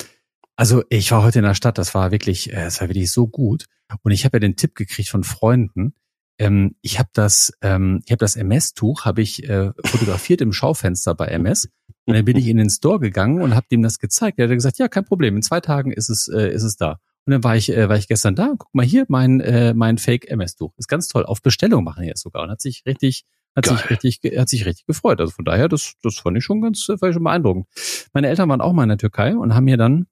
also 0.56 0.84
ich 0.89 1.12
war 1.12 1.24
heute 1.24 1.39
in 1.39 1.46
der 1.46 1.56
Stadt, 1.56 1.78
das 1.78 1.94
war 1.96 2.12
wirklich, 2.12 2.52
äh, 2.54 2.66
es 2.66 2.80
war 2.82 2.89
wirklich 2.89 3.12
so 3.12 3.28
gut. 3.28 3.66
Und 4.02 4.12
ich 4.12 4.26
habe 4.26 4.38
ja 4.38 4.39
den 4.39 4.56
Tipp 4.56 4.76
gekriegt 4.76 5.10
von 5.10 5.24
Freunden. 5.24 5.96
Ähm, 6.39 6.76
ich 6.82 7.00
habe 7.00 7.10
das, 7.13 7.54
ähm, 7.62 8.02
ich 8.06 8.12
habe 8.12 8.20
das 8.20 8.36
MS-Tuch, 8.36 9.06
habe 9.06 9.22
ich 9.22 9.48
äh, 9.48 9.72
fotografiert 9.86 10.42
im 10.42 10.54
Schaufenster 10.54 11.16
bei 11.16 11.28
MS. 11.28 11.70
Und 12.06 12.16
dann 12.16 12.26
bin 12.26 12.38
ich 12.38 12.48
in 12.48 12.58
den 12.58 12.70
Store 12.70 13.00
gegangen 13.00 13.42
und 13.42 13.56
habe 13.56 13.68
dem 13.72 13.82
das 13.82 14.00
gezeigt. 14.00 14.39
Er 14.39 14.48
hat 14.48 14.54
gesagt, 14.54 14.78
ja, 14.78 14.88
kein 14.88 15.06
Problem. 15.06 15.36
In 15.36 15.42
zwei 15.42 15.62
Tagen 15.62 15.92
ist 15.92 16.10
es, 16.10 16.28
äh, 16.28 16.50
ist 16.50 16.63
es 16.63 16.76
da. 16.76 17.00
Und 17.26 17.32
dann 17.32 17.44
war 17.44 17.56
ich, 17.56 17.72
äh, 17.72 17.88
war 17.88 17.98
ich 17.98 18.08
gestern 18.08 18.36
da. 18.36 18.54
Guck 18.58 18.74
mal 18.74 18.86
hier, 18.86 19.06
mein, 19.08 19.39
äh, 19.39 19.74
mein 19.74 19.98
Fake 19.98 20.30
MS-Tuch. 20.30 20.74
Ist 20.78 20.88
ganz 20.88 21.08
toll. 21.08 21.26
Auf 21.26 21.42
Bestellung 21.42 21.84
machen 21.84 22.04
die 22.04 22.10
das 22.10 22.20
sogar. 22.20 22.44
Und 22.44 22.50
hat 22.50 22.62
sich 22.62 22.84
richtig, 22.86 23.24
hat 23.56 23.66
Geil. 23.66 23.78
sich 23.78 23.89
richtig, 23.89 24.38
hat 24.38 24.50
sich 24.50 24.66
richtig 24.66 24.86
gefreut. 24.86 25.22
Also 25.22 25.32
von 25.32 25.46
daher, 25.46 25.70
das, 25.70 25.94
das 26.04 26.16
fand 26.16 26.38
ich 26.38 26.44
schon 26.44 26.62
ganz, 26.62 26.84
fand 26.84 27.02
ich 27.04 27.13
schon 27.13 27.24
beeindruckend. 27.24 27.68
Meine 28.12 28.28
Eltern 28.28 28.50
waren 28.50 28.60
auch 28.60 28.74
mal 28.74 28.84
in 28.84 28.89
der 28.89 28.98
Türkei 28.98 29.38
und 29.38 29.56
haben 29.56 29.66
mir 29.66 29.78
dann 29.78 30.08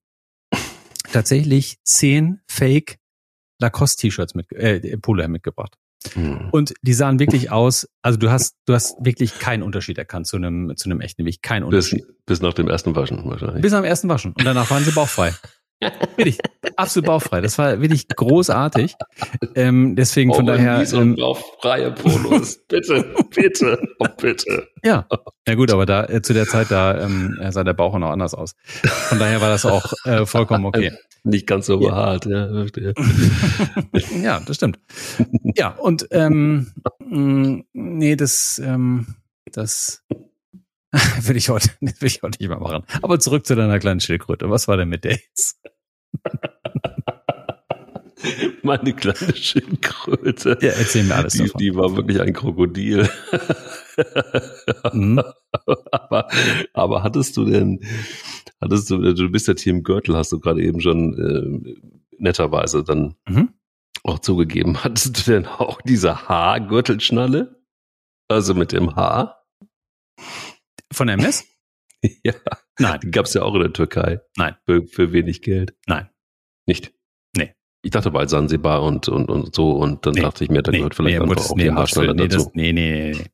tatsächlich 1.12 1.78
zehn 1.84 2.40
Fake 2.48 2.98
Lacoste-T-Shirts 3.60 4.36
mit, 4.36 4.52
äh, 4.52 4.98
Polohemd 4.98 5.34
mitgebracht. 5.34 5.78
Mhm. 6.16 6.50
Und 6.52 6.74
die 6.82 6.94
sahen 6.94 7.20
wirklich 7.20 7.52
aus, 7.52 7.88
also 8.02 8.18
du 8.18 8.32
hast, 8.32 8.56
du 8.66 8.74
hast 8.74 8.96
wirklich 9.00 9.38
keinen 9.40 9.62
Unterschied 9.62 9.98
erkannt 9.98 10.28
zu 10.28 10.38
einem, 10.38 10.74
zu 10.76 10.90
einem 10.90 11.00
echten 11.00 11.26
Weg, 11.26 11.42
kein 11.42 11.64
Unterschied. 11.64 12.06
Bis, 12.08 12.16
bis 12.26 12.42
nach 12.42 12.54
dem 12.54 12.68
ersten 12.68 12.96
Waschen 12.96 13.24
wahrscheinlich. 13.26 13.62
Bis 13.62 13.74
am 13.74 13.84
ersten 13.84 14.10
Waschen. 14.10 14.34
Und 14.34 14.44
danach 14.44 14.70
waren 14.72 14.84
sie 14.84 14.92
bauchfrei. 14.92 15.34
wirklich, 16.16 16.38
absolut 16.76 17.08
bauchfrei. 17.08 17.42
Das 17.42 17.58
war 17.58 17.82
wirklich 17.82 18.08
großartig. 18.08 18.96
Ähm, 19.56 19.96
deswegen 19.96 20.32
oh, 20.32 20.36
von 20.36 20.46
daher. 20.46 20.86
So 20.86 21.02
ähm, 21.02 21.16
bauchfreie 21.16 21.92
Polos. 21.92 22.60
bitte, 22.68 23.14
bitte, 23.34 23.80
oh, 24.00 24.08
bitte. 24.18 24.68
Ja. 24.84 25.08
Ja 25.48 25.56
gut, 25.56 25.72
aber 25.72 25.86
da 25.86 26.06
äh, 26.06 26.22
zu 26.22 26.34
der 26.34 26.46
Zeit 26.46 26.72
da 26.72 27.02
ähm, 27.02 27.38
sah 27.50 27.64
der 27.64 27.74
Bauch 27.74 27.98
noch 27.98 28.12
anders 28.12 28.34
aus. 28.34 28.56
Von 28.84 29.20
daher 29.20 29.42
war 29.42 29.50
das 29.50 29.66
auch 29.66 29.92
äh, 30.06 30.26
vollkommen 30.26 30.66
okay. 30.66 30.92
Nicht 31.24 31.46
ganz 31.46 31.68
so 31.68 31.78
behaart, 31.78 32.26
ja. 32.26 32.48
Ja, 32.48 32.94
ja 34.24 34.40
das 34.40 34.56
stimmt. 34.56 34.80
Ja, 35.56 35.70
und 35.70 36.08
ähm, 36.10 36.72
mh, 37.00 37.62
nee, 37.74 38.16
das, 38.16 38.60
ähm, 38.64 39.16
das 39.52 40.04
will 41.22 41.38
ich 41.38 41.50
heute, 41.50 41.70
will 41.80 42.08
ich 42.08 42.22
heute 42.22 42.38
nicht 42.40 42.50
mehr 42.50 42.60
machen. 42.60 42.84
Aber 43.02 43.20
zurück 43.20 43.46
zu 43.46 43.56
deiner 43.56 43.80
kleinen 43.80 44.00
Schildkröte. 44.00 44.50
Was 44.50 44.68
war 44.68 44.78
denn 44.78 44.90
mit 44.90 45.04
der 45.04 45.14
jetzt? 45.14 45.60
Meine 48.62 48.94
kleine 48.94 49.36
Schildkröte. 49.36 50.58
Ja, 50.62 50.70
erzähl 50.70 51.04
mir 51.06 51.16
alles 51.16 51.34
die, 51.34 51.40
davon. 51.40 51.60
Die 51.60 51.76
war 51.76 51.96
wirklich 51.96 52.22
ein 52.22 52.34
Krokodil. 52.34 53.10
Mhm. 54.94 55.22
aber, 55.92 56.28
aber 56.74 57.04
hattest 57.04 57.36
du 57.38 57.46
denn, 57.46 57.80
hattest 58.62 58.92
du, 58.92 59.14
du 59.14 59.30
bist 59.30 59.48
ja 59.48 59.56
Team 59.56 59.82
Gürtel, 59.82 60.16
hast 60.16 60.32
du 60.32 60.40
gerade 60.40 60.62
eben 60.62 60.82
schon 60.82 61.18
äh, 61.18 61.76
netterweise 62.20 62.84
dann 62.84 63.16
mhm. 63.28 63.50
auch 64.04 64.20
zugegeben. 64.20 64.84
Hattest 64.84 65.18
du 65.18 65.32
denn 65.32 65.48
auch 65.48 65.82
diese 65.82 66.28
Haargürtelschnalle? 66.28 67.60
Also 68.28 68.54
mit 68.54 68.72
dem 68.72 68.96
Haar? 68.96 69.41
Von 70.92 71.10
MS? 71.10 71.46
ja. 72.24 72.34
Nein. 72.80 73.00
Die 73.04 73.12
gab 73.12 73.26
es 73.26 73.34
ja 73.34 73.44
auch 73.44 73.54
in 73.56 73.62
der 73.62 73.74
Türkei. 73.74 74.20
Nein. 74.38 74.56
Für, 74.66 74.86
für 74.86 75.12
wenig 75.12 75.42
Geld. 75.42 75.76
Nein. 75.88 76.10
Nicht? 76.66 76.94
Nee. 77.36 77.54
Ich 77.84 77.92
dachte 77.92 78.12
bald 78.12 78.30
Sansibar 78.30 78.84
und, 78.84 79.08
und, 79.08 79.30
und 79.30 79.56
so 79.56 79.72
und 79.72 80.06
dann 80.06 80.14
nee, 80.14 80.22
dachte 80.22 80.44
ich 80.44 80.50
mir, 80.50 80.62
da 80.62 80.72
nee, 80.72 80.78
gehört 80.78 80.96
vielleicht 80.96 81.18
nee, 81.18 81.24
einfach 81.24 81.50
auch 81.50 81.56
nee, 81.56 81.64
die 81.64 81.72
Haarschneider 81.72 82.14
nee, 82.14 82.28
dazu. 82.28 82.46
Das, 82.46 82.54
nee, 82.54 82.74
nee, 82.74 83.14
nee. 83.14 83.26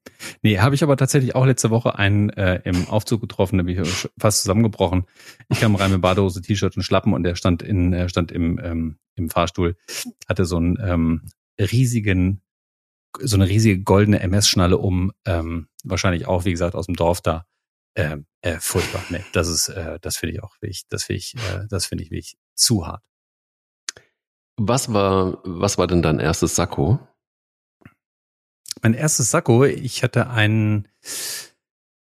Nee, 0.41 0.59
habe 0.59 0.75
ich 0.75 0.83
aber 0.83 0.95
tatsächlich 0.95 1.35
auch 1.35 1.45
letzte 1.45 1.69
Woche 1.69 1.97
einen 1.97 2.29
äh, 2.29 2.61
im 2.63 2.87
Aufzug 2.87 3.21
getroffen, 3.21 3.57
da 3.57 3.63
bin 3.63 3.81
ich 3.81 4.09
fast 4.17 4.41
zusammengebrochen. 4.41 5.05
Ich 5.49 5.59
kam 5.59 5.75
rein 5.75 5.91
mit 5.91 6.01
Badehose, 6.01 6.41
T-Shirt 6.41 6.75
und 6.77 6.83
Schlappen 6.83 7.13
und 7.13 7.23
der 7.23 7.35
stand 7.35 7.61
in 7.61 7.93
äh, 7.93 8.07
stand 8.07 8.31
im 8.31 8.59
ähm, 8.63 8.97
im 9.15 9.29
Fahrstuhl, 9.29 9.75
hatte 10.29 10.45
so 10.45 10.57
einen 10.57 10.77
ähm, 10.81 11.21
riesigen 11.59 12.41
so 13.21 13.35
eine 13.35 13.47
riesige 13.47 13.81
goldene 13.81 14.19
MS-Schnalle 14.19 14.77
um, 14.77 15.11
ähm, 15.25 15.67
wahrscheinlich 15.83 16.27
auch, 16.27 16.45
wie 16.45 16.51
gesagt, 16.51 16.75
aus 16.75 16.85
dem 16.85 16.95
Dorf 16.95 17.21
da. 17.21 17.45
Ähm, 17.95 18.27
äh, 18.41 18.59
furchtbar. 18.59 19.03
Nee, 19.09 19.23
das 19.33 19.47
ist, 19.47 19.69
äh, 19.69 19.99
das 19.99 20.17
finde 20.17 20.35
ich 20.35 20.43
auch 20.43 20.53
wirklich, 20.61 20.87
das 20.87 21.03
finde 21.03 21.17
ich, 21.17 21.35
äh, 21.35 21.65
das 21.67 21.87
finde 21.87 22.03
ich 22.03 22.11
wirklich 22.11 22.37
zu 22.55 22.85
hart. 22.85 23.03
Was 24.57 24.93
war, 24.93 25.39
was 25.43 25.77
war 25.77 25.87
denn 25.87 26.01
dein 26.01 26.19
erstes 26.19 26.55
Sakko? 26.55 26.99
Mein 28.81 28.93
erstes 28.93 29.31
Sakko, 29.31 29.65
ich 29.65 30.03
hatte 30.03 30.29
einen, 30.29 30.87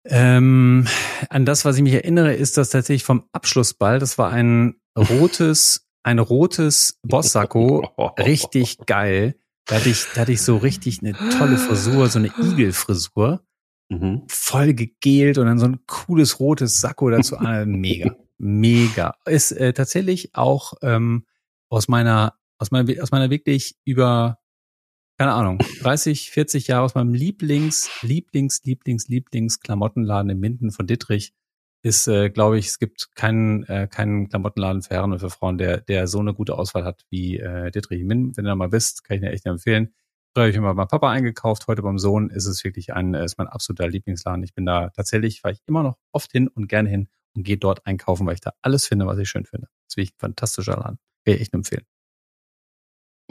ähm, 0.05 0.87
an 1.29 1.45
das, 1.45 1.65
was 1.65 1.77
ich 1.77 1.83
mich 1.83 1.93
erinnere, 1.93 2.33
ist 2.33 2.57
das 2.57 2.69
tatsächlich 2.69 3.03
vom 3.03 3.27
Abschlussball. 3.31 3.99
Das 3.99 4.17
war 4.17 4.31
ein 4.31 4.75
rotes, 4.97 5.87
ein 6.03 6.19
rotes 6.19 6.99
Boss-Sakko, 7.03 7.89
richtig 8.19 8.79
geil. 8.85 9.35
Da 9.65 9.75
hatte 9.75 9.89
ich, 9.89 10.05
da 10.13 10.21
hatte 10.21 10.31
ich 10.31 10.41
so 10.41 10.57
richtig 10.57 10.99
eine 11.01 11.13
tolle 11.37 11.57
Frisur, 11.57 12.07
so 12.09 12.19
eine 12.19 12.27
Igelfrisur. 12.27 13.43
Mhm. 13.89 14.23
Voll 14.27 14.73
gegelt 14.73 15.37
und 15.37 15.45
dann 15.45 15.59
so 15.59 15.65
ein 15.65 15.79
cooles 15.87 16.39
rotes 16.39 16.79
Sakko 16.79 17.09
dazu. 17.09 17.35
Mega, 17.65 18.15
mega. 18.37 19.15
Ist 19.25 19.51
äh, 19.51 19.73
tatsächlich 19.73 20.35
auch 20.35 20.73
ähm, 20.81 21.25
aus 21.69 21.87
meiner 21.87 22.33
aus 22.57 22.71
meiner, 22.71 23.01
aus 23.01 23.11
meiner 23.11 23.29
wirklich 23.29 23.75
über, 23.83 24.39
keine 25.17 25.33
Ahnung, 25.33 25.59
30, 25.81 26.31
40 26.31 26.67
Jahre 26.67 26.85
aus 26.85 26.95
meinem 26.95 27.13
Lieblings, 27.13 27.89
Lieblings, 28.01 28.61
Lieblings, 28.63 29.07
Lieblings 29.07 29.59
Klamottenladen 29.59 30.29
in 30.29 30.39
Minden 30.39 30.71
von 30.71 30.87
Dittrich 30.87 31.33
ist, 31.85 32.07
äh, 32.07 32.31
glaube 32.31 32.57
ich, 32.57 32.65
es 32.65 32.79
gibt 32.79 33.15
keinen, 33.15 33.63
äh, 33.65 33.87
keinen 33.87 34.27
Klamottenladen 34.27 34.81
für 34.81 34.95
Herren 34.95 35.13
und 35.13 35.19
für 35.19 35.29
Frauen, 35.29 35.59
der, 35.59 35.81
der 35.81 36.07
so 36.07 36.19
eine 36.19 36.33
gute 36.33 36.57
Auswahl 36.57 36.83
hat 36.83 37.05
wie 37.11 37.37
äh, 37.37 37.69
Dittrich 37.69 38.01
in 38.01 38.07
Minden. 38.07 38.35
Wenn 38.35 38.45
ihr 38.45 38.49
da 38.49 38.55
mal 38.55 38.71
wisst, 38.71 39.03
kann 39.03 39.17
ich 39.17 39.21
dir 39.21 39.29
echt 39.29 39.45
empfehlen. 39.45 39.93
Früher 40.33 40.45
habe 40.45 40.49
ich 40.49 40.55
immer 40.55 40.73
beim 40.73 40.87
Papa 40.87 41.11
eingekauft, 41.11 41.67
heute 41.67 41.83
beim 41.83 41.99
Sohn 41.99 42.31
ist 42.31 42.47
es 42.47 42.63
wirklich 42.63 42.93
ein, 42.93 43.13
ist 43.13 43.37
mein 43.37 43.45
absoluter 43.45 43.87
Lieblingsladen. 43.87 44.43
Ich 44.43 44.55
bin 44.55 44.65
da 44.65 44.89
tatsächlich, 44.89 45.41
fahre 45.41 45.53
ich 45.53 45.61
immer 45.67 45.83
noch 45.83 45.99
oft 46.11 46.31
hin 46.31 46.47
und 46.47 46.67
gerne 46.67 46.89
hin 46.89 47.07
und 47.35 47.43
gehe 47.43 47.57
dort 47.57 47.85
einkaufen, 47.85 48.25
weil 48.25 48.33
ich 48.33 48.41
da 48.41 48.53
alles 48.63 48.87
finde, 48.87 49.05
was 49.05 49.19
ich 49.19 49.29
schön 49.29 49.45
finde. 49.45 49.67
Das 49.67 49.93
ist 49.93 49.97
wirklich 49.97 50.15
ein 50.15 50.19
fantastischer 50.19 50.77
Laden. 50.77 50.97
Kann 51.23 51.35
ich 51.35 51.41
echt 51.41 51.53
empfehlen. 51.53 51.85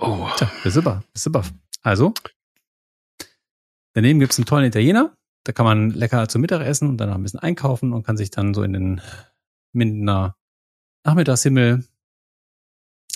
Oh. 0.01 0.29
Tja, 0.37 0.49
bist 0.63 0.77
super, 0.77 1.03
bist 1.13 1.25
super. 1.25 1.43
Also, 1.83 2.15
daneben 3.95 4.21
gibt's 4.21 4.39
einen 4.39 4.47
tollen 4.47 4.67
Italiener. 4.67 5.17
Da 5.45 5.53
kann 5.53 5.67
man 5.67 5.91
lecker 5.91 6.29
zum 6.29 6.41
Mittag 6.41 6.63
essen 6.63 6.89
und 6.89 6.99
danach 6.99 7.17
ein 7.17 7.23
bisschen 7.23 7.41
einkaufen 7.41 7.93
und 7.93 8.05
kann 8.05 8.17
sich 8.17 8.31
dann 8.31 8.55
so 8.55 8.63
in 8.63 8.73
den 8.73 9.01
Mindener 9.73 10.37
Nachmittagshimmel 11.05 11.85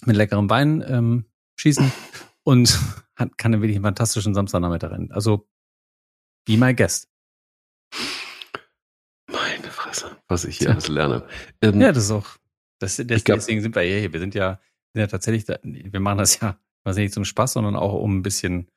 mit 0.04 0.16
leckerem 0.16 0.50
Wein 0.50 0.84
ähm, 0.86 1.24
schießen 1.56 1.90
und 2.42 2.78
hat, 3.16 3.36
kann 3.38 3.52
einen 3.52 3.62
wirklich 3.62 3.80
fantastischen 3.80 4.34
Samstagnachmittag 4.34 4.90
rennen. 4.90 5.10
Also, 5.10 5.48
be 6.44 6.56
my 6.56 6.74
guest. 6.74 7.08
Meine 9.26 9.70
Fresse, 9.70 10.16
was 10.28 10.44
ich 10.44 10.58
hier 10.58 10.70
alles 10.70 10.88
lerne. 10.88 11.26
Ähm, 11.62 11.80
ja, 11.80 11.92
das 11.92 12.04
ist 12.04 12.10
auch, 12.10 12.26
das, 12.78 12.96
das, 12.96 13.24
glaub, 13.24 13.38
deswegen 13.38 13.62
sind 13.62 13.74
wir 13.74 13.82
hier. 13.82 14.12
Wir 14.12 14.20
sind 14.20 14.34
ja, 14.34 14.60
sind 14.92 15.00
ja 15.00 15.06
tatsächlich, 15.06 15.46
da, 15.46 15.58
wir 15.62 16.00
machen 16.00 16.18
das 16.18 16.38
ja 16.40 16.58
also 16.84 17.00
nicht 17.00 17.14
zum 17.14 17.24
Spaß, 17.24 17.52
sondern 17.52 17.76
auch 17.76 17.92
um 17.94 18.18
ein 18.18 18.22
bisschen, 18.22 18.68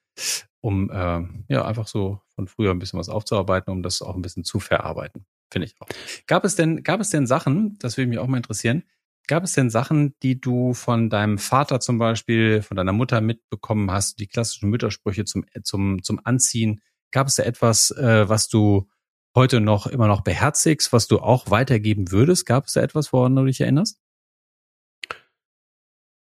um 0.62 0.90
äh, 0.90 1.22
ja 1.48 1.66
einfach 1.66 1.88
so 1.88 2.22
von 2.36 2.48
früher 2.48 2.72
ein 2.72 2.80
bisschen 2.80 3.00
was 3.00 3.10
aufzuarbeiten, 3.10 3.72
um 3.72 3.84
das 3.84 4.02
auch 4.02 4.16
ein 4.16 4.22
bisschen 4.22 4.44
zu 4.44 4.60
verarbeiten. 4.60 5.26
finde 5.52 5.68
ich 5.68 5.76
auch. 5.80 5.88
Gab 6.28 6.46
es 6.46 6.56
denn, 6.56 6.84
gab 6.84 7.02
es 7.02 7.10
denn 7.10 7.28
Sachen, 7.28 7.78
das 7.80 7.98
würde 7.98 8.08
mich 8.08 8.20
auch 8.20 8.28
mal 8.28 8.38
interessieren, 8.38 8.84
gab 9.28 9.44
es 9.44 9.54
denn 9.54 9.70
Sachen, 9.70 10.16
die 10.24 10.40
du 10.40 10.74
von 10.74 11.10
deinem 11.10 11.38
Vater 11.38 11.80
zum 11.80 11.98
Beispiel, 11.98 12.62
von 12.62 12.78
deiner 12.78 12.94
Mutter 12.94 13.22
mitbekommen 13.22 13.92
hast, 13.92 14.20
die 14.20 14.28
klassischen 14.28 14.70
Müttersprüche 14.70 15.26
zum, 15.26 15.46
zum, 15.64 16.04
zum 16.04 16.20
Anziehen? 16.24 16.82
Gab 17.12 17.28
es 17.28 17.36
da 17.36 17.44
etwas, 17.44 17.92
äh, 17.92 18.28
was 18.30 18.48
du 18.48 18.88
heute 19.36 19.62
noch 19.62 19.88
immer 19.88 20.08
noch 20.08 20.22
beherzigst, 20.22 20.92
was 20.94 21.08
du 21.08 21.20
auch 21.20 21.50
weitergeben 21.50 22.12
würdest? 22.12 22.46
Gab 22.46 22.68
es 22.68 22.74
da 22.74 22.82
etwas, 22.82 23.14
woran 23.14 23.36
du 23.36 23.46
dich 23.46 23.62
erinnerst? 23.62 24.00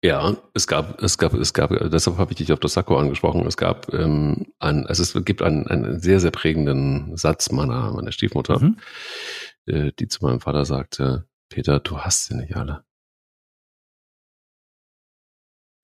Ja, 0.02 0.38
es 0.54 0.66
gab, 0.68 1.02
es 1.02 1.18
gab, 1.18 1.34
es 1.34 1.54
gab, 1.54 1.72
deshalb 1.72 2.18
habe 2.18 2.32
ich 2.32 2.38
dich 2.38 2.54
auf 2.54 2.60
das 2.62 2.74
Sakko 2.74 2.98
angesprochen. 2.98 3.46
Es 3.46 3.58
gab 3.58 3.94
ähm, 3.94 4.54
ein, 4.60 4.88
also 4.88 5.04
es 5.04 5.26
gibt 5.26 5.42
einen, 5.42 5.68
einen 5.68 6.00
sehr, 6.00 6.22
sehr 6.22 6.32
prägenden 6.32 7.18
Satz 7.18 7.52
meiner, 7.52 7.92
meiner 7.92 8.14
Stiefmutter, 8.14 8.60
mhm. 8.60 8.78
äh, 9.66 9.92
die 10.00 10.08
zu 10.08 10.24
meinem 10.24 10.40
Vater 10.40 10.64
sagte, 10.64 11.28
Peter, 11.50 11.82
du 11.82 12.00
hast 12.00 12.28
sie 12.28 12.36
nicht 12.36 12.56
alle. 12.56 12.86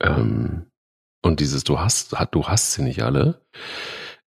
Ähm, 0.01 0.72
und 1.22 1.41
dieses 1.41 1.66
du 1.66 1.80
hast, 1.80 2.16
du 2.32 2.47
hast 2.47 2.74
sie 2.74 2.84
nicht 2.84 3.03
alle, 3.03 3.45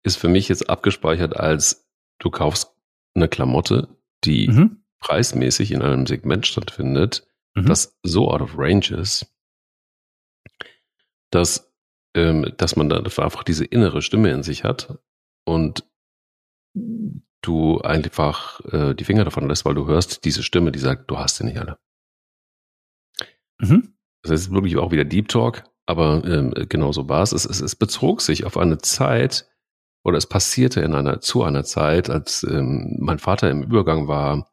ist 0.02 0.16
für 0.16 0.28
mich 0.28 0.48
jetzt 0.48 0.68
abgespeichert 0.68 1.34
als 1.36 1.88
du 2.18 2.30
kaufst 2.30 2.74
eine 3.14 3.28
Klamotte, 3.28 3.88
die 4.24 4.48
mhm. 4.48 4.84
preismäßig 5.00 5.70
in 5.70 5.80
einem 5.80 6.06
Segment 6.06 6.46
stattfindet, 6.46 7.26
mhm. 7.54 7.66
das 7.66 7.98
so 8.02 8.30
out 8.30 8.42
of 8.42 8.58
range 8.58 8.90
ist, 8.90 9.32
dass, 11.30 11.72
ähm, 12.14 12.52
dass 12.56 12.76
man 12.76 12.88
da 12.88 12.98
einfach 12.98 13.44
diese 13.44 13.64
innere 13.64 14.02
Stimme 14.02 14.30
in 14.30 14.42
sich 14.42 14.64
hat 14.64 14.98
und 15.44 15.84
du 17.42 17.80
einfach 17.80 18.60
äh, 18.72 18.94
die 18.94 19.04
Finger 19.04 19.24
davon 19.24 19.48
lässt, 19.48 19.64
weil 19.64 19.74
du 19.74 19.86
hörst 19.86 20.24
diese 20.24 20.42
Stimme, 20.42 20.72
die 20.72 20.78
sagt, 20.78 21.10
du 21.10 21.18
hast 21.18 21.36
sie 21.36 21.44
nicht 21.44 21.58
alle. 21.58 21.78
Mhm. 23.60 23.94
Das 24.22 24.32
ist 24.32 24.50
wirklich 24.52 24.76
auch 24.76 24.90
wieder 24.90 25.04
Deep 25.04 25.28
Talk, 25.28 25.64
aber 25.86 26.24
ähm, 26.24 26.52
genau 26.68 26.92
so 26.92 27.08
war 27.08 27.22
es. 27.22 27.32
Es, 27.32 27.44
es. 27.44 27.60
es 27.60 27.76
bezog 27.76 28.20
sich 28.20 28.44
auf 28.44 28.56
eine 28.56 28.78
Zeit, 28.78 29.48
oder 30.04 30.16
es 30.16 30.26
passierte 30.26 30.80
in 30.80 30.94
einer, 30.94 31.20
zu 31.20 31.42
einer 31.42 31.64
Zeit, 31.64 32.10
als 32.10 32.42
ähm, 32.42 32.96
mein 32.98 33.18
Vater 33.18 33.50
im 33.50 33.62
Übergang 33.62 34.08
war 34.08 34.50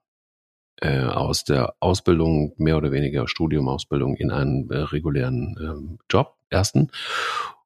äh, 0.82 1.04
aus 1.04 1.44
der 1.44 1.76
Ausbildung, 1.80 2.54
mehr 2.58 2.78
oder 2.78 2.92
weniger 2.92 3.28
Studium, 3.28 3.70
Ausbildung 3.70 4.16
in 4.16 4.32
einen 4.32 4.70
äh, 4.70 4.78
regulären 4.78 5.56
ähm, 5.60 6.00
Job, 6.10 6.36
ersten. 6.56 6.92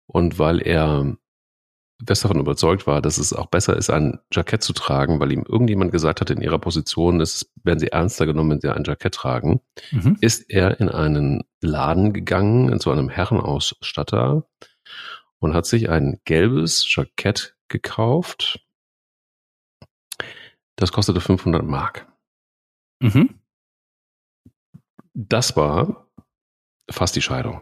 Und 0.08 0.40
weil 0.40 0.62
er 0.62 1.16
fest 2.06 2.24
davon 2.24 2.40
überzeugt 2.40 2.88
war, 2.88 3.02
dass 3.02 3.18
es 3.18 3.34
auch 3.34 3.48
besser 3.48 3.76
ist, 3.76 3.90
ein 3.90 4.20
Jackett 4.32 4.64
zu 4.64 4.74
tragen, 4.74 5.20
weil 5.20 5.32
ihm 5.32 5.44
irgendjemand 5.48 5.92
gesagt 5.92 6.22
hat, 6.22 6.30
in 6.30 6.42
ihrer 6.42 6.60
Position 6.60 7.20
ist, 7.20 7.52
werden 7.64 7.80
sie 7.80 7.92
ernster 7.92 8.26
genommen, 8.26 8.52
wenn 8.52 8.62
sie 8.62 8.74
ein 8.74 8.84
Jackett 8.86 9.14
tragen, 9.14 9.62
mhm. 9.92 10.18
ist 10.22 10.50
er 10.50 10.80
in 10.80 10.90
einen 10.90 11.44
Laden 11.62 12.14
gegangen, 12.14 12.72
in 12.72 12.80
so 12.80 12.92
einem 12.92 13.10
Herrenausstatter 13.10 14.48
und 15.40 15.54
hat 15.54 15.66
sich 15.66 15.90
ein 15.90 16.20
gelbes 16.24 16.86
Jackett 16.94 17.56
gekauft. 17.68 18.66
Das 20.78 20.94
kostete 20.94 21.20
500 21.20 21.64
Mark. 21.64 22.08
Mhm. 23.02 23.40
Das 25.14 25.58
war 25.58 26.08
fast 26.90 27.16
die 27.16 27.22
Scheidung. 27.22 27.62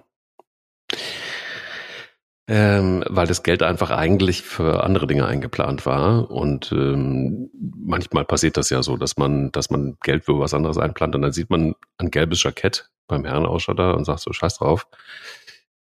Ähm, 2.49 3.03
weil 3.07 3.27
das 3.27 3.43
Geld 3.43 3.61
einfach 3.61 3.91
eigentlich 3.91 4.41
für 4.41 4.83
andere 4.83 5.05
Dinge 5.05 5.25
eingeplant 5.25 5.85
war. 5.85 6.31
Und 6.31 6.71
ähm, 6.71 7.49
manchmal 7.75 8.23
passiert 8.23 8.55
das 8.55 8.69
ja 8.69 8.81
so, 8.81 8.95
dass 8.95 9.17
man, 9.17 9.51
dass 9.51 9.69
man 9.69 9.97
Geld 10.01 10.23
für 10.25 10.39
was 10.39 10.53
anderes 10.53 10.77
einplant 10.77 11.15
und 11.15 11.23
dann 11.23 11.33
sieht 11.33 11.49
man 11.49 11.75
ein 11.97 12.09
gelbes 12.09 12.41
Jackett 12.43 12.89
beim 13.07 13.25
Herrenausstatter 13.25 13.95
und 13.95 14.05
sagt 14.05 14.21
so, 14.21 14.31
scheiß 14.31 14.59
drauf. 14.59 14.87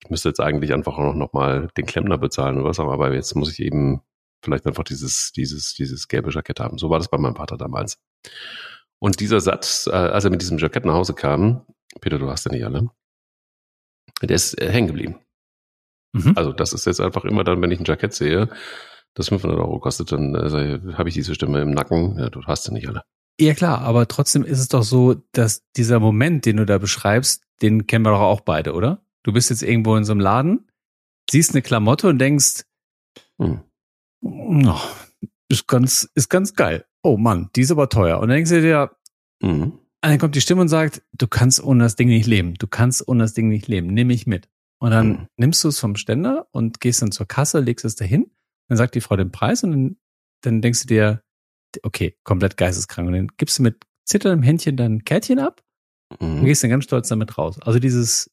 Ich 0.03 0.11
müsste 0.11 0.29
jetzt 0.29 0.41
eigentlich 0.41 0.75
einfach 0.75 0.99
auch 0.99 1.15
noch 1.15 1.33
mal 1.33 1.69
den 1.77 1.87
Klempner 1.87 2.19
bezahlen 2.19 2.57
oder 2.59 2.69
was 2.69 2.81
auch, 2.81 2.91
aber 2.91 3.15
jetzt 3.15 3.35
muss 3.35 3.53
ich 3.53 3.61
eben 3.61 4.03
vielleicht 4.43 4.67
einfach 4.67 4.85
dieses, 4.85 5.33
dieses, 5.33 5.75
dieses 5.75 6.09
gelbe 6.09 6.31
Jackett 6.31 6.61
haben. 6.61 6.77
So 6.77 6.91
war 6.91 6.99
das 6.99 7.09
bei 7.09 7.19
meinem 7.19 7.37
Vater 7.37 7.57
damals. 7.57 7.99
Und 8.99 9.21
dieser 9.21 9.41
Satz, 9.41 9.87
äh, 9.87 9.95
als 9.95 10.25
er 10.25 10.31
mit 10.31 10.43
diesem 10.43 10.59
Jackett 10.59 10.85
nach 10.85 10.95
Hause 10.95 11.15
kam, 11.15 11.65
Peter, 12.01 12.19
du 12.19 12.29
hast 12.29 12.45
ja 12.45 12.53
nicht 12.53 12.65
alle, 12.65 12.91
der 14.21 14.37
ist 14.37 14.61
äh, 14.61 14.71
hängen 14.71 14.89
geblieben. 14.89 15.19
Mhm. 16.13 16.33
Also 16.37 16.53
das 16.53 16.73
ist 16.73 16.87
jetzt 16.87 17.01
einfach 17.01 17.25
immer 17.25 17.45
dann, 17.45 17.63
wenn 17.63 17.71
ich 17.71 17.81
ein 17.81 17.85
Jackett 17.85 18.13
sehe, 18.13 18.49
das 19.15 19.29
500 19.29 19.59
Euro 19.59 19.79
kostet, 19.79 20.13
dann 20.13 20.35
äh, 20.35 20.95
habe 20.95 21.09
ich 21.09 21.15
diese 21.15 21.35
Stimme 21.35 21.61
im 21.61 21.71
Nacken, 21.71 22.19
ja, 22.19 22.31
du 22.31 22.43
hast 22.45 22.67
ja 22.67 22.73
nicht 22.73 22.89
alle. 22.89 23.03
Ja 23.41 23.55
klar, 23.55 23.81
aber 23.81 24.07
trotzdem 24.09 24.45
ist 24.45 24.61
es 24.61 24.69
doch 24.69 24.83
so, 24.83 25.17
dass 25.33 25.65
dieser 25.77 26.01
Moment, 26.01 26.45
den 26.45 26.59
du 26.59 26.67
da 26.67 26.79
beschreibst, 26.79 27.43
den 27.63 27.87
kennen 27.87 28.05
wir 28.05 28.13
doch 28.13 28.21
auch 28.21 28.43
beide, 28.43 28.75
oder? 28.75 29.05
Du 29.23 29.33
bist 29.33 29.51
jetzt 29.51 29.63
irgendwo 29.63 29.97
in 29.97 30.05
so 30.05 30.13
einem 30.13 30.21
Laden, 30.21 30.69
siehst 31.31 31.53
eine 31.53 31.63
Klamotte 31.63 32.09
und 32.09 32.19
denkst, 32.19 32.65
hm. 33.41 33.63
oh, 34.23 34.81
ist 35.49 35.67
ganz, 35.67 36.11
ist 36.15 36.29
ganz 36.29 36.55
geil. 36.55 36.85
Oh 37.03 37.17
Mann, 37.17 37.51
die 37.57 37.63
ist 37.63 37.71
aber 37.71 37.89
teuer. 37.89 38.21
Und 38.21 38.29
dann 38.29 38.37
denkst 38.37 38.51
du 38.51 38.61
dir, 38.61 38.91
mhm. 39.41 39.79
Dann 40.11 40.19
kommt 40.19 40.35
die 40.35 40.41
Stimme 40.41 40.63
und 40.63 40.69
sagt, 40.69 41.03
du 41.13 41.29
kannst 41.29 41.63
ohne 41.63 41.85
das 41.85 41.97
Ding 41.97 42.09
nicht 42.09 42.27
leben. 42.27 42.55
Du 42.55 42.67
kannst 42.67 43.07
ohne 43.07 43.23
das 43.23 43.35
Ding 43.35 43.49
nicht 43.49 43.69
leben. 43.69 43.89
Nimm 43.89 44.09
mich 44.09 44.27
mit. 44.27 44.49
Und 44.79 44.91
dann 44.91 45.09
mhm. 45.09 45.27
nimmst 45.37 45.63
du 45.63 45.69
es 45.69 45.79
vom 45.79 45.95
Ständer 45.95 46.49
und 46.51 46.81
gehst 46.81 47.03
dann 47.03 47.13
zur 47.13 47.27
Kasse, 47.27 47.61
legst 47.61 47.85
es 47.85 47.95
dahin. 47.95 48.31
Dann 48.69 48.77
sagt 48.77 48.97
die 48.97 49.01
Frau 49.01 49.17
den 49.17 49.31
Preis 49.31 49.63
und 49.63 49.71
dann, 49.71 49.97
dann 50.43 50.61
denkst 50.61 50.83
du 50.83 50.87
dir, 50.89 51.23
okay, 51.85 52.17
komplett 52.25 52.57
geisteskrank. 52.57 53.07
Und 53.07 53.15
dann 53.15 53.29
gibst 53.37 53.59
du 53.59 53.63
mit 53.63 53.85
zitterndem 54.05 54.43
Händchen 54.43 54.77
dein 54.77 55.05
Kärtchen 55.05 55.39
ab 55.39 55.63
mhm. 56.21 56.41
und 56.41 56.45
gehst 56.47 56.65
dann 56.65 56.71
ganz 56.71 56.85
stolz 56.85 57.09
damit 57.09 57.39
raus. 57.39 57.61
Also 57.61 57.79
dieses 57.79 58.29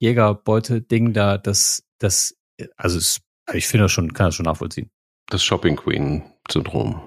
Jägerbeute-Ding 0.00 1.14
da, 1.14 1.38
das, 1.38 1.84
das, 1.98 2.36
also 2.76 2.98
es, 2.98 3.22
ich 3.54 3.66
finde 3.66 3.84
das 3.84 3.92
schon, 3.92 4.12
kann 4.12 4.26
das 4.26 4.34
schon 4.34 4.44
nachvollziehen. 4.44 4.90
Das 5.28 5.42
Shopping 5.42 5.76
Queen-Syndrom. 5.76 7.00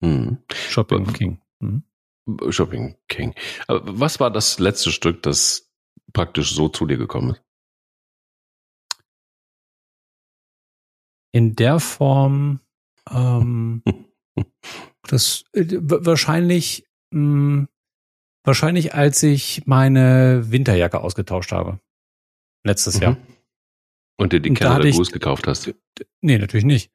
Mhm. 0.00 0.38
Shopping 0.68 1.10
King. 1.12 1.40
Mhm. 1.60 1.84
Shopping 2.50 2.96
King. 3.08 3.34
Was 3.68 4.20
war 4.20 4.30
das 4.30 4.58
letzte 4.58 4.90
Stück, 4.90 5.22
das 5.22 5.70
praktisch 6.12 6.54
so 6.54 6.68
zu 6.68 6.86
dir 6.86 6.96
gekommen 6.96 7.32
ist? 7.32 7.44
in 11.34 11.56
der 11.56 11.80
Form 11.80 12.60
ähm, 13.10 13.82
das 15.08 15.44
äh, 15.52 15.66
wahrscheinlich 15.80 16.86
mh, 17.10 17.18
hm, 17.18 17.68
wahrscheinlich 18.44 18.94
als 18.94 19.22
ich 19.24 19.66
meine 19.66 20.44
Winterjacke 20.50 21.00
ausgetauscht 21.00 21.50
habe 21.50 21.80
letztes 22.64 22.96
mhm. 22.96 23.02
Jahr 23.02 23.16
und 24.16 24.32
dir 24.32 24.38
die 24.38 24.54
Canada 24.54 24.88
Goose 24.88 25.10
gekauft 25.10 25.48
hast 25.48 25.74
nee 26.20 26.38
natürlich 26.38 26.64
nicht 26.64 26.92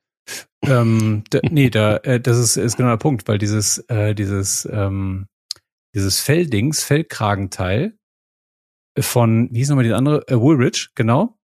ähm, 0.64 1.24
da, 1.30 1.40
nee 1.50 1.70
da 1.70 1.98
äh, 1.98 2.20
das 2.20 2.38
ist, 2.38 2.58
ist 2.58 2.78
genau 2.78 2.90
der 2.90 2.98
Punkt 2.98 3.28
weil 3.28 3.38
dieses 3.38 3.80
äh, 3.90 4.14
dieses 4.14 4.68
ähm, 4.72 5.28
dieses 5.94 6.20
Felldings 6.20 6.84
Feldkragenteil 6.84 7.98
von 9.00 9.50
wie 9.52 9.60
hieß 9.60 9.70
nochmal 9.70 9.86
die 9.86 9.94
andere 9.94 10.28
äh, 10.28 10.40
Woolrich 10.40 10.90
genau. 10.96 11.36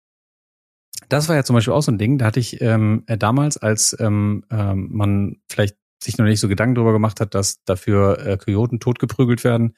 Das 1.09 1.27
war 1.29 1.35
ja 1.35 1.43
zum 1.43 1.55
Beispiel 1.55 1.73
auch 1.73 1.81
so 1.81 1.91
ein 1.91 1.97
Ding, 1.97 2.17
da 2.17 2.25
hatte 2.25 2.39
ich 2.39 2.61
ähm, 2.61 3.03
äh, 3.07 3.17
damals, 3.17 3.57
als 3.57 3.95
ähm, 3.99 4.45
ähm, 4.49 4.89
man 4.91 5.37
vielleicht 5.49 5.75
sich 6.01 6.17
noch 6.17 6.25
nicht 6.25 6.39
so 6.39 6.47
Gedanken 6.47 6.75
darüber 6.75 6.93
gemacht 6.93 7.19
hat, 7.19 7.35
dass 7.35 7.63
dafür 7.63 8.25
äh, 8.25 8.37
Kojoten 8.37 8.79
totgeprügelt 8.79 9.43
werden, 9.43 9.75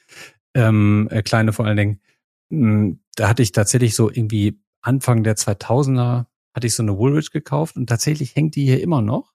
ähm, 0.53 1.07
äh, 1.11 1.23
kleine 1.23 1.53
vor 1.53 1.65
allen 1.65 1.77
Dingen, 1.77 2.01
mh, 2.49 2.69
hm, 2.69 2.99
da 3.15 3.29
hatte 3.29 3.43
ich 3.43 3.51
tatsächlich 3.51 3.95
so 3.95 4.09
irgendwie 4.09 4.59
Anfang 4.81 5.23
der 5.23 5.35
2000er 5.35 6.25
hatte 6.57 6.65
ich 6.65 6.73
so 6.73 6.81
eine 6.81 6.97
Woolrich 6.97 7.29
gekauft 7.29 7.77
und 7.77 7.87
tatsächlich 7.87 8.35
hängt 8.35 8.55
die 8.55 8.65
hier 8.65 8.81
immer 8.81 9.03
noch, 9.03 9.31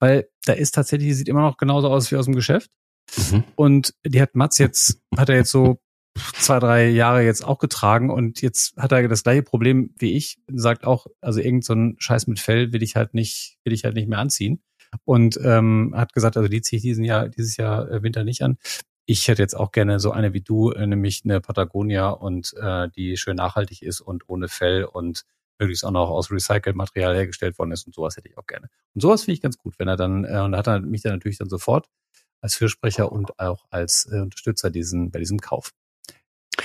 weil 0.00 0.28
da 0.44 0.54
ist 0.54 0.72
tatsächlich, 0.72 1.10
die 1.10 1.14
sieht 1.14 1.28
immer 1.28 1.42
noch 1.42 1.56
genauso 1.56 1.88
aus 1.88 2.10
wie 2.10 2.16
aus 2.16 2.24
dem 2.24 2.34
Geschäft. 2.34 2.72
Mhm. 3.16 3.44
Und 3.54 3.94
die 4.04 4.20
hat 4.20 4.34
Mats 4.34 4.58
jetzt, 4.58 5.00
hat 5.16 5.28
er 5.28 5.36
jetzt 5.36 5.52
so 5.52 5.78
zwei, 6.34 6.58
drei 6.58 6.88
Jahre 6.88 7.22
jetzt 7.22 7.44
auch 7.44 7.60
getragen 7.60 8.10
und 8.10 8.42
jetzt 8.42 8.76
hat 8.76 8.90
er 8.90 9.06
das 9.06 9.22
gleiche 9.22 9.44
Problem 9.44 9.94
wie 9.98 10.14
ich, 10.14 10.38
sagt 10.48 10.84
auch, 10.84 11.06
also 11.20 11.38
irgend 11.38 11.64
so 11.64 11.74
ein 11.74 11.94
Scheiß 11.98 12.26
mit 12.26 12.40
Fell 12.40 12.72
will 12.72 12.82
ich 12.82 12.96
halt 12.96 13.14
nicht, 13.14 13.56
will 13.62 13.72
ich 13.72 13.84
halt 13.84 13.94
nicht 13.94 14.08
mehr 14.08 14.18
anziehen. 14.18 14.60
Und 15.04 15.38
ähm, 15.44 15.92
hat 15.94 16.12
gesagt, 16.12 16.36
also 16.36 16.48
die 16.48 16.60
ziehe 16.60 16.78
ich 16.78 16.82
diesen 16.82 17.04
Jahr, 17.04 17.28
dieses 17.28 17.56
Jahr 17.56 17.88
äh, 17.88 18.02
Winter 18.02 18.24
nicht 18.24 18.42
an. 18.42 18.58
Ich 19.06 19.28
hätte 19.28 19.42
jetzt 19.42 19.54
auch 19.54 19.70
gerne 19.70 20.00
so 20.00 20.10
eine 20.10 20.32
wie 20.32 20.40
du, 20.40 20.70
äh, 20.72 20.88
nämlich 20.88 21.22
eine 21.24 21.40
Patagonia 21.40 22.08
und 22.08 22.52
äh, 22.60 22.88
die 22.96 23.16
schön 23.16 23.36
nachhaltig 23.36 23.82
ist 23.82 24.00
und 24.00 24.28
ohne 24.28 24.48
Fell 24.48 24.84
und 24.84 25.24
möglichst 25.58 25.84
auch 25.84 25.90
noch 25.90 26.10
aus 26.10 26.30
Recycled-Material 26.30 27.14
hergestellt 27.14 27.58
worden 27.58 27.72
ist 27.72 27.86
und 27.86 27.94
sowas 27.94 28.16
hätte 28.16 28.28
ich 28.28 28.36
auch 28.38 28.46
gerne. 28.46 28.68
Und 28.94 29.00
sowas 29.00 29.24
finde 29.24 29.34
ich 29.34 29.40
ganz 29.40 29.58
gut, 29.58 29.78
wenn 29.78 29.88
er 29.88 29.96
dann, 29.96 30.24
äh, 30.24 30.40
und 30.40 30.52
da 30.52 30.58
hat 30.58 30.66
er 30.66 30.80
mich 30.80 31.02
dann 31.02 31.12
natürlich 31.12 31.38
dann 31.38 31.48
sofort 31.48 31.88
als 32.40 32.56
Fürsprecher 32.56 33.10
und 33.10 33.38
auch 33.38 33.64
als 33.70 34.08
äh, 34.12 34.20
Unterstützer 34.20 34.70
diesen, 34.70 35.10
bei 35.10 35.18
diesem 35.18 35.38
Kauf. 35.40 35.72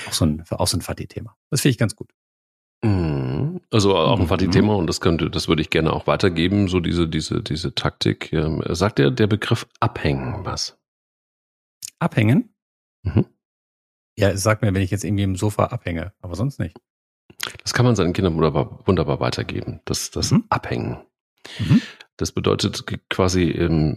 Auch 0.08 0.12
so 0.12 0.26
ein, 0.26 0.44
auch 0.50 0.66
so 0.66 0.76
ein 0.76 0.82
Fatih-Thema. 0.82 1.36
Das 1.50 1.62
finde 1.62 1.72
ich 1.72 1.78
ganz 1.78 1.96
gut. 1.96 2.10
Mhm. 2.82 3.60
Also 3.70 3.96
auch 3.96 4.18
ein 4.18 4.26
Fatih-Thema 4.26 4.74
und 4.74 4.86
das 4.86 5.00
könnte, 5.00 5.30
das 5.30 5.48
würde 5.48 5.62
ich 5.62 5.70
gerne 5.70 5.92
auch 5.92 6.06
weitergeben, 6.06 6.68
so 6.68 6.80
diese, 6.80 7.08
diese, 7.08 7.42
diese 7.42 7.74
Taktik. 7.74 8.32
Ähm, 8.32 8.62
sagt 8.68 8.98
der, 8.98 9.10
der 9.10 9.26
Begriff 9.26 9.66
abhängen 9.80 10.44
was? 10.44 10.78
Abhängen? 11.98 12.54
Mhm. 13.02 13.26
Ja, 14.18 14.36
sag 14.36 14.62
mir, 14.62 14.74
wenn 14.74 14.82
ich 14.82 14.90
jetzt 14.90 15.04
irgendwie 15.04 15.22
im 15.22 15.36
Sofa 15.36 15.66
abhänge, 15.66 16.12
aber 16.20 16.34
sonst 16.34 16.58
nicht. 16.58 16.76
Das 17.62 17.74
kann 17.74 17.84
man 17.84 17.96
seinen 17.96 18.12
Kindern 18.12 18.34
wunderbar, 18.34 18.80
wunderbar 18.86 19.20
weitergeben, 19.20 19.80
das, 19.84 20.10
das 20.10 20.30
mhm. 20.30 20.44
Abhängen. 20.48 20.98
Mhm. 21.58 21.82
Das 22.16 22.32
bedeutet 22.32 22.84
quasi, 23.08 23.44
ähm, 23.44 23.96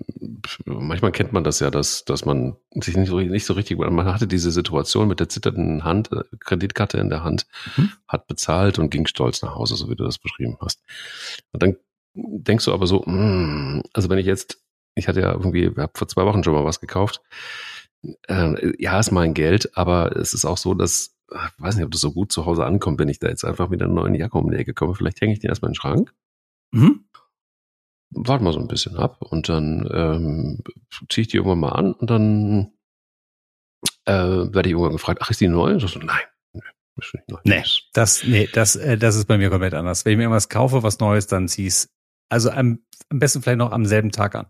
manchmal 0.66 1.12
kennt 1.12 1.34
man 1.34 1.44
das 1.44 1.60
ja, 1.60 1.70
dass, 1.70 2.06
dass 2.06 2.24
man 2.24 2.56
sich 2.72 2.96
nicht 2.96 3.10
so, 3.10 3.20
nicht 3.20 3.46
so 3.46 3.54
richtig, 3.54 3.78
man 3.78 4.06
hatte 4.06 4.28
diese 4.28 4.52
Situation 4.52 5.10
mit 5.10 5.20
der 5.20 5.28
zitternden 5.28 5.84
Hand, 5.84 6.10
äh, 6.14 6.24
Kreditkarte 6.40 7.00
in 7.00 7.10
der 7.10 7.26
Hand, 7.26 7.48
mhm. 7.76 7.92
hat 8.08 8.28
bezahlt 8.28 8.80
und 8.80 8.92
ging 8.92 9.08
stolz 9.08 9.42
nach 9.42 9.56
Hause, 9.56 9.76
so 9.76 9.90
wie 9.90 9.96
du 9.96 10.06
das 10.06 10.20
beschrieben 10.20 10.58
hast. 10.62 10.82
Und 11.52 11.64
dann 11.64 11.76
denkst 12.14 12.64
du 12.64 12.74
aber 12.74 12.88
so, 12.88 13.04
mh, 13.06 13.14
hm, 13.14 13.84
also 13.92 14.10
wenn 14.10 14.20
ich 14.20 14.26
jetzt, 14.26 14.62
ich 14.96 15.10
hatte 15.10 15.20
ja 15.20 15.34
irgendwie, 15.34 15.66
ich 15.66 15.78
habe 15.78 15.92
vor 15.94 16.08
zwei 16.08 16.26
Wochen 16.26 16.46
schon 16.46 16.54
mal 16.54 16.64
was 16.64 16.80
gekauft, 16.80 17.22
äh, 18.28 18.82
ja, 18.82 19.00
ist 19.00 19.12
mein 19.12 19.34
Geld, 19.34 19.78
aber 19.78 20.16
es 20.16 20.34
ist 20.34 20.46
auch 20.46 20.58
so, 20.58 20.74
dass, 20.74 21.13
ich 21.32 21.62
weiß 21.62 21.76
nicht, 21.76 21.86
ob 21.86 21.92
das 21.92 22.02
so 22.02 22.12
gut 22.12 22.32
zu 22.32 22.46
Hause 22.46 22.66
ankommt, 22.66 23.00
wenn 23.00 23.10
ich 23.10 23.20
da 23.20 23.28
jetzt 23.28 23.44
einfach 23.44 23.70
mit 23.70 23.82
einer 23.82 23.94
neuen 23.94 24.16
Jacke 24.16 24.38
um 24.38 24.52
die 24.52 24.58
Ecke 24.58 24.74
komme. 24.74 24.96
Vielleicht 24.96 25.22
hänge 25.22 25.34
ich 25.34 25.40
den 25.40 25.50
erstmal 25.50 25.70
in 25.70 25.74
den 25.74 25.80
Schrank. 25.80 26.14
Mhm 26.72 27.06
warte 28.16 28.44
mal 28.44 28.54
so 28.54 28.60
ein 28.60 28.68
bisschen 28.68 28.96
ab 28.96 29.22
und 29.22 29.50
dann 29.50 29.90
ähm, 29.92 30.64
ziehe 31.10 31.24
ich 31.24 31.28
die 31.28 31.38
irgendwann 31.38 31.60
mal 31.60 31.72
an 31.72 31.94
und 31.94 32.10
dann 32.10 32.72
äh, 34.06 34.14
werde 34.14 34.70
ich 34.70 34.74
irgendwann 34.74 34.94
gefragt, 34.94 35.20
ach, 35.22 35.30
ist 35.30 35.42
die 35.42 35.48
neu? 35.48 35.74
Und 35.74 35.80
so, 35.80 36.00
nein. 36.00 36.22
Nee, 37.44 37.64
das, 37.94 38.24
nee, 38.24 38.48
das, 38.54 38.76
äh, 38.76 38.98
das 38.98 39.16
ist 39.16 39.26
bei 39.26 39.38
mir 39.38 39.50
komplett 39.50 39.74
anders. 39.74 40.06
Wenn 40.06 40.14
ich 40.14 40.18
mir 40.18 40.24
irgendwas 40.24 40.50
kaufe, 40.50 40.84
was 40.84 41.00
Neues, 41.00 41.28
dann 41.28 41.48
zieh 41.48 41.66
es 41.66 41.90
also 42.30 42.52
am, 42.52 42.80
am 43.10 43.20
besten 43.20 43.42
vielleicht 43.42 43.58
noch 43.58 43.72
am 43.72 43.86
selben 43.86 44.12
Tag 44.12 44.36
an. 44.36 44.48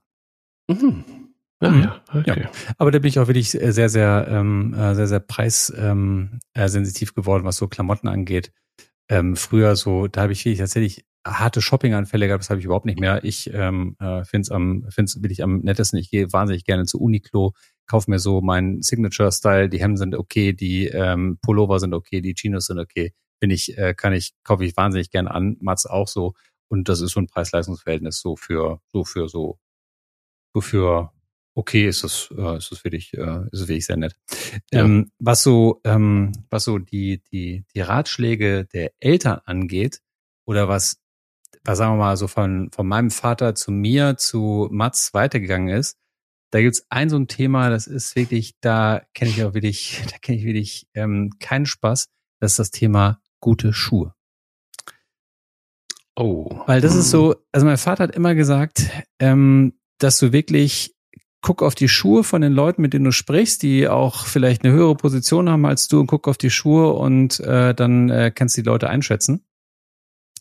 Mhm. 0.67 1.22
Ja, 1.62 1.70
mhm. 1.70 1.82
ja, 1.84 2.01
okay. 2.14 2.41
ja. 2.43 2.51
Aber 2.78 2.91
da 2.91 2.99
bin 2.99 3.10
ich 3.10 3.20
auch 3.20 3.28
wirklich 3.28 3.51
sehr, 3.51 3.89
sehr, 3.89 4.28
ähm, 4.30 4.74
äh, 4.74 4.95
sehr, 4.95 5.08
sehr 5.08 5.20
preissensitiv 5.20 7.10
ähm, 7.10 7.16
geworden, 7.16 7.45
was 7.45 7.58
so 7.58 7.68
Klamotten 7.68 8.08
angeht. 8.08 8.51
Ähm, 9.10 9.36
früher 9.36 9.76
so, 9.76 10.08
da 10.08 10.24
habe 10.24 10.34
ich 10.34 10.43
wirklich 10.43 10.60
tatsächlich 10.60 11.06
harte 11.26 11.62
Shopping-Anfälle 11.62 12.28
gehabt, 12.28 12.43
das 12.43 12.49
habe 12.49 12.60
ich 12.60 12.66
überhaupt 12.66 12.86
nicht 12.86 12.99
mehr. 12.99 13.24
Ich 13.24 13.49
ähm, 13.54 13.95
äh, 13.99 14.24
finde 14.26 14.41
es 14.41 14.51
am, 14.51 14.86
find's 14.89 15.22
wirklich 15.22 15.41
am 15.43 15.60
nettesten. 15.60 15.99
Ich 15.99 16.10
gehe 16.10 16.32
wahnsinnig 16.34 16.66
gerne 16.66 16.86
zu 16.86 16.99
Uniqlo, 16.99 17.54
kaufe 17.88 18.10
mir 18.10 18.20
so 18.20 18.41
meinen 18.41 18.82
Signature-Style. 18.82 19.70
Die 19.70 19.80
Hemden 19.80 19.97
sind 19.97 20.16
okay, 20.16 20.54
die 20.54 20.88
ähm, 20.88 21.38
Pullover 21.41 21.80
sind 21.80 21.93
okay, 21.93 22.22
die 22.22 22.34
Chinos 22.34 22.66
sind 22.66 22.80
okay. 22.80 23.14
Bin 23.39 23.51
ich, 23.51 23.78
äh, 23.78 23.93
kann 23.93 24.14
ich, 24.14 24.34
kaufe 24.43 24.66
ich 24.66 24.76
wahnsinnig 24.76 25.12
gerne 25.12 25.32
an. 25.32 25.58
Mats 25.62 25.86
auch 25.86 26.08
so. 26.08 26.34
Und 26.70 26.89
das 26.89 27.01
ist 27.01 27.12
so 27.12 27.22
ein 27.22 27.28
Preis-Leistungs-Verhältnis 27.28 28.20
so 28.20 28.36
für, 28.36 28.82
so 28.91 29.06
für 29.06 29.30
so, 29.30 29.60
so 30.54 30.62
für 30.62 31.12
okay 31.56 31.88
ist 31.88 32.04
es, 32.04 32.34
äh, 32.38 32.58
ist 32.58 32.72
es 32.72 32.84
wirklich, 32.84 33.14
äh, 33.14 33.45
ist 33.51 33.62
es 33.62 33.68
wirklich 33.68 33.86
sehr 33.86 33.97
nett. 33.97 34.16
Ja. 34.72 34.82
Ähm, 34.82 35.12
was 35.20 35.43
so, 35.43 35.82
ähm, 35.84 36.32
was 36.49 36.64
so 36.64 36.78
die, 36.78 37.22
die, 37.32 37.66
die 37.76 37.82
Ratschläge 37.82 38.66
der 38.66 38.91
Eltern 38.99 39.39
angeht, 39.45 39.99
oder 40.45 40.68
was 40.68 41.04
was 41.64 41.78
sagen 41.78 41.93
wir 41.93 41.97
mal 41.97 42.18
so 42.18 42.28
von, 42.28 42.70
von 42.72 42.88
meinem 42.88 43.12
Vater 43.12 43.56
zu 43.56 43.72
mir 43.72 44.18
zu 44.18 44.68
Mats 44.72 45.14
weitergegangen 45.14 45.70
ist, 45.70 45.97
da 46.51 46.62
gibt's 46.62 46.86
ein 46.89 47.10
so 47.10 47.18
ein 47.18 47.28
Thema, 47.28 47.70
das 47.70 47.88
ist 47.88 48.16
wirklich, 48.16 48.56
da 48.62 49.01
kenne 49.14 49.32
ich 49.32 49.43
auch 49.43 49.54
wirklich, 49.54 50.01
da 50.12 50.18
kenne 50.18 50.38
ich 50.38 50.45
wirklich 50.45 50.88
ähm, 50.93 51.32
keinen 51.39 51.66
Spaß. 51.66 52.10
Das 52.39 52.51
ist 52.51 52.60
das 52.60 52.72
Thema 52.72 53.22
gute 53.39 53.74
Schuhe. 53.74 54.14
Oh. 56.16 56.62
Weil 56.68 56.82
das 56.82 56.95
ist 56.95 57.10
so, 57.10 57.36
also 57.51 57.66
mein 57.66 57.78
Vater 57.78 58.04
hat 58.04 58.16
immer 58.16 58.36
gesagt, 58.36 58.88
ähm, 59.20 59.74
dass 59.97 60.20
du 60.20 60.32
wirklich 60.32 60.93
guck 61.44 61.62
auf 61.62 61.76
die 61.76 61.89
Schuhe 61.89 62.24
von 62.24 62.41
den 62.41 62.54
Leuten, 62.54 62.82
mit 62.82 62.94
denen 62.94 63.06
du 63.06 63.12
sprichst, 63.12 63.62
die 63.62 63.88
auch 63.88 64.26
vielleicht 64.26 64.64
eine 64.64 64.74
höhere 64.74 64.96
Position 64.96 65.50
haben 65.50 65.66
als 65.66 65.88
du 65.88 66.00
und 66.00 66.08
guck 66.08 66.28
auf 66.28 66.38
die 66.38 66.50
Schuhe 66.50 66.94
und 66.94 67.39
äh, 67.41 67.76
dann 67.76 68.10
äh, 68.10 68.32
kannst 68.34 68.58
du 68.58 68.64
die 68.64 68.68
Leute 68.68 68.89
einschätzen. 68.89 69.46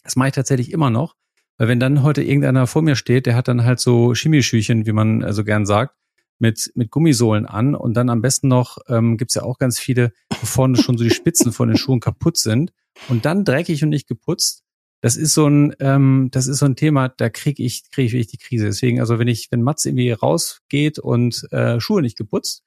Das 0.04 0.16
mache 0.16 0.28
ich 0.28 0.34
tatsächlich 0.34 0.72
immer 0.72 0.90
noch. 0.90 1.16
Weil 1.58 1.68
wenn 1.68 1.80
dann 1.80 2.02
heute 2.02 2.22
irgendeiner 2.22 2.66
vor 2.66 2.82
mir 2.82 2.96
steht, 2.96 3.26
der 3.26 3.34
hat 3.34 3.48
dann 3.48 3.64
halt 3.64 3.80
so 3.80 4.14
Chemieschüchen, 4.14 4.86
wie 4.86 4.92
man 4.92 5.20
so 5.20 5.26
also 5.26 5.44
gern 5.44 5.66
sagt, 5.66 5.96
mit, 6.38 6.72
mit 6.74 6.90
Gummisohlen 6.90 7.46
an 7.46 7.74
und 7.74 7.94
dann 7.94 8.08
am 8.08 8.22
besten 8.22 8.48
noch, 8.48 8.78
ähm, 8.88 9.16
gibt 9.16 9.34
ja 9.34 9.42
auch 9.42 9.58
ganz 9.58 9.78
viele, 9.78 10.12
wo 10.30 10.46
vorne 10.46 10.76
schon 10.76 10.96
so 10.96 11.04
die 11.04 11.10
Spitzen 11.10 11.52
von 11.52 11.68
den 11.68 11.76
Schuhen 11.76 12.00
kaputt 12.00 12.36
sind 12.36 12.72
und 13.08 13.24
dann 13.24 13.44
dreckig 13.44 13.82
und 13.82 13.90
nicht 13.90 14.08
geputzt. 14.08 14.64
Das 15.02 15.16
ist 15.16 15.34
so 15.34 15.46
ein, 15.46 15.74
ähm, 15.80 16.28
das 16.32 16.46
ist 16.46 16.58
so 16.58 16.64
ein 16.64 16.76
Thema, 16.76 17.10
da 17.10 17.28
kriege 17.28 17.62
ich, 17.62 17.90
kriege 17.90 18.06
ich 18.06 18.12
wirklich 18.12 18.28
die 18.28 18.38
Krise. 18.38 18.64
Deswegen, 18.64 19.00
also 19.00 19.18
wenn 19.18 19.28
ich, 19.28 19.48
wenn 19.50 19.60
Mats 19.60 19.84
irgendwie 19.84 20.12
rausgeht 20.12 20.98
und 20.98 21.46
äh, 21.52 21.78
Schuhe 21.78 22.00
nicht 22.00 22.16
geputzt, 22.16 22.62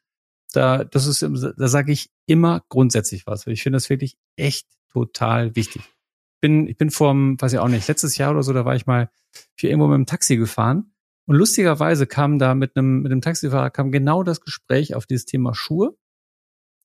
da, 0.53 0.83
das 0.83 1.07
ist, 1.07 1.23
da 1.23 1.67
sage 1.67 1.91
ich 1.91 2.11
immer 2.27 2.63
grundsätzlich 2.69 3.25
was. 3.25 3.47
Ich 3.47 3.63
finde 3.63 3.77
das 3.77 3.89
wirklich 3.89 4.17
echt 4.35 4.67
total 4.91 5.55
wichtig 5.55 5.81
bin, 6.45 6.67
ich 6.67 6.77
bin 6.77 6.91
vorm, 6.91 7.41
weiß 7.41 7.53
ich 7.53 7.59
auch 7.59 7.67
nicht, 7.67 7.87
letztes 7.87 8.17
Jahr 8.17 8.29
oder 8.29 8.43
so, 8.43 8.53
da 8.53 8.65
war 8.65 8.75
ich 8.75 8.85
mal 8.85 9.09
für 9.55 9.67
irgendwo 9.67 9.87
mit 9.87 9.95
dem 9.95 10.05
Taxi 10.05 10.37
gefahren. 10.37 10.93
Und 11.25 11.37
lustigerweise 11.37 12.05
kam 12.05 12.37
da 12.37 12.53
mit 12.53 12.77
einem, 12.77 13.01
mit 13.01 13.11
einem 13.11 13.21
Taxifahrer 13.21 13.71
kam 13.71 13.91
genau 13.91 14.21
das 14.21 14.41
Gespräch 14.41 14.93
auf 14.93 15.07
dieses 15.07 15.25
Thema 15.25 15.55
Schuhe. 15.55 15.97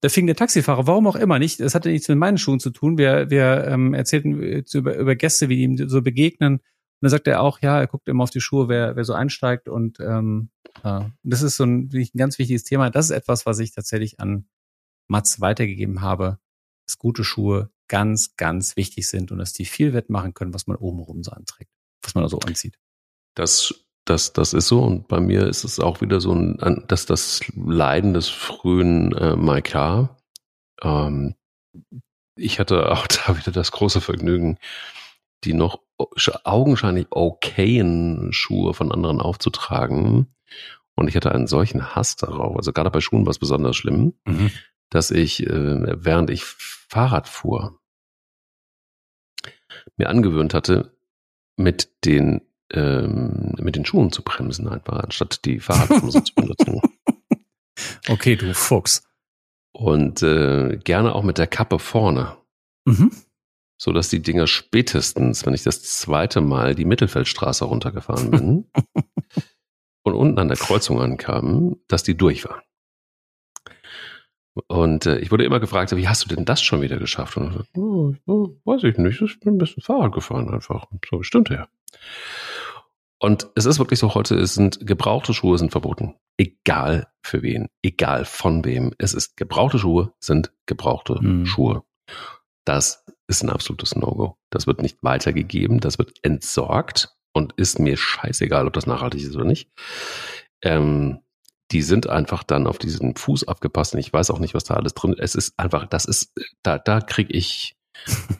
Da 0.02 0.08
fing 0.08 0.26
der 0.26 0.36
Taxifahrer, 0.36 0.86
warum 0.86 1.06
auch 1.06 1.16
immer 1.16 1.38
nicht, 1.38 1.60
das 1.60 1.74
hatte 1.74 1.90
nichts 1.90 2.08
mit 2.08 2.18
meinen 2.18 2.38
Schuhen 2.38 2.60
zu 2.60 2.70
tun. 2.70 2.96
Wir, 2.96 3.28
wir 3.28 3.66
ähm, 3.66 3.92
erzählten 3.92 4.40
über, 4.40 4.96
über 4.96 5.14
Gäste, 5.14 5.48
wie 5.48 5.56
die 5.56 5.62
ihm 5.62 5.88
so 5.88 6.00
begegnen. 6.00 6.54
Und 6.54 6.62
dann 7.02 7.10
sagt 7.10 7.26
er 7.26 7.42
auch, 7.42 7.60
ja, 7.60 7.78
er 7.78 7.86
guckt 7.86 8.08
immer 8.08 8.24
auf 8.24 8.30
die 8.30 8.40
Schuhe, 8.40 8.68
wer, 8.68 8.96
wer 8.96 9.04
so 9.04 9.12
einsteigt. 9.12 9.68
Und 9.68 10.00
ähm, 10.00 10.50
ja, 10.82 11.10
das 11.22 11.42
ist 11.42 11.56
so 11.56 11.64
ein, 11.64 11.90
ein 11.92 12.08
ganz 12.16 12.38
wichtiges 12.38 12.64
Thema. 12.64 12.90
Das 12.90 13.06
ist 13.06 13.10
etwas, 13.16 13.46
was 13.46 13.58
ich 13.58 13.72
tatsächlich 13.72 14.20
an 14.20 14.46
Mats 15.08 15.40
weitergegeben 15.40 16.00
habe. 16.00 16.38
Das 16.86 16.98
gute 16.98 17.24
Schuhe 17.24 17.70
ganz, 17.88 18.36
ganz 18.36 18.76
wichtig 18.76 19.08
sind 19.08 19.32
und 19.32 19.38
dass 19.38 19.52
die 19.52 19.64
viel 19.64 19.92
wettmachen 19.92 20.32
können, 20.32 20.54
was 20.54 20.66
man 20.66 20.76
obenrum 20.76 21.22
so 21.22 21.32
anträgt, 21.32 21.72
was 22.02 22.14
man 22.14 22.22
da 22.22 22.28
so 22.28 22.38
anzieht. 22.38 22.78
Das, 23.34 23.74
das, 24.10 24.32
das 24.32 24.52
ist 24.52 24.66
so 24.66 24.82
und 24.82 25.06
bei 25.06 25.20
mir 25.20 25.46
ist 25.46 25.62
es 25.62 25.78
auch 25.78 26.00
wieder 26.00 26.20
so 26.20 26.32
ein, 26.34 26.84
dass 26.88 27.06
das 27.06 27.40
Leiden 27.54 28.12
des 28.12 28.28
frühen 28.28 29.12
äh, 29.12 29.36
Maika. 29.36 30.16
Ähm, 30.82 31.36
ich 32.36 32.58
hatte 32.58 32.90
auch 32.90 33.06
da 33.26 33.38
wieder 33.38 33.52
das 33.52 33.70
große 33.70 34.00
Vergnügen, 34.00 34.58
die 35.44 35.54
noch 35.54 35.80
augenscheinlich 36.44 37.06
okayen 37.10 38.32
Schuhe 38.32 38.74
von 38.74 38.90
anderen 38.90 39.20
aufzutragen. 39.20 40.34
Und 40.96 41.08
ich 41.08 41.14
hatte 41.14 41.32
einen 41.32 41.46
solchen 41.46 41.94
Hass 41.94 42.16
darauf. 42.16 42.56
Also 42.56 42.72
gerade 42.72 42.90
bei 42.90 43.00
Schuhen 43.00 43.24
war 43.24 43.30
es 43.30 43.38
besonders 43.38 43.76
schlimm, 43.76 44.14
mhm. 44.26 44.50
dass 44.90 45.10
ich, 45.10 45.46
äh, 45.46 46.04
während 46.04 46.30
ich 46.30 46.44
Fahrrad 46.44 47.28
fuhr, 47.28 47.78
mir 49.96 50.08
angewöhnt 50.08 50.52
hatte, 50.52 50.96
mit 51.56 52.04
den 52.04 52.42
ähm, 52.72 53.54
mit 53.58 53.76
den 53.76 53.84
Schuhen 53.84 54.12
zu 54.12 54.22
bremsen 54.22 54.68
einfach, 54.68 55.02
anstatt 55.02 55.44
die 55.44 55.60
Fahrradbremse 55.60 56.24
zu 56.24 56.34
benutzen. 56.34 56.80
Okay, 58.08 58.36
du 58.36 58.52
Fuchs. 58.52 59.04
Und 59.72 60.22
äh, 60.22 60.76
gerne 60.84 61.14
auch 61.14 61.22
mit 61.22 61.38
der 61.38 61.46
Kappe 61.46 61.78
vorne. 61.78 62.36
Mhm. 62.84 63.10
So 63.78 63.92
dass 63.92 64.10
die 64.10 64.20
Dinger 64.20 64.46
spätestens, 64.46 65.46
wenn 65.46 65.54
ich 65.54 65.62
das 65.62 65.82
zweite 65.82 66.42
Mal 66.42 66.74
die 66.74 66.84
Mittelfeldstraße 66.84 67.64
runtergefahren 67.64 68.30
bin 68.30 68.70
und 70.02 70.14
unten 70.14 70.38
an 70.38 70.48
der 70.48 70.58
Kreuzung 70.58 71.00
ankamen, 71.00 71.76
dass 71.88 72.02
die 72.02 72.16
durch 72.16 72.44
waren. 72.44 72.60
Und 74.66 75.06
äh, 75.06 75.18
ich 75.18 75.30
wurde 75.30 75.44
immer 75.44 75.60
gefragt, 75.60 75.94
wie 75.96 76.08
hast 76.08 76.24
du 76.24 76.34
denn 76.34 76.44
das 76.44 76.60
schon 76.60 76.82
wieder 76.82 76.98
geschafft? 76.98 77.36
Und 77.36 77.48
ich 77.48 77.54
so, 77.74 77.80
oh, 77.80 78.14
oh, 78.26 78.48
weiß 78.64 78.82
ich 78.84 78.98
nicht, 78.98 79.22
ich 79.22 79.40
bin 79.40 79.54
ein 79.54 79.58
bisschen 79.58 79.82
Fahrrad 79.82 80.12
gefahren 80.12 80.52
einfach. 80.52 80.86
So 81.08 81.18
bestimmt 81.18 81.48
ja. 81.48 81.68
Und 83.22 83.48
es 83.54 83.66
ist 83.66 83.78
wirklich 83.78 83.98
so, 83.98 84.14
heute 84.14 84.46
sind 84.46 84.86
gebrauchte 84.86 85.34
Schuhe 85.34 85.58
sind 85.58 85.70
verboten. 85.70 86.16
Egal 86.38 87.06
für 87.22 87.42
wen, 87.42 87.68
egal 87.82 88.24
von 88.24 88.64
wem. 88.64 88.94
Es 88.98 89.12
ist 89.12 89.36
gebrauchte 89.36 89.78
Schuhe 89.78 90.14
sind 90.20 90.52
gebrauchte 90.66 91.18
mhm. 91.20 91.44
Schuhe. 91.44 91.82
Das 92.64 93.04
ist 93.28 93.42
ein 93.42 93.50
absolutes 93.50 93.94
No-Go. 93.94 94.38
Das 94.50 94.66
wird 94.66 94.80
nicht 94.80 95.02
weitergegeben, 95.02 95.80
das 95.80 95.98
wird 95.98 96.18
entsorgt 96.22 97.14
und 97.34 97.52
ist 97.54 97.78
mir 97.78 97.96
scheißegal, 97.96 98.66
ob 98.66 98.72
das 98.72 98.86
nachhaltig 98.86 99.22
ist 99.22 99.36
oder 99.36 99.44
nicht. 99.44 99.70
Ähm, 100.62 101.20
die 101.72 101.82
sind 101.82 102.08
einfach 102.08 102.42
dann 102.42 102.66
auf 102.66 102.78
diesen 102.78 103.16
Fuß 103.16 103.46
abgepasst 103.46 103.94
und 103.94 104.00
ich 104.00 104.12
weiß 104.12 104.30
auch 104.30 104.40
nicht, 104.40 104.54
was 104.54 104.64
da 104.64 104.74
alles 104.74 104.94
drin 104.94 105.12
ist. 105.12 105.34
Es 105.36 105.48
ist 105.48 105.58
einfach, 105.58 105.86
das 105.86 106.06
ist, 106.06 106.32
da, 106.62 106.78
da 106.78 107.00
kriege 107.00 107.32
ich 107.32 107.76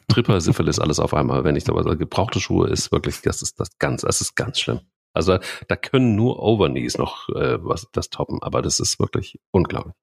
Tripper, 0.09 0.41
Syphilis, 0.41 0.79
alles 0.79 0.99
auf 0.99 1.15
einmal, 1.15 1.45
wenn 1.45 1.57
ich 1.57 1.65
da 1.65 1.75
was 1.75 1.87
also 1.87 1.99
gebrauchte 1.99 2.41
Schuhe 2.41 2.69
ist 2.69 2.93
wirklich, 2.93 3.21
das 3.23 3.43
ist 3.43 3.61
das 3.61 3.69
ganz, 3.79 4.03
das 4.03 4.21
ist 4.21 4.35
ganz 4.35 4.59
schlimm. 4.59 4.81
Also 5.13 5.39
da 5.69 5.77
können 5.77 6.15
nur 6.15 6.41
Overknees 6.43 6.99
noch 6.99 7.29
äh, 7.31 7.59
was 7.65 7.89
das 7.93 8.11
toppen, 8.11 8.39
aber 8.43 8.63
das 8.63 8.81
ist 8.81 8.99
wirklich 8.99 9.39
unglaublich. 9.51 9.95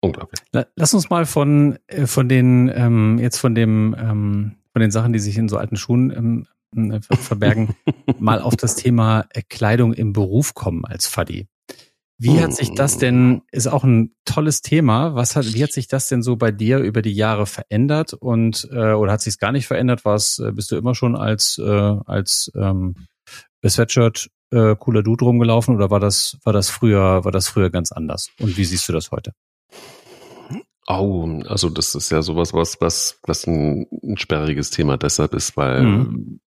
Unglaublich. 0.00 0.40
Lass 0.76 0.94
uns 0.94 1.10
mal 1.10 1.26
von, 1.26 1.78
äh, 1.86 2.06
von 2.06 2.28
den, 2.28 2.70
ähm, 2.74 3.18
jetzt 3.18 3.38
von 3.38 3.54
dem, 3.54 3.94
ähm, 3.98 4.56
von 4.72 4.80
den 4.80 4.90
Sachen, 4.90 5.12
die 5.12 5.18
sich 5.18 5.38
in 5.38 5.48
so 5.48 5.56
alten 5.56 5.76
Schuhen 5.76 6.46
ähm, 6.74 6.92
äh, 6.92 7.00
verbergen, 7.00 7.74
mal 8.18 8.40
auf 8.40 8.56
das 8.56 8.76
Thema 8.76 9.26
äh, 9.30 9.42
Kleidung 9.48 9.94
im 9.94 10.12
Beruf 10.12 10.54
kommen 10.54 10.84
als 10.84 11.06
Faddy. 11.06 11.48
Wie 12.18 12.40
hat 12.40 12.54
sich 12.54 12.74
das 12.74 12.96
denn, 12.96 13.42
ist 13.52 13.66
auch 13.66 13.84
ein 13.84 14.14
tolles 14.24 14.62
Thema, 14.62 15.14
was 15.14 15.36
hat, 15.36 15.52
wie 15.52 15.62
hat 15.62 15.72
sich 15.72 15.86
das 15.86 16.08
denn 16.08 16.22
so 16.22 16.36
bei 16.36 16.50
dir 16.50 16.78
über 16.78 17.02
die 17.02 17.12
Jahre 17.12 17.46
verändert 17.46 18.14
und 18.14 18.66
äh, 18.72 18.92
oder 18.92 19.12
hat 19.12 19.20
sich 19.20 19.34
es 19.34 19.38
gar 19.38 19.52
nicht 19.52 19.66
verändert? 19.66 20.04
Was 20.04 20.38
äh, 20.38 20.50
bist 20.52 20.70
du 20.70 20.76
immer 20.76 20.94
schon 20.94 21.14
als 21.14 21.58
äh, 21.58 21.96
als 22.06 22.50
ähm, 22.54 22.94
Sweatshirt 23.66 24.30
äh, 24.50 24.76
cooler 24.76 25.02
Dude 25.02 25.26
rumgelaufen 25.26 25.74
oder 25.74 25.90
war 25.90 26.00
das 26.00 26.38
war 26.42 26.54
das 26.54 26.70
früher 26.70 27.24
war 27.24 27.32
das 27.32 27.48
früher 27.48 27.68
ganz 27.68 27.92
anders? 27.92 28.30
Und 28.40 28.56
wie 28.56 28.64
siehst 28.64 28.88
du 28.88 28.94
das 28.94 29.10
heute? 29.10 29.32
Oh, 30.88 31.28
also 31.48 31.68
das 31.68 31.94
ist 31.94 32.10
ja 32.10 32.22
sowas, 32.22 32.54
was 32.54 32.80
was 32.80 33.18
was 33.26 33.46
ein, 33.46 33.86
ein 34.02 34.16
sperriges 34.16 34.70
Thema 34.70 34.96
deshalb 34.96 35.34
ist, 35.34 35.54
weil 35.58 35.82
mhm 35.82 36.40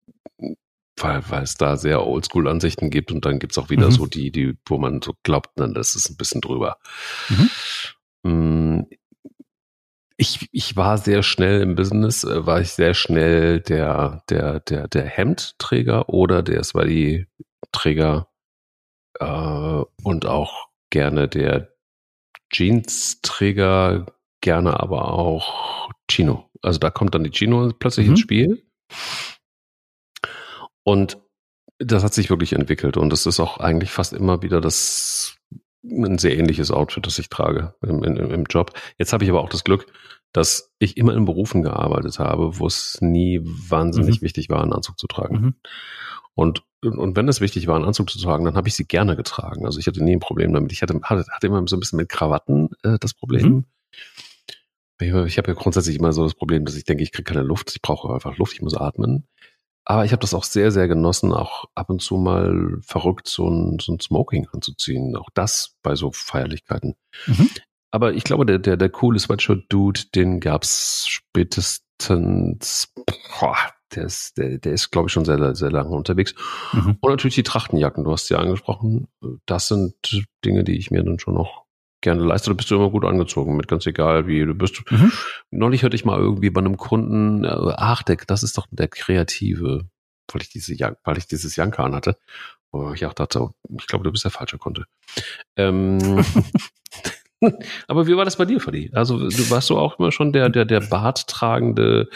weil, 1.01 1.23
weil 1.29 1.43
es 1.43 1.55
da 1.55 1.77
sehr 1.77 2.05
Oldschool-Ansichten 2.05 2.89
gibt 2.89 3.11
und 3.11 3.25
dann 3.25 3.39
gibt's 3.39 3.57
auch 3.57 3.69
wieder 3.69 3.87
mhm. 3.87 3.91
so 3.91 4.05
die, 4.05 4.31
die, 4.31 4.57
wo 4.65 4.77
man 4.77 5.01
so 5.01 5.13
glaubt, 5.23 5.51
dann 5.55 5.73
das 5.73 5.95
ist 5.95 6.09
ein 6.09 6.17
bisschen 6.17 6.41
drüber. 6.41 6.77
Mhm. 7.29 7.49
Mm, 8.23 8.85
ich, 10.17 10.49
ich 10.51 10.75
war 10.75 10.97
sehr 10.97 11.23
schnell 11.23 11.61
im 11.61 11.75
Business, 11.75 12.25
äh, 12.25 12.45
war 12.45 12.59
ich 12.59 12.71
sehr 12.71 12.93
schnell 12.93 13.61
der, 13.61 14.23
der, 14.29 14.59
der, 14.59 14.87
der 14.87 15.05
Hemdträger 15.05 16.09
oder 16.09 16.43
der 16.43 16.63
Sweaty-Träger 16.63 18.27
äh, 19.19 19.83
und 20.03 20.25
auch 20.25 20.67
gerne 20.89 21.27
der 21.29 21.69
Jeans-Träger, 22.51 24.07
gerne 24.41 24.79
aber 24.79 25.13
auch 25.13 25.89
Chino. 26.09 26.49
Also 26.61 26.79
da 26.79 26.89
kommt 26.89 27.15
dann 27.15 27.23
die 27.23 27.31
Chino 27.31 27.71
plötzlich 27.77 28.07
mhm. 28.07 28.13
ins 28.13 28.19
Spiel. 28.19 28.63
Und 30.83 31.17
das 31.77 32.03
hat 32.03 32.13
sich 32.13 32.29
wirklich 32.29 32.53
entwickelt 32.53 32.97
und 32.97 33.13
es 33.13 33.25
ist 33.25 33.39
auch 33.39 33.57
eigentlich 33.57 33.91
fast 33.91 34.13
immer 34.13 34.41
wieder 34.41 34.59
das 34.59 35.37
ein 35.83 36.17
sehr 36.17 36.37
ähnliches 36.37 36.71
Outfit, 36.71 37.05
das 37.05 37.19
ich 37.19 37.29
trage 37.29 37.73
im, 37.81 38.03
im, 38.03 38.17
im 38.17 38.43
Job. 38.43 38.73
Jetzt 38.97 39.13
habe 39.13 39.23
ich 39.23 39.29
aber 39.29 39.41
auch 39.41 39.49
das 39.49 39.63
Glück, 39.63 39.85
dass 40.33 40.73
ich 40.77 40.97
immer 40.97 41.13
in 41.13 41.25
Berufen 41.25 41.63
gearbeitet 41.63 42.19
habe, 42.19 42.59
wo 42.59 42.67
es 42.67 42.97
nie 43.01 43.39
wahnsinnig 43.43 44.19
mhm. 44.19 44.25
wichtig 44.25 44.49
war, 44.49 44.61
einen 44.61 44.73
Anzug 44.73 44.99
zu 44.99 45.07
tragen. 45.07 45.35
Mhm. 45.35 45.55
Und, 46.35 46.63
und 46.83 47.15
wenn 47.15 47.27
es 47.27 47.41
wichtig 47.41 47.67
war, 47.67 47.75
einen 47.75 47.85
Anzug 47.85 48.09
zu 48.09 48.19
tragen, 48.19 48.45
dann 48.45 48.55
habe 48.55 48.67
ich 48.67 48.75
sie 48.75 48.85
gerne 48.85 49.15
getragen. 49.15 49.65
Also 49.65 49.79
ich 49.79 49.87
hatte 49.87 50.03
nie 50.03 50.15
ein 50.15 50.19
Problem 50.19 50.53
damit. 50.53 50.71
Ich 50.71 50.81
hatte, 50.81 50.99
hatte, 51.03 51.25
hatte 51.31 51.47
immer 51.47 51.65
so 51.67 51.75
ein 51.75 51.79
bisschen 51.79 51.97
mit 51.97 52.09
Krawatten 52.09 52.69
äh, 52.83 52.97
das 52.99 53.13
Problem. 53.13 53.47
Mhm. 53.47 53.65
Ich, 55.01 55.13
ich 55.13 55.37
habe 55.37 55.51
ja 55.51 55.53
grundsätzlich 55.53 55.97
immer 55.97 56.13
so 56.13 56.23
das 56.23 56.35
Problem, 56.35 56.65
dass 56.65 56.75
ich 56.75 56.83
denke, 56.83 57.03
ich 57.03 57.11
kriege 57.11 57.31
keine 57.31 57.45
Luft. 57.45 57.71
Ich 57.73 57.81
brauche 57.81 58.13
einfach 58.13 58.37
Luft, 58.37 58.53
ich 58.53 58.61
muss 58.61 58.75
atmen. 58.75 59.27
Aber 59.89 60.05
ich 60.05 60.11
habe 60.11 60.21
das 60.21 60.35
auch 60.35 60.43
sehr, 60.43 60.69
sehr 60.69 60.87
genossen, 60.87 61.33
auch 61.33 61.65
ab 61.73 61.89
und 61.89 61.99
zu 61.99 62.17
mal 62.17 62.77
verrückt 62.81 63.27
so 63.27 63.49
ein, 63.49 63.79
so 63.81 63.91
ein 63.91 63.99
Smoking 63.99 64.47
anzuziehen. 64.53 65.15
Auch 65.15 65.29
das 65.33 65.77
bei 65.81 65.95
so 65.95 66.11
Feierlichkeiten. 66.11 66.93
Mhm. 67.25 67.49
Aber 67.89 68.13
ich 68.13 68.23
glaube, 68.23 68.45
der, 68.45 68.59
der, 68.59 68.77
der 68.77 68.89
coole 68.89 69.17
Sweatshirt-Dude, 69.17 70.01
den 70.13 70.41
gab's 70.41 71.07
spätestens, 71.07 72.93
boah, 73.39 73.57
der 73.95 74.03
ist, 74.03 74.37
der, 74.37 74.59
der 74.59 74.73
ist, 74.73 74.91
glaube 74.91 75.07
ich, 75.07 75.13
schon 75.13 75.25
sehr, 75.25 75.55
sehr 75.55 75.71
lange 75.71 75.89
unterwegs. 75.89 76.35
Mhm. 76.71 76.99
Und 77.01 77.09
natürlich 77.09 77.35
die 77.35 77.43
Trachtenjacken, 77.43 78.03
du 78.03 78.11
hast 78.11 78.27
sie 78.27 78.35
angesprochen. 78.35 79.07
Das 79.47 79.69
sind 79.69 79.95
Dinge, 80.45 80.63
die 80.63 80.77
ich 80.77 80.91
mir 80.91 81.03
dann 81.03 81.17
schon 81.17 81.33
noch 81.33 81.65
gerne 82.01 82.23
leiste. 82.23 82.49
Du 82.49 82.55
bist 82.55 82.69
du 82.71 82.75
immer 82.75 82.89
gut 82.89 83.05
angezogen 83.05 83.55
mit, 83.55 83.67
ganz 83.67 83.85
egal 83.85 84.27
wie 84.27 84.45
du 84.45 84.53
bist. 84.53 84.81
Mhm. 84.91 85.11
Neulich 85.51 85.83
hörte 85.83 85.95
ich 85.95 86.05
mal 86.05 86.19
irgendwie 86.19 86.49
bei 86.49 86.59
einem 86.59 86.77
Kunden, 86.77 87.43
äh, 87.43 87.73
ach, 87.75 88.03
der, 88.03 88.17
das 88.27 88.43
ist 88.43 88.57
doch 88.57 88.67
der 88.71 88.87
Kreative, 88.87 89.87
weil 90.31 90.41
ich 90.41 90.49
diese, 90.49 90.75
weil 91.03 91.17
ich 91.17 91.27
dieses 91.27 91.55
Janka 91.55 91.83
anhatte. 91.83 92.17
Wo 92.71 92.93
ich 92.93 93.05
auch 93.05 93.13
dachte, 93.13 93.49
ich 93.79 93.87
glaube, 93.87 94.03
du 94.03 94.11
bist 94.11 94.23
der 94.23 94.31
falsche 94.31 94.59
Kunde. 94.59 94.85
Ähm, 95.55 96.23
Aber 97.87 98.07
wie 98.07 98.15
war 98.15 98.25
das 98.25 98.37
bei 98.37 98.45
dir, 98.45 98.59
Fadi? 98.59 98.91
Also 98.93 99.17
du 99.17 99.49
warst 99.49 99.69
du 99.69 99.77
auch 99.77 99.97
immer 99.97 100.11
schon 100.11 100.33
der, 100.33 100.49
der, 100.49 100.65
der 100.65 100.81
barttragende, 100.81 102.09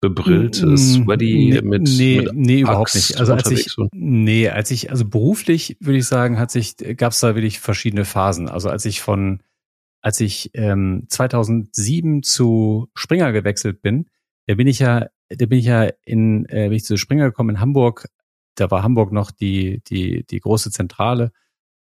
bebrillte 0.00 0.66
mm, 0.66 0.76
Sweaty 0.76 1.60
mit, 1.62 1.82
nee, 1.82 2.20
mit 2.22 2.34
nee, 2.34 2.60
überhaupt 2.60 2.94
nicht. 2.94 3.18
Also 3.18 3.34
als 3.34 3.50
ich, 3.50 3.76
nee, 3.92 4.48
als 4.48 4.70
ich, 4.70 4.90
also 4.90 5.04
beruflich 5.04 5.76
würde 5.80 5.98
ich 5.98 6.06
sagen, 6.06 6.38
hat 6.38 6.50
sich, 6.50 6.76
gab 6.96 7.12
es 7.12 7.20
da 7.20 7.34
wirklich 7.34 7.60
verschiedene 7.60 8.04
Phasen. 8.04 8.48
Also 8.48 8.68
als 8.68 8.84
ich 8.84 9.00
von, 9.00 9.42
als 10.00 10.20
ich 10.20 10.50
ähm, 10.54 11.04
2007 11.08 12.22
zu 12.22 12.88
Springer 12.94 13.32
gewechselt 13.32 13.80
bin, 13.80 14.06
da 14.46 14.54
bin 14.54 14.66
ich 14.66 14.80
ja, 14.80 15.06
da 15.28 15.46
bin 15.46 15.58
ich 15.58 15.66
ja 15.66 15.88
in, 16.04 16.46
äh, 16.46 16.68
bin 16.68 16.72
ich 16.72 16.84
zu 16.84 16.96
Springer 16.96 17.26
gekommen 17.26 17.50
in 17.50 17.60
Hamburg. 17.60 18.08
Da 18.56 18.70
war 18.70 18.82
Hamburg 18.82 19.12
noch 19.12 19.30
die, 19.30 19.82
die, 19.86 20.24
die 20.24 20.40
große 20.40 20.70
Zentrale 20.70 21.32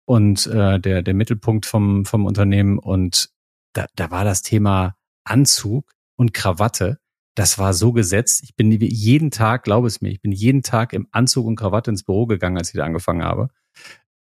und 0.08 0.46
äh, 0.46 0.80
der, 0.80 1.02
der 1.02 1.12
Mittelpunkt 1.12 1.66
vom, 1.66 2.06
vom 2.06 2.24
Unternehmen. 2.24 2.78
Und 2.78 3.28
da, 3.74 3.84
da 3.94 4.10
war 4.10 4.24
das 4.24 4.40
Thema 4.40 4.96
Anzug 5.24 5.92
und 6.16 6.32
Krawatte. 6.32 6.98
Das 7.34 7.58
war 7.58 7.74
so 7.74 7.92
gesetzt. 7.92 8.42
Ich 8.42 8.56
bin 8.56 8.70
jeden 8.72 9.30
Tag, 9.30 9.64
glaube 9.64 9.86
es 9.86 10.00
mir, 10.00 10.08
ich 10.08 10.22
bin 10.22 10.32
jeden 10.32 10.62
Tag 10.62 10.94
im 10.94 11.08
Anzug 11.10 11.46
und 11.46 11.56
Krawatte 11.56 11.90
ins 11.90 12.04
Büro 12.04 12.24
gegangen, 12.24 12.56
als 12.56 12.70
ich 12.70 12.76
da 12.76 12.84
angefangen 12.84 13.22
habe. 13.22 13.48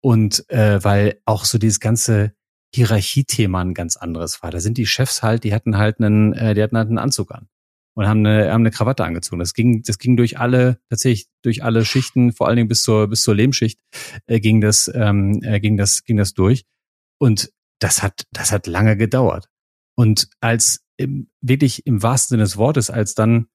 Und 0.01 0.49
äh, 0.49 0.83
weil 0.83 1.21
auch 1.25 1.45
so 1.45 1.59
dieses 1.59 1.79
ganze 1.79 2.33
Hierarchiethema 2.73 3.61
ein 3.61 3.75
ganz 3.75 3.95
anderes 3.95 4.41
war. 4.41 4.49
Da 4.49 4.59
sind 4.59 4.79
die 4.79 4.87
Chefs 4.87 5.21
halt, 5.21 5.43
die 5.43 5.53
hatten 5.53 5.77
halt 5.77 5.99
einen, 5.99 6.33
äh, 6.33 6.55
die 6.55 6.63
hatten 6.63 6.77
halt 6.77 6.87
einen 6.87 6.97
Anzug 6.97 7.31
an 7.31 7.47
und 7.95 8.07
haben 8.07 8.25
eine, 8.25 8.51
haben 8.51 8.61
eine 8.61 8.71
Krawatte 8.71 9.05
angezogen. 9.05 9.39
Das 9.39 9.53
ging, 9.53 9.81
das 9.83 9.97
ging 9.97 10.17
durch 10.17 10.37
alle, 10.37 10.79
tatsächlich 10.89 11.27
durch 11.41 11.63
alle 11.63 11.85
Schichten, 11.85 12.33
vor 12.33 12.47
allen 12.47 12.57
Dingen 12.57 12.67
bis 12.67 12.83
zur, 12.83 13.07
bis 13.07 13.21
zur 13.23 13.35
Lehmschicht, 13.35 13.79
äh, 14.27 14.39
ging 14.39 14.61
das, 14.61 14.91
ähm, 14.93 15.41
äh, 15.43 15.59
ging 15.59 15.77
das, 15.77 16.03
ging 16.03 16.17
das 16.17 16.33
durch. 16.33 16.65
Und 17.17 17.51
das 17.79 18.03
hat, 18.03 18.25
das 18.31 18.51
hat 18.51 18.67
lange 18.67 18.97
gedauert. 18.97 19.47
Und 19.95 20.29
als 20.41 20.83
im, 20.97 21.29
wirklich 21.41 21.85
im 21.85 22.03
wahrsten 22.03 22.35
Sinne 22.35 22.43
des 22.43 22.57
Wortes, 22.57 22.89
als 22.89 23.15
dann 23.15 23.47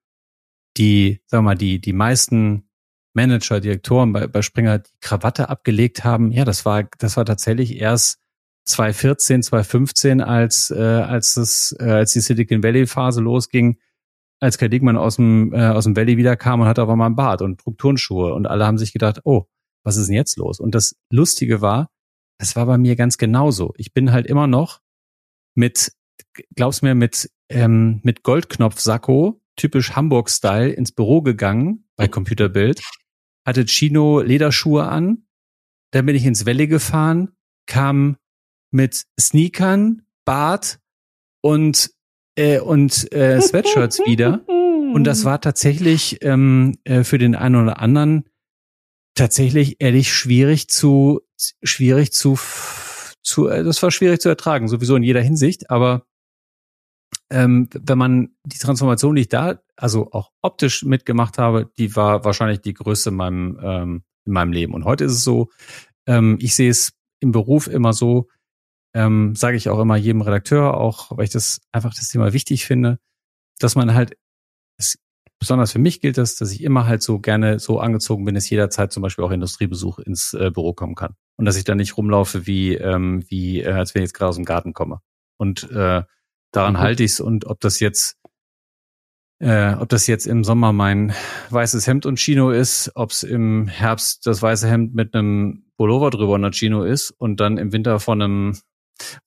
die, 0.76 1.20
sagen 1.26 1.44
wir 1.44 1.50
mal, 1.50 1.54
die, 1.54 1.80
die 1.80 1.92
meisten 1.92 2.70
Manager, 3.12 3.60
Direktoren 3.60 4.12
bei, 4.12 4.26
bei 4.26 4.40
Springer 4.40 4.78
die 4.78 4.90
Krawatte 5.00 5.48
abgelegt 5.50 6.04
haben, 6.04 6.32
ja, 6.32 6.44
das 6.44 6.64
war, 6.64 6.84
das 6.98 7.16
war 7.16 7.26
tatsächlich 7.26 7.76
erst 7.76 8.18
2014, 8.66 9.42
2015, 9.42 10.20
als, 10.20 10.70
äh, 10.70 10.78
als 10.78 11.36
es, 11.36 11.76
äh, 11.78 11.90
als 11.90 12.12
die 12.12 12.20
Silicon 12.20 12.62
Valley 12.62 12.86
Phase 12.86 13.20
losging, 13.20 13.78
als 14.40 14.58
Kai 14.58 14.68
Dickmann 14.68 14.96
aus 14.96 15.16
dem, 15.16 15.52
äh, 15.52 15.68
aus 15.68 15.84
dem 15.84 15.96
Valley 15.96 16.16
wiederkam 16.16 16.60
und 16.60 16.66
hatte 16.66 16.82
aber 16.82 16.96
mal 16.96 17.06
einen 17.06 17.16
Bart 17.16 17.42
und 17.42 17.60
trug 17.60 17.78
Turnschuhe 17.78 18.34
und 18.34 18.46
alle 18.46 18.66
haben 18.66 18.78
sich 18.78 18.92
gedacht, 18.92 19.20
oh, 19.24 19.44
was 19.84 19.96
ist 19.96 20.08
denn 20.08 20.16
jetzt 20.16 20.36
los? 20.36 20.60
Und 20.60 20.74
das 20.74 20.96
Lustige 21.10 21.60
war, 21.60 21.90
das 22.38 22.56
war 22.56 22.66
bei 22.66 22.78
mir 22.78 22.96
ganz 22.96 23.18
genauso. 23.18 23.72
Ich 23.76 23.92
bin 23.92 24.12
halt 24.12 24.26
immer 24.26 24.46
noch 24.46 24.80
mit, 25.54 25.92
glaubst 26.54 26.82
mir, 26.82 26.94
mit, 26.94 27.30
ähm, 27.50 28.00
mit 28.02 28.22
Goldknopf-Sakko, 28.22 29.40
typisch 29.56 29.92
Hamburg-Style, 29.92 30.70
ins 30.70 30.92
Büro 30.92 31.20
gegangen 31.20 31.84
bei 31.96 32.08
Computerbild, 32.08 32.82
hatte 33.46 33.66
Chino 33.66 34.20
Lederschuhe 34.20 34.86
an, 34.86 35.26
dann 35.92 36.06
bin 36.06 36.16
ich 36.16 36.24
ins 36.24 36.46
Valley 36.46 36.66
gefahren, 36.66 37.32
kam 37.66 38.16
mit 38.70 39.04
Sneakern, 39.20 40.06
Bart 40.24 40.78
und 41.42 41.90
äh, 42.40 42.58
und 42.58 43.12
äh, 43.12 43.40
Sweatshirts 43.40 44.00
wieder. 44.06 44.40
Und 44.48 45.04
das 45.04 45.24
war 45.24 45.40
tatsächlich 45.40 46.18
ähm, 46.22 46.78
äh, 46.84 47.04
für 47.04 47.18
den 47.18 47.34
einen 47.34 47.62
oder 47.62 47.80
anderen 47.80 48.24
tatsächlich 49.14 49.76
ehrlich 49.80 50.12
schwierig 50.12 50.68
zu 50.68 51.20
schwierig 51.62 52.12
zu 52.12 52.38
zu 53.22 53.48
äh, 53.48 53.62
das 53.62 53.82
war 53.82 53.90
schwierig 53.90 54.20
zu 54.20 54.28
ertragen 54.28 54.68
sowieso 54.68 54.96
in 54.96 55.02
jeder 55.02 55.20
Hinsicht 55.20 55.70
aber 55.70 56.06
ähm, 57.28 57.68
wenn 57.72 57.98
man 57.98 58.28
die 58.44 58.58
Transformation 58.58 59.16
die 59.16 59.22
ich 59.22 59.28
da 59.28 59.60
also 59.76 60.10
auch 60.12 60.30
optisch 60.42 60.84
mitgemacht 60.84 61.38
habe 61.38 61.70
die 61.76 61.94
war 61.96 62.24
wahrscheinlich 62.24 62.60
die 62.60 62.74
größte 62.74 63.10
in 63.10 63.16
meinem 63.16 63.58
ähm, 63.62 64.04
in 64.26 64.32
meinem 64.32 64.52
Leben 64.52 64.74
und 64.74 64.84
heute 64.84 65.04
ist 65.04 65.12
es 65.12 65.24
so 65.24 65.50
ähm, 66.06 66.38
ich 66.40 66.54
sehe 66.54 66.70
es 66.70 66.92
im 67.20 67.32
Beruf 67.32 67.66
immer 67.66 67.92
so 67.92 68.28
ähm, 68.94 69.34
sage 69.34 69.56
ich 69.56 69.68
auch 69.68 69.80
immer 69.80 69.96
jedem 69.96 70.22
Redakteur, 70.22 70.76
auch 70.76 71.16
weil 71.16 71.24
ich 71.24 71.30
das 71.30 71.60
einfach 71.72 71.94
das 71.94 72.08
Thema 72.08 72.32
wichtig 72.32 72.66
finde, 72.66 72.98
dass 73.58 73.76
man 73.76 73.94
halt, 73.94 74.16
es, 74.78 74.98
besonders 75.38 75.72
für 75.72 75.78
mich 75.78 76.00
gilt 76.00 76.18
das, 76.18 76.36
dass 76.36 76.52
ich 76.52 76.62
immer 76.62 76.86
halt 76.86 77.02
so 77.02 77.20
gerne 77.20 77.58
so 77.58 77.80
angezogen 77.80 78.24
bin, 78.24 78.34
dass 78.34 78.50
jederzeit 78.50 78.92
zum 78.92 79.02
Beispiel 79.02 79.24
auch 79.24 79.30
Industriebesuch 79.30 79.98
ins 79.98 80.34
äh, 80.34 80.50
Büro 80.50 80.72
kommen 80.72 80.94
kann. 80.94 81.14
Und 81.36 81.44
dass 81.44 81.56
ich 81.56 81.64
dann 81.64 81.78
nicht 81.78 81.96
rumlaufe 81.96 82.46
wie, 82.46 82.74
ähm, 82.74 83.24
wie 83.28 83.60
äh, 83.60 83.72
als 83.72 83.94
wenn 83.94 84.02
ich 84.02 84.08
jetzt 84.08 84.14
gerade 84.14 84.28
aus 84.28 84.36
dem 84.36 84.44
Garten 84.44 84.74
komme. 84.74 85.00
Und 85.38 85.70
äh, 85.70 86.02
daran 86.52 86.74
mhm. 86.74 86.78
halte 86.78 87.02
ich's 87.02 87.20
und 87.20 87.46
ob 87.46 87.60
das 87.60 87.80
jetzt 87.80 88.20
äh, 89.40 89.74
ob 89.74 89.88
das 89.88 90.06
jetzt 90.06 90.26
im 90.26 90.44
Sommer 90.44 90.74
mein 90.74 91.14
weißes 91.48 91.86
Hemd 91.86 92.04
und 92.04 92.18
Chino 92.18 92.50
ist, 92.50 92.92
ob 92.94 93.10
es 93.10 93.22
im 93.22 93.68
Herbst 93.68 94.26
das 94.26 94.42
weiße 94.42 94.68
Hemd 94.68 94.94
mit 94.94 95.14
einem 95.14 95.64
Pullover 95.78 96.10
drüber 96.10 96.34
und 96.34 96.44
einer 96.44 96.52
Chino 96.52 96.84
ist 96.84 97.10
und 97.10 97.40
dann 97.40 97.56
im 97.56 97.72
Winter 97.72 98.00
von 98.00 98.20
einem 98.20 98.58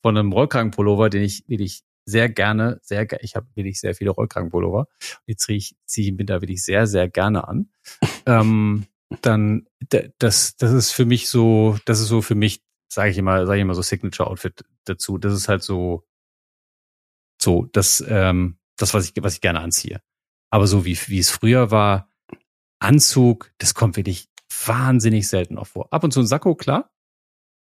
von 0.01 0.17
einem 0.17 0.31
Rollkragenpullover, 0.31 1.09
den 1.09 1.23
ich 1.23 1.43
wirklich 1.47 1.83
sehr 2.05 2.29
gerne, 2.29 2.79
sehr, 2.81 3.07
ich 3.23 3.35
habe 3.35 3.47
wirklich 3.55 3.79
sehr 3.79 3.95
viele 3.95 4.11
Rollkragenpullover. 4.11 4.87
Die 5.27 5.35
ziehe 5.35 5.57
ich, 5.57 5.75
ziehe 5.85 6.05
ich 6.05 6.11
im 6.11 6.19
Winter 6.19 6.41
wirklich 6.41 6.63
sehr, 6.63 6.87
sehr 6.87 7.09
gerne 7.09 7.47
an. 7.47 7.69
ähm, 8.25 8.85
dann, 9.21 9.67
das, 10.17 10.55
das 10.57 10.71
ist 10.71 10.91
für 10.91 11.05
mich 11.05 11.29
so, 11.29 11.77
das 11.85 11.99
ist 11.99 12.07
so 12.07 12.21
für 12.21 12.35
mich 12.35 12.61
sage 12.93 13.09
ich 13.09 13.17
immer, 13.17 13.45
sage 13.45 13.57
ich 13.57 13.61
immer 13.63 13.75
so 13.75 13.81
Signature 13.81 14.29
Outfit 14.29 14.63
dazu. 14.85 15.17
Das 15.17 15.33
ist 15.33 15.49
halt 15.49 15.63
so, 15.63 16.03
so 17.41 17.67
das, 17.71 18.03
ähm, 18.07 18.57
das 18.77 18.93
was 18.93 19.09
ich, 19.09 19.13
was 19.21 19.35
ich 19.35 19.41
gerne 19.41 19.59
anziehe. 19.59 20.01
Aber 20.49 20.67
so 20.67 20.85
wie 20.85 20.97
wie 21.07 21.19
es 21.19 21.31
früher 21.31 21.71
war, 21.71 22.09
Anzug, 22.79 23.51
das 23.57 23.73
kommt 23.73 23.97
wirklich 23.97 24.29
wahnsinnig 24.65 25.27
selten 25.27 25.57
auch 25.57 25.67
vor. 25.67 25.91
Ab 25.91 26.03
und 26.03 26.11
zu 26.11 26.19
ein 26.19 26.27
Sakko, 26.27 26.55
klar. 26.55 26.91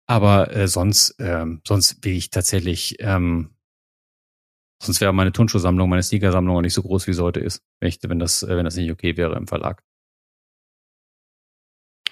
Aber 0.07 0.55
äh, 0.55 0.69
sonst, 0.69 1.15
ähm, 1.19 1.61
sonst 1.67 2.05
will 2.05 2.17
ich 2.17 2.31
tatsächlich, 2.31 2.97
ähm, 3.01 3.55
sonst 4.83 5.01
wäre 5.01 5.13
meine 5.13 5.33
Turnschuhsammlung, 5.33 5.89
meine 5.89 6.03
Sneakersammlung 6.03 6.57
auch 6.57 6.63
nicht 6.63 6.75
so 6.75 6.83
groß, 6.83 7.07
wie 7.07 7.13
sie 7.13 7.23
heute 7.23 7.41
ist, 7.41 7.63
wenn, 7.81 7.89
ich, 7.89 7.99
wenn 8.03 8.19
das, 8.19 8.43
äh, 8.43 8.57
wenn 8.57 8.65
das 8.65 8.77
nicht 8.77 8.91
okay 8.91 9.17
wäre 9.17 9.37
im 9.37 9.47
Verlag. 9.47 9.83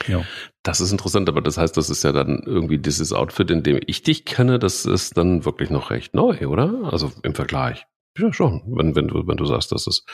Ja. 0.07 0.25
Das 0.63 0.81
ist 0.81 0.93
interessant, 0.93 1.29
aber 1.29 1.41
das 1.41 1.59
heißt, 1.59 1.77
das 1.77 1.91
ist 1.91 2.05
ja 2.05 2.13
dann 2.13 2.43
irgendwie 2.45 2.79
dieses 2.79 3.13
Outfit, 3.13 3.51
in 3.51 3.63
dem 3.63 3.81
ich 3.87 4.03
dich 4.03 4.25
kenne, 4.25 4.59
das 4.59 4.85
ist 4.85 5.17
dann 5.17 5.45
wirklich 5.45 5.71
noch 5.71 5.91
recht 5.91 6.15
neu, 6.15 6.47
oder? 6.47 6.91
Also 6.91 7.13
im 7.23 7.35
Vergleich. 7.35 7.87
Ja, 8.17 8.33
schon. 8.33 8.63
Wenn, 8.67 8.95
wenn 8.97 9.09
du, 9.09 9.27
wenn 9.27 9.37
du 9.37 9.45
sagst, 9.47 9.73
dass 9.73 9.87
es 9.87 10.05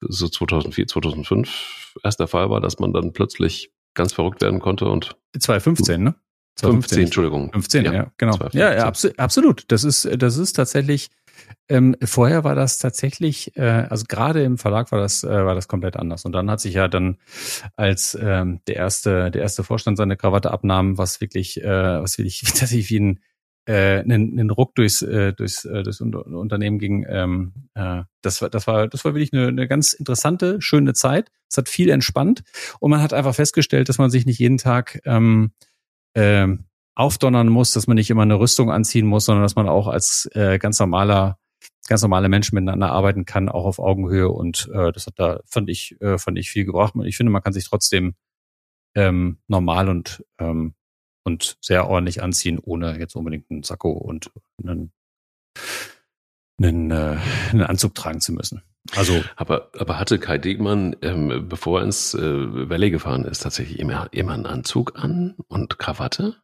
so 0.00 0.28
2004, 0.28 0.86
2005 0.86 1.96
erst 2.02 2.20
der 2.20 2.28
Fall 2.28 2.50
war, 2.50 2.60
dass 2.60 2.78
man 2.78 2.92
dann 2.92 3.12
plötzlich 3.12 3.72
ganz 3.94 4.12
verrückt 4.12 4.40
werden 4.40 4.60
konnte 4.60 4.86
und 4.86 5.16
2015, 5.38 6.02
ne? 6.02 6.14
2015, 6.56 7.04
Entschuldigung. 7.04 7.52
15, 7.52 7.84
ja, 7.84 7.92
ja 7.92 8.12
genau. 8.18 8.32
2015. 8.32 8.60
Ja, 8.60 8.74
ja 8.74 8.86
abso 8.86 9.08
absolut. 9.16 9.64
Das 9.68 9.84
ist, 9.84 10.08
das 10.16 10.36
ist 10.36 10.54
tatsächlich, 10.54 11.08
ähm, 11.68 11.96
vorher 12.02 12.44
war 12.44 12.54
das 12.54 12.78
tatsächlich, 12.78 13.56
äh, 13.56 13.86
also 13.88 14.04
gerade 14.08 14.42
im 14.42 14.58
Verlag 14.58 14.92
war 14.92 15.00
das, 15.00 15.24
äh, 15.24 15.44
war 15.44 15.54
das 15.54 15.68
komplett 15.68 15.96
anders. 15.96 16.24
Und 16.24 16.32
dann 16.32 16.50
hat 16.50 16.60
sich 16.60 16.74
ja 16.74 16.88
dann, 16.88 17.18
als 17.76 18.16
ähm, 18.20 18.60
der 18.66 18.76
erste, 18.76 19.30
der 19.30 19.42
erste 19.42 19.64
Vorstand 19.64 19.96
seine 19.96 20.16
Krawatte 20.16 20.50
abnahm, 20.50 20.98
was 20.98 21.20
wirklich, 21.20 21.62
äh, 21.62 22.02
was 22.02 22.18
wirklich 22.18 22.40
tatsächlich 22.46 22.90
wie 22.90 23.00
ein 23.00 23.20
äh, 23.64 24.00
einen, 24.00 24.38
einen 24.38 24.50
Ruck 24.50 24.74
durchs, 24.74 25.02
äh, 25.02 25.32
durchs, 25.32 25.64
äh, 25.64 25.82
durchs 25.82 26.00
Unternehmen 26.00 26.78
ging. 26.78 27.06
Ähm, 27.08 27.52
äh, 27.74 28.02
das 28.20 28.42
war, 28.42 28.50
das 28.50 28.66
war, 28.66 28.88
das 28.88 29.04
war 29.04 29.14
wirklich 29.14 29.32
eine, 29.32 29.48
eine 29.48 29.68
ganz 29.68 29.92
interessante, 29.92 30.60
schöne 30.60 30.94
Zeit. 30.94 31.30
Es 31.48 31.56
hat 31.58 31.68
viel 31.68 31.90
entspannt 31.90 32.42
und 32.80 32.90
man 32.90 33.02
hat 33.02 33.12
einfach 33.12 33.34
festgestellt, 33.34 33.88
dass 33.88 33.98
man 33.98 34.10
sich 34.10 34.26
nicht 34.26 34.38
jeden 34.38 34.58
Tag 34.58 35.00
ähm, 35.04 35.52
äh, 36.14 36.48
aufdonnern 36.94 37.48
muss, 37.48 37.72
dass 37.72 37.86
man 37.86 37.96
nicht 37.96 38.10
immer 38.10 38.22
eine 38.22 38.38
Rüstung 38.38 38.70
anziehen 38.70 39.06
muss, 39.06 39.24
sondern 39.24 39.42
dass 39.42 39.56
man 39.56 39.68
auch 39.68 39.88
als 39.88 40.28
äh, 40.34 40.58
ganz 40.58 40.78
normaler 40.78 41.38
ganz 41.88 42.02
normale 42.02 42.28
Menschen 42.28 42.54
miteinander 42.54 42.92
arbeiten 42.92 43.24
kann, 43.24 43.48
auch 43.48 43.64
auf 43.64 43.78
Augenhöhe 43.78 44.28
und 44.30 44.70
äh, 44.72 44.92
das 44.92 45.06
hat 45.06 45.14
da 45.16 45.40
fand 45.46 45.68
ich 45.68 46.00
äh, 46.00 46.18
fand 46.18 46.38
ich 46.38 46.50
viel 46.50 46.64
gebracht. 46.64 46.94
Ich 47.04 47.16
finde, 47.16 47.32
man 47.32 47.42
kann 47.42 47.52
sich 47.52 47.68
trotzdem 47.68 48.14
ähm, 48.94 49.38
normal 49.48 49.88
und 49.88 50.24
ähm, 50.38 50.74
und 51.24 51.56
sehr 51.60 51.88
ordentlich 51.88 52.22
anziehen, 52.22 52.58
ohne 52.58 52.98
jetzt 52.98 53.14
unbedingt 53.14 53.50
einen 53.50 53.62
Sakko 53.62 53.92
und 53.92 54.32
einen, 54.62 54.92
einen, 56.60 56.90
äh, 56.90 57.18
einen 57.50 57.62
Anzug 57.62 57.94
tragen 57.94 58.20
zu 58.20 58.32
müssen. 58.32 58.62
Also, 58.90 59.22
aber, 59.36 59.70
aber 59.78 59.98
hatte 59.98 60.18
Kai 60.18 60.38
Degmann, 60.38 60.96
ähm, 61.02 61.46
bevor 61.48 61.80
er 61.80 61.84
ins 61.84 62.14
äh, 62.14 62.68
Valley 62.68 62.90
gefahren 62.90 63.24
ist, 63.24 63.40
tatsächlich 63.40 63.78
immer, 63.78 64.08
immer 64.12 64.32
einen 64.32 64.46
Anzug 64.46 64.98
an 64.98 65.36
und 65.48 65.78
Krawatte? 65.78 66.42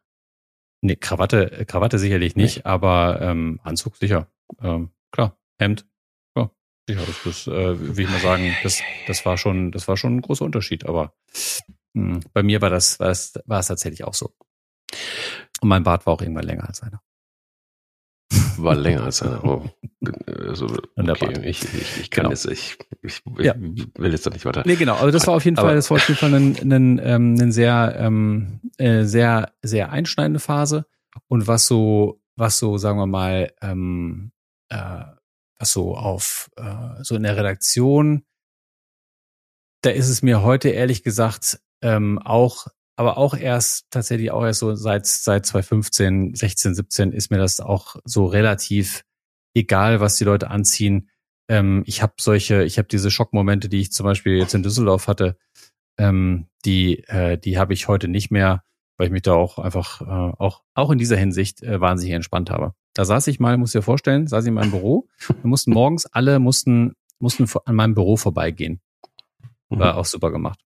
Nee, 0.81 0.95
Krawatte, 0.95 1.65
Krawatte 1.67 1.99
sicherlich 1.99 2.37
nicht, 2.37 2.57
nee. 2.57 2.63
aber 2.63 3.19
ähm, 3.21 3.59
Anzug 3.63 3.97
sicher. 3.97 4.27
Ähm, 4.61 4.91
klar, 5.11 5.37
Hemd. 5.57 5.85
Ja, 6.37 6.49
sicher. 6.87 7.01
Das, 7.05 7.23
das 7.23 7.47
äh, 7.47 7.97
will 7.97 8.05
ich 8.05 8.09
mal 8.09 8.21
sagen, 8.21 8.55
das, 8.63 8.81
das 9.05 9.25
war 9.25 9.37
schon, 9.37 9.71
das 9.71 9.89
war 9.89 9.97
schon 9.97 10.17
ein 10.17 10.21
großer 10.21 10.45
Unterschied. 10.45 10.85
Aber 10.85 11.13
mh, 11.93 12.15
hm, 12.15 12.19
bei 12.31 12.41
mir 12.41 12.61
war 12.61 12.69
das, 12.69 13.01
war 13.01 13.09
es, 13.09 13.33
war 13.45 13.59
es 13.59 13.67
tatsächlich 13.67 14.05
auch 14.05 14.13
so. 14.13 14.33
Und 15.59 15.67
mein 15.67 15.83
Bart 15.83 16.05
war 16.05 16.13
auch 16.13 16.21
irgendwann 16.21 16.45
länger 16.45 16.67
als 16.67 16.81
einer. 16.81 17.01
War 18.63 18.75
länger 18.75 19.03
als 19.03 19.21
einer. 19.21 19.43
Oh. 19.43 19.63
Also, 20.47 20.67
okay, 20.95 21.49
ich, 21.49 21.63
ich, 21.63 21.99
ich 22.01 22.09
kann 22.09 22.23
genau. 22.23 22.29
jetzt, 22.31 22.45
ich, 22.45 22.77
ich, 23.01 23.21
ich 23.37 23.45
ja. 23.45 23.55
will 23.57 24.11
jetzt 24.11 24.25
da 24.25 24.29
nicht 24.29 24.45
weiter. 24.45 24.63
Nee, 24.65 24.75
genau. 24.75 24.95
Also 24.95 25.11
das 25.11 25.27
war 25.27 25.35
auf 25.35 25.45
jeden 25.45 25.57
Aber, 25.57 25.67
Fall, 25.67 25.75
das 25.75 25.89
war 25.89 25.97
auf 25.97 26.07
jeden 26.07 26.19
Fall 26.19 26.33
ein, 26.33 26.71
ein, 26.71 26.99
ähm, 27.03 27.35
ein 27.39 27.51
sehr, 27.51 27.95
ähm, 27.97 28.61
äh, 28.77 29.03
sehr, 29.03 29.53
sehr 29.61 29.91
einschneidende 29.91 30.39
Phase. 30.39 30.85
Und 31.27 31.47
was 31.47 31.67
so, 31.67 32.21
was 32.35 32.59
so, 32.59 32.77
sagen 32.77 32.97
wir 32.97 33.07
mal, 33.07 33.51
ähm, 33.61 34.31
äh, 34.69 35.03
was 35.57 35.71
so 35.71 35.95
auf, 35.95 36.49
äh, 36.55 37.03
so 37.03 37.15
in 37.15 37.23
der 37.23 37.35
Redaktion, 37.35 38.23
da 39.81 39.89
ist 39.89 40.09
es 40.09 40.21
mir 40.21 40.43
heute 40.43 40.69
ehrlich 40.69 41.03
gesagt 41.03 41.59
ähm, 41.81 42.19
auch 42.19 42.67
aber 42.99 43.17
auch 43.17 43.33
erst 43.33 43.85
tatsächlich 43.91 44.29
auch 44.31 44.43
erst 44.43 44.59
so 44.59 44.75
seit 44.75 45.05
seit 45.05 45.45
2015, 45.45 46.35
16, 46.35 46.75
17 46.75 47.11
ist 47.13 47.31
mir 47.31 47.37
das 47.37 47.61
auch 47.61 47.95
so 48.03 48.25
relativ 48.25 49.05
egal, 49.53 50.01
was 50.01 50.17
die 50.17 50.25
Leute 50.25 50.49
anziehen. 50.49 51.09
Ähm, 51.47 51.83
ich 51.85 52.01
habe 52.01 52.15
solche, 52.19 52.63
ich 52.65 52.77
habe 52.77 52.89
diese 52.89 53.09
Schockmomente, 53.09 53.69
die 53.69 53.79
ich 53.79 53.93
zum 53.93 54.03
Beispiel 54.03 54.37
jetzt 54.37 54.53
in 54.53 54.63
Düsseldorf 54.63 55.07
hatte, 55.07 55.37
ähm, 55.97 56.47
die 56.65 57.05
äh, 57.07 57.37
die 57.37 57.57
habe 57.57 57.71
ich 57.71 57.87
heute 57.87 58.09
nicht 58.09 58.31
mehr, 58.31 58.65
weil 58.97 59.07
ich 59.07 59.13
mich 59.13 59.21
da 59.21 59.31
auch 59.31 59.59
einfach 59.59 60.01
äh, 60.01 60.33
auch 60.37 60.63
auch 60.73 60.91
in 60.91 60.97
dieser 60.97 61.15
Hinsicht 61.15 61.63
äh, 61.63 61.79
wahnsinnig 61.79 62.15
entspannt 62.15 62.49
habe. 62.49 62.73
Da 62.95 63.05
saß 63.05 63.27
ich 63.27 63.39
mal, 63.39 63.55
muss 63.55 63.71
dir 63.71 63.81
vorstellen, 63.81 64.27
saß 64.27 64.43
ich 64.43 64.49
in 64.49 64.55
meinem 64.55 64.71
Büro. 64.71 65.07
Wir 65.25 65.47
mussten 65.47 65.71
morgens 65.71 66.05
alle 66.05 66.39
mussten 66.39 66.95
mussten 67.17 67.45
an 67.63 67.75
meinem 67.75 67.93
Büro 67.93 68.17
vorbeigehen. 68.17 68.81
War 69.69 69.93
mhm. 69.93 69.99
auch 69.99 70.05
super 70.05 70.31
gemacht. 70.31 70.59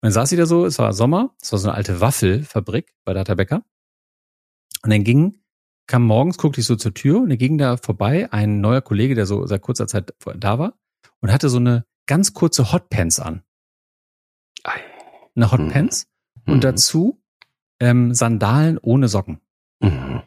Und 0.00 0.06
dann 0.06 0.12
saß 0.12 0.30
sie 0.30 0.36
da 0.36 0.46
so, 0.46 0.64
es 0.64 0.78
war 0.78 0.92
Sommer, 0.92 1.34
es 1.42 1.50
war 1.50 1.58
so 1.58 1.68
eine 1.68 1.76
alte 1.76 2.00
Waffelfabrik 2.00 2.94
bei 3.04 3.14
Data 3.14 3.34
Becker. 3.34 3.64
Und 4.84 4.90
dann 4.90 5.02
ging, 5.02 5.40
kam 5.88 6.04
morgens, 6.04 6.38
guckte 6.38 6.60
ich 6.60 6.66
so 6.66 6.76
zur 6.76 6.94
Tür 6.94 7.20
und 7.20 7.30
dann 7.30 7.38
ging 7.38 7.58
da 7.58 7.76
vorbei 7.76 8.32
ein 8.32 8.60
neuer 8.60 8.80
Kollege, 8.80 9.16
der 9.16 9.26
so 9.26 9.44
seit 9.46 9.60
kurzer 9.60 9.88
Zeit 9.88 10.14
da 10.36 10.58
war 10.58 10.78
und 11.20 11.32
hatte 11.32 11.48
so 11.48 11.56
eine 11.56 11.84
ganz 12.06 12.32
kurze 12.32 12.72
Hotpants 12.72 13.18
an. 13.18 13.42
Eine 15.34 15.50
Hotpants 15.50 16.06
mhm. 16.44 16.52
und 16.52 16.56
mhm. 16.58 16.62
dazu 16.62 17.22
ähm, 17.80 18.14
Sandalen 18.14 18.78
ohne 18.78 19.08
Socken. 19.08 19.40
Mhm. 19.80 20.22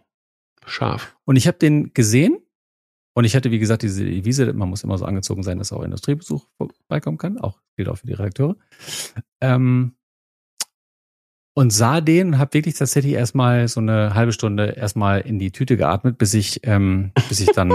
Scharf. 0.65 1.15
Und 1.25 1.37
ich 1.37 1.47
habe 1.47 1.57
den 1.57 1.93
gesehen 1.93 2.40
und 3.13 3.25
ich 3.25 3.35
hatte, 3.35 3.51
wie 3.51 3.59
gesagt, 3.59 3.81
diese 3.81 4.05
Devise, 4.05 4.53
man 4.53 4.69
muss 4.69 4.83
immer 4.83 4.97
so 4.97 5.05
angezogen 5.05 5.43
sein, 5.43 5.57
dass 5.57 5.73
auch 5.73 5.83
Industriebesuch 5.83 6.47
vorbeikommen 6.57 7.17
kann. 7.17 7.37
Auch 7.37 7.59
gilt 7.75 7.89
auch 7.89 7.97
für 7.97 8.07
die 8.07 8.13
Redakteure. 8.13 8.55
Ähm, 9.41 9.95
und 11.53 11.71
sah 11.71 11.99
den 11.99 12.29
und 12.29 12.37
habe 12.37 12.53
wirklich 12.53 12.75
tatsächlich 12.75 13.13
erstmal 13.13 13.67
so 13.67 13.81
eine 13.81 14.13
halbe 14.13 14.31
Stunde 14.31 14.67
erstmal 14.71 15.21
in 15.21 15.39
die 15.39 15.51
Tüte 15.51 15.75
geatmet, 15.75 16.17
bis 16.17 16.33
ich, 16.33 16.61
ähm, 16.63 17.11
bis 17.27 17.41
ich 17.41 17.49
dann 17.49 17.73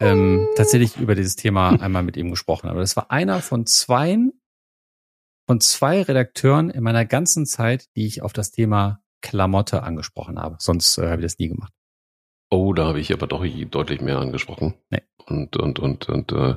ähm, 0.00 0.48
tatsächlich 0.56 0.96
über 0.96 1.14
dieses 1.14 1.36
Thema 1.36 1.70
einmal 1.80 2.02
mit 2.02 2.16
ihm 2.16 2.30
gesprochen 2.30 2.68
habe. 2.68 2.80
Das 2.80 2.96
war 2.96 3.12
einer 3.12 3.40
von 3.40 3.66
zwei, 3.66 4.18
von 5.46 5.60
zwei 5.60 6.02
Redakteuren 6.02 6.70
in 6.70 6.82
meiner 6.82 7.04
ganzen 7.04 7.46
Zeit, 7.46 7.88
die 7.94 8.06
ich 8.06 8.22
auf 8.22 8.32
das 8.32 8.50
Thema 8.50 9.00
Klamotte 9.22 9.84
angesprochen 9.84 10.40
habe. 10.40 10.56
Sonst 10.58 10.98
äh, 10.98 11.08
habe 11.08 11.20
ich 11.20 11.26
das 11.26 11.38
nie 11.38 11.48
gemacht. 11.48 11.72
Oh, 12.50 12.72
da 12.72 12.86
habe 12.86 13.00
ich 13.00 13.12
aber 13.12 13.26
doch 13.26 13.44
deutlich 13.44 14.00
mehr 14.00 14.18
angesprochen. 14.18 14.74
Nee. 14.90 15.02
Und, 15.26 15.56
und, 15.56 15.78
und, 15.78 16.08
und 16.08 16.32
äh, 16.32 16.54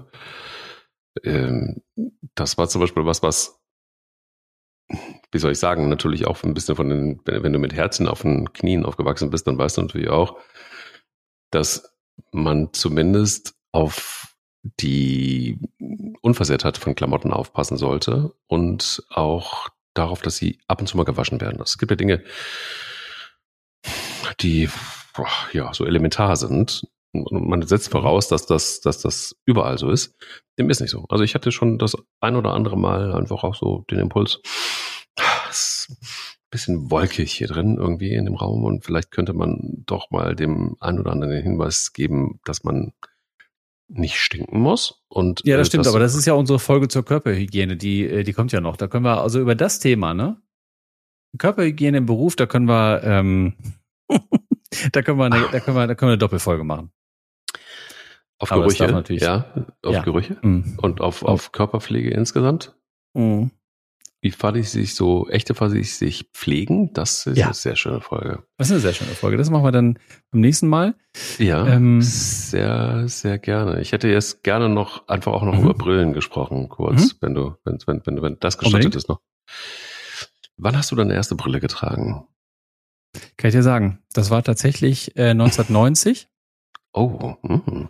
ähm, 1.23 1.81
das 2.35 2.57
war 2.57 2.69
zum 2.69 2.81
Beispiel 2.81 3.05
was, 3.05 3.23
was, 3.23 3.59
wie 5.31 5.39
soll 5.39 5.51
ich 5.51 5.59
sagen, 5.59 5.89
natürlich 5.89 6.27
auch 6.27 6.43
ein 6.43 6.53
bisschen 6.53 6.75
von 6.75 6.89
den, 6.89 7.21
wenn 7.25 7.53
du 7.53 7.59
mit 7.59 7.73
Herzen 7.73 8.07
auf 8.07 8.21
den 8.21 8.53
Knien 8.53 8.85
aufgewachsen 8.85 9.31
bist, 9.31 9.47
dann 9.47 9.57
weißt 9.57 9.77
du 9.77 9.81
natürlich 9.81 10.09
auch, 10.09 10.39
dass 11.51 11.95
man 12.31 12.73
zumindest 12.73 13.55
auf 13.71 14.35
die 14.79 15.59
Unversehrtheit 16.21 16.77
von 16.77 16.95
Klamotten 16.95 17.31
aufpassen 17.31 17.77
sollte 17.77 18.33
und 18.47 19.03
auch 19.09 19.69
darauf, 19.93 20.21
dass 20.21 20.37
sie 20.37 20.59
ab 20.67 20.81
und 20.81 20.87
zu 20.87 20.97
mal 20.97 21.03
gewaschen 21.03 21.41
werden. 21.41 21.61
Es 21.61 21.77
gibt 21.77 21.91
ja 21.91 21.95
Dinge, 21.95 22.23
die 24.41 24.69
ja, 25.53 25.73
so 25.73 25.85
elementar 25.85 26.35
sind. 26.35 26.87
Und 27.11 27.47
man 27.47 27.61
setzt 27.63 27.89
voraus, 27.89 28.27
dass 28.27 28.45
das, 28.45 28.81
dass 28.81 28.99
das 28.99 29.35
überall 29.45 29.77
so 29.77 29.89
ist. 29.89 30.15
Dem 30.59 30.69
ist 30.69 30.79
nicht 30.79 30.91
so. 30.91 31.05
Also 31.09 31.23
ich 31.23 31.33
hatte 31.33 31.51
schon 31.51 31.79
das 31.79 31.97
ein 32.19 32.35
oder 32.35 32.53
andere 32.53 32.77
Mal 32.77 33.13
einfach 33.13 33.43
auch 33.43 33.55
so 33.55 33.83
den 33.89 33.99
Impuls, 33.99 34.41
es 35.49 35.87
ist 35.89 35.89
ein 35.89 36.49
bisschen 36.51 36.91
wolkig 36.91 37.31
hier 37.31 37.47
drin 37.47 37.77
irgendwie 37.77 38.13
in 38.13 38.25
dem 38.25 38.35
Raum 38.35 38.63
und 38.63 38.85
vielleicht 38.85 39.11
könnte 39.11 39.33
man 39.33 39.83
doch 39.85 40.11
mal 40.11 40.35
dem 40.35 40.75
ein 40.79 40.99
oder 40.99 41.11
anderen 41.11 41.33
den 41.33 41.43
Hinweis 41.43 41.93
geben, 41.93 42.39
dass 42.45 42.63
man 42.63 42.93
nicht 43.87 44.17
stinken 44.17 44.59
muss. 44.59 45.01
Und, 45.07 45.41
ja, 45.45 45.57
das 45.57 45.67
äh, 45.67 45.69
stimmt, 45.69 45.85
das 45.85 45.93
aber 45.93 45.99
das 45.99 46.15
ist 46.15 46.25
ja 46.25 46.33
unsere 46.33 46.59
Folge 46.59 46.87
zur 46.87 47.03
Körperhygiene, 47.03 47.75
die, 47.75 48.05
äh, 48.05 48.23
die 48.23 48.33
kommt 48.33 48.51
ja 48.51 48.61
noch. 48.61 48.77
Da 48.77 48.87
können 48.87 49.03
wir 49.03 49.21
also 49.21 49.39
über 49.39 49.55
das 49.55 49.79
Thema, 49.79 50.13
ne? 50.13 50.39
Körperhygiene 51.37 51.97
im 51.97 52.05
Beruf, 52.05 52.35
da 52.35 52.45
können 52.45 52.67
wir 52.67 53.01
ähm, 53.03 53.53
da 54.91 55.01
können 55.01 55.17
wir 55.17 55.25
eine, 55.25 55.47
da 55.51 55.59
können 55.59 55.77
wir, 55.77 55.87
da 55.87 55.95
können 55.95 56.09
wir 56.09 56.13
eine 56.13 56.17
Doppelfolge 56.17 56.63
machen. 56.63 56.91
Auf 58.37 58.51
Aber 58.51 58.63
Gerüche, 58.63 58.87
natürlich, 58.87 59.21
ja, 59.21 59.53
auf 59.83 59.93
ja. 59.93 60.01
Gerüche 60.01 60.37
mhm. 60.41 60.77
und 60.81 61.01
auf, 61.01 61.23
auf 61.23 61.51
Körperpflege 61.51 62.11
insgesamt. 62.11 62.73
Mhm. 63.13 63.51
Wie 64.21 64.33
ich 64.55 64.69
sich 64.69 64.95
so, 64.95 65.29
echte 65.29 65.53
ich 65.77 65.95
sich 65.95 66.29
pflegen? 66.33 66.91
Das 66.91 67.25
ist 67.25 67.37
ja. 67.37 67.45
eine 67.45 67.53
sehr 67.53 67.77
schöne 67.77 68.01
Folge. 68.01 68.43
Das 68.57 68.67
ist 68.67 68.73
eine 68.73 68.81
sehr 68.81 68.93
schöne 68.93 69.11
Folge. 69.11 69.37
Das 69.37 69.49
machen 69.49 69.63
wir 69.63 69.71
dann 69.71 69.97
beim 70.31 70.41
nächsten 70.41 70.67
Mal. 70.67 70.95
Ja, 71.37 71.65
ähm, 71.65 72.01
sehr, 72.01 73.07
sehr 73.07 73.39
gerne. 73.39 73.79
Ich 73.79 73.93
hätte 73.93 74.09
jetzt 74.09 74.43
gerne 74.43 74.67
noch, 74.67 75.07
einfach 75.07 75.31
auch 75.31 75.43
noch 75.43 75.55
mhm. 75.55 75.63
über 75.63 75.73
Brillen 75.73 76.11
gesprochen, 76.11 76.67
kurz, 76.67 77.13
mhm. 77.13 77.17
wenn 77.21 77.33
du, 77.33 77.55
wenn, 77.63 77.77
wenn, 77.85 78.01
wenn, 78.05 78.21
wenn 78.21 78.37
das 78.41 78.57
gestattet 78.57 78.85
Unbedingt. 78.85 78.95
ist 78.95 79.07
noch. 79.07 79.21
Wann 80.57 80.77
hast 80.77 80.91
du 80.91 80.97
deine 80.97 81.13
erste 81.13 81.35
Brille 81.35 81.61
getragen? 81.61 82.27
Kann 83.37 83.49
ich 83.49 83.55
dir 83.55 83.63
sagen. 83.63 83.99
Das 84.13 84.29
war 84.29 84.43
tatsächlich 84.43 85.15
äh, 85.15 85.29
1990. 85.31 86.27
oh. 86.93 87.35
Mh. 87.41 87.89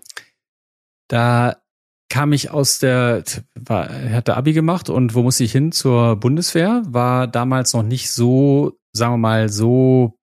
Da 1.07 1.61
kam 2.09 2.33
ich 2.33 2.51
aus 2.51 2.79
der, 2.79 3.23
war, 3.55 3.89
hatte 3.89 4.35
Abi 4.35 4.53
gemacht 4.53 4.89
und 4.89 5.13
wo 5.13 5.23
musste 5.23 5.43
ich 5.43 5.51
hin? 5.51 5.71
Zur 5.71 6.15
Bundeswehr. 6.15 6.83
War 6.87 7.27
damals 7.27 7.73
noch 7.73 7.83
nicht 7.83 8.11
so, 8.11 8.79
sagen 8.93 9.13
wir 9.13 9.17
mal, 9.17 9.49
so 9.49 10.19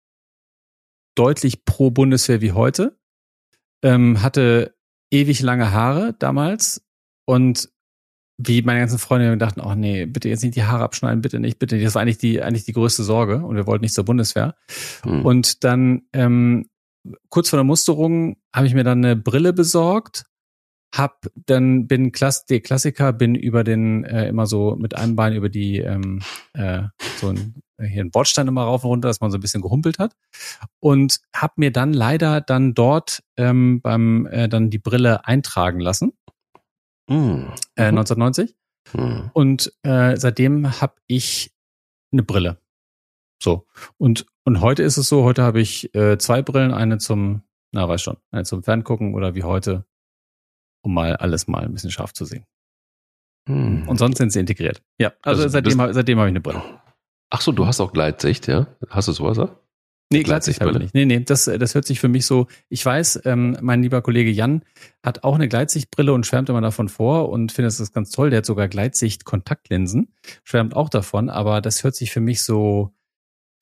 deutlich 1.16 1.66
pro 1.66 1.92
Bundeswehr 1.92 2.42
wie 2.42 2.54
heute. 2.54 2.98
Ähm, 3.84 4.22
hatte 4.22 4.76
ewig 5.12 5.42
lange 5.42 5.72
Haare 5.72 6.14
damals 6.18 6.86
und 7.26 7.70
wie 8.38 8.62
meine 8.62 8.80
ganzen 8.80 9.00
Freunde 9.00 9.38
dachten, 9.38 9.62
oh 9.62 9.76
nee, 9.76 10.06
bitte 10.06 10.30
jetzt 10.30 10.44
nicht 10.44 10.56
die 10.56 10.64
Haare 10.64 10.84
abschneiden, 10.84 11.22
bitte 11.22 11.40
nicht, 11.40 11.60
bitte 11.60 11.76
nicht. 11.76 11.86
Das 11.86 11.96
war 11.96 12.02
eigentlich 12.02 12.18
die, 12.18 12.42
eigentlich 12.42 12.66
die 12.66 12.74
größte 12.74 13.04
Sorge 13.04 13.38
und 13.38 13.56
wir 13.56 13.68
wollten 13.68 13.84
nicht 13.84 13.94
zur 13.94 14.06
Bundeswehr. 14.06 14.56
Hm. 15.04 15.26
Und 15.26 15.64
dann 15.64 16.04
ähm, 16.14 16.68
kurz 17.30 17.50
vor 17.50 17.58
der 17.58 17.64
Musterung 17.64 18.38
habe 18.54 18.68
ich 18.68 18.74
mir 18.74 18.84
dann 18.84 19.04
eine 19.04 19.16
Brille 19.16 19.54
besorgt 19.54 20.26
hab 20.94 21.26
dann 21.48 21.88
bin 21.88 22.12
Klass 22.12 22.46
der 22.46 22.62
Klassiker 22.62 23.14
bin 23.14 23.34
über 23.34 23.64
den 23.64 24.04
äh, 24.04 24.28
immer 24.28 24.46
so 24.46 24.76
mit 24.78 24.96
einem 24.96 25.16
Bein 25.16 25.34
über 25.34 25.50
die 25.50 25.80
ähm, 25.80 26.22
äh, 26.54 26.84
so 27.18 27.30
ein, 27.30 27.64
hier 27.82 28.04
ein 28.04 28.12
Bordstein 28.12 28.48
immer 28.48 28.64
rauf 28.64 28.84
und 28.84 28.90
runter, 28.90 29.08
dass 29.08 29.20
man 29.20 29.32
so 29.32 29.38
ein 29.38 29.42
bisschen 29.42 29.64
gehumpelt 29.64 29.98
hat 29.98 30.16
und 30.80 31.20
hab 31.36 31.58
mir 31.58 31.72
dann 31.72 31.94
leider 31.94 32.42
dann 32.42 32.76
dort 32.76 33.24
ähm, 33.38 33.82
beim 33.82 34.28
äh, 34.28 34.48
dann 34.48 34.70
die 34.70 34.78
Brille 34.78 35.26
eintragen 35.26 35.80
lassen 35.80 36.14
mm. 37.14 37.54
äh, 37.76 37.84
1990 37.84 38.56
mm. 38.94 39.30
und 39.34 39.74
äh, 39.84 40.16
seitdem 40.18 40.82
hab 40.82 41.00
ich 41.08 41.54
eine 42.12 42.24
Brille 42.24 42.58
so 43.42 43.66
und 43.98 44.26
und 44.46 44.62
heute 44.62 44.84
ist 44.84 44.98
es 44.98 45.08
so 45.08 45.24
heute 45.24 45.44
habe 45.44 45.62
ich 45.62 45.94
äh, 45.96 46.18
zwei 46.18 46.42
Brillen 46.42 46.74
eine 46.74 46.98
zum 46.98 47.44
na 47.72 47.88
weiß 47.88 48.02
schon 48.02 48.18
eine 48.32 48.44
zum 48.44 48.64
Ferngucken 48.64 49.16
oder 49.16 49.36
wie 49.36 49.44
heute 49.44 49.86
um 50.84 50.94
mal 50.94 51.16
alles 51.16 51.48
mal 51.48 51.64
ein 51.64 51.74
bisschen 51.74 51.92
scharf 51.92 52.14
zu 52.14 52.26
sehen. 52.26 52.46
Hm. 53.48 53.88
Und 53.88 53.98
sonst 53.98 54.18
sind 54.18 54.32
sie 54.32 54.40
integriert. 54.40 54.82
Ja, 55.00 55.14
also, 55.22 55.44
also 55.44 55.50
seitdem, 55.50 55.94
seitdem 55.94 56.18
habe 56.20 56.30
ich 56.30 56.34
eine 56.34 56.42
Brille. 56.42 56.62
Ach 57.30 57.42
so, 57.42 57.52
du 57.52 57.66
hast 57.66 57.82
auch 57.82 57.92
Gleitsicht, 57.92 58.48
ja? 58.48 58.68
Hast 58.90 59.08
du 59.08 59.12
sowas? 59.12 59.38
Ja? 59.38 59.60
Nee, 60.14 60.24
ich 60.48 60.60
nicht. 60.80 60.94
Nee, 60.94 61.06
nee, 61.06 61.20
das, 61.20 61.46
das 61.46 61.76
hört 61.76 61.86
sich 61.86 62.00
für 62.00 62.08
mich 62.08 62.26
so, 62.26 62.48
ich 62.70 62.86
weiß, 62.86 63.22
ähm, 63.26 63.58
mein 63.62 63.82
lieber 63.84 64.02
Kollege 64.02 64.32
Jan 64.32 64.64
hat 65.04 65.24
auch 65.24 65.36
eine 65.36 65.48
Gleitsichtbrille 65.48 66.14
und 66.14 66.26
schwärmt 66.26 66.50
immer 66.50 66.62
davon 66.62 66.90
vor 66.90 67.30
und 67.30 67.52
findet 67.52 67.80
das 67.80 67.92
ganz 67.92 68.12
toll. 68.12 68.30
Der 68.30 68.38
hat 68.38 68.46
sogar 68.46 68.68
Gleitsicht-Kontaktlinsen, 68.68 70.14
schwärmt 70.44 70.76
auch 70.76 70.90
davon, 70.90 71.30
aber 71.30 71.62
das 71.62 71.84
hört 71.84 71.96
sich 71.96 72.12
für 72.12 72.22
mich 72.22 72.44
so, 72.44 72.94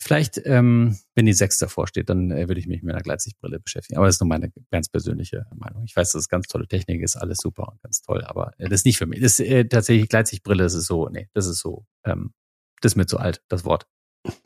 Vielleicht, 0.04 0.42
ähm, 0.46 0.98
wenn 1.14 1.28
die 1.28 1.34
6 1.34 1.60
davor 1.60 1.86
steht, 1.86 2.10
dann 2.10 2.32
äh, 2.32 2.48
würde 2.48 2.60
ich 2.60 2.66
mich 2.66 2.82
mit 2.82 2.92
einer 2.92 3.04
Gleitsichtbrille 3.04 3.60
beschäftigen. 3.60 4.00
Aber 4.00 4.08
das 4.08 4.16
ist 4.16 4.22
nur 4.22 4.30
meine 4.30 4.52
ganz 4.72 4.90
persönliche 4.90 5.46
Meinung. 5.54 5.84
Ich 5.84 5.96
weiß, 5.96 6.14
das 6.14 6.24
ist 6.24 6.30
ganz 6.30 6.48
tolle 6.48 6.68
Technik, 6.68 7.04
ist 7.04 7.18
alles 7.18 7.38
super 7.38 7.72
und 7.72 7.80
ganz 7.84 8.02
toll, 8.02 8.24
aber 8.24 8.52
äh, 8.58 8.68
das 8.68 8.80
ist 8.80 8.86
nicht 8.88 8.98
für 8.98 9.06
mich. 9.06 9.22
Das 9.22 9.40
ist 9.40 9.42
äh, 9.42 9.64
tatsächlich 9.66 10.10
Gleitsichtbrille, 10.10 10.64
das 10.64 10.74
ist 10.74 10.88
so, 10.88 11.08
nee, 11.10 11.30
das 11.36 11.46
ist 11.46 11.60
so, 11.60 11.86
ähm, 12.04 12.34
das 12.82 12.94
ist 12.94 12.96
mir 12.96 13.06
zu 13.06 13.20
alt, 13.20 13.44
das 13.48 13.64
Wort. 13.64 13.86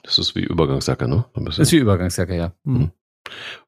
Das 0.03 0.17
ist 0.17 0.36
wie 0.36 0.43
Übergangsjacke, 0.43 1.07
ne? 1.07 1.26
Das 1.36 1.59
ist 1.59 1.71
wie 1.71 1.78
Übergangsjacke, 1.78 2.36
ja. 2.36 2.53
Mhm. 2.63 2.91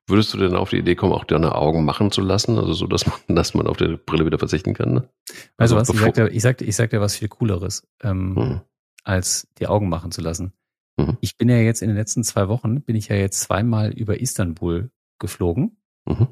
Würdest 0.05 0.34
du 0.34 0.38
denn 0.38 0.55
auf 0.55 0.70
die 0.70 0.78
Idee 0.78 0.95
kommen, 0.95 1.14
auch 1.14 1.26
deine 1.26 1.55
Augen 1.55 1.84
machen 1.84 2.12
zu 2.12 2.22
lassen? 2.22 2.58
Also 2.58 2.74
so, 2.74 2.88
dass 2.88 3.05
man, 3.05 3.18
dass 3.36 3.53
man 3.53 3.68
auf 3.68 3.78
die 3.78 3.97
Brille 3.97 4.26
wieder 4.26 4.39
verzichten 4.39 4.74
kann? 4.74 4.93
Ne? 4.93 5.10
Also, 5.58 5.78
also 5.78 5.93
was, 5.93 5.99
ich 5.99 6.01
sag, 6.01 6.14
dir, 6.14 6.32
ich, 6.32 6.41
sag, 6.41 6.62
ich 6.62 6.76
sag 6.76 6.89
dir 6.91 7.01
was 7.01 7.18
viel 7.18 7.28
Cooleres, 7.28 7.88
ähm, 8.03 8.34
mhm. 8.34 8.62
als 9.03 9.47
die 9.60 9.68
Augen 9.68 9.89
machen 9.89 10.12
zu 10.12 10.22
lassen. 10.22 10.53
Mhm. 10.97 11.18
Ich 11.22 11.38
bin 11.38 11.49
ja 11.49 11.58
jetzt 11.58 11.82
in 11.82 11.89
den 11.89 11.97
letzten 11.97 12.24
zwei 12.24 12.47
Wochen, 12.47 12.82
bin 12.82 12.95
ich 12.95 13.10
ja 13.10 13.16
jetzt 13.16 13.41
zweimal 13.41 13.91
über 13.91 14.20
Istanbul 14.20 14.91
geflogen 15.20 15.78
mhm. 16.05 16.28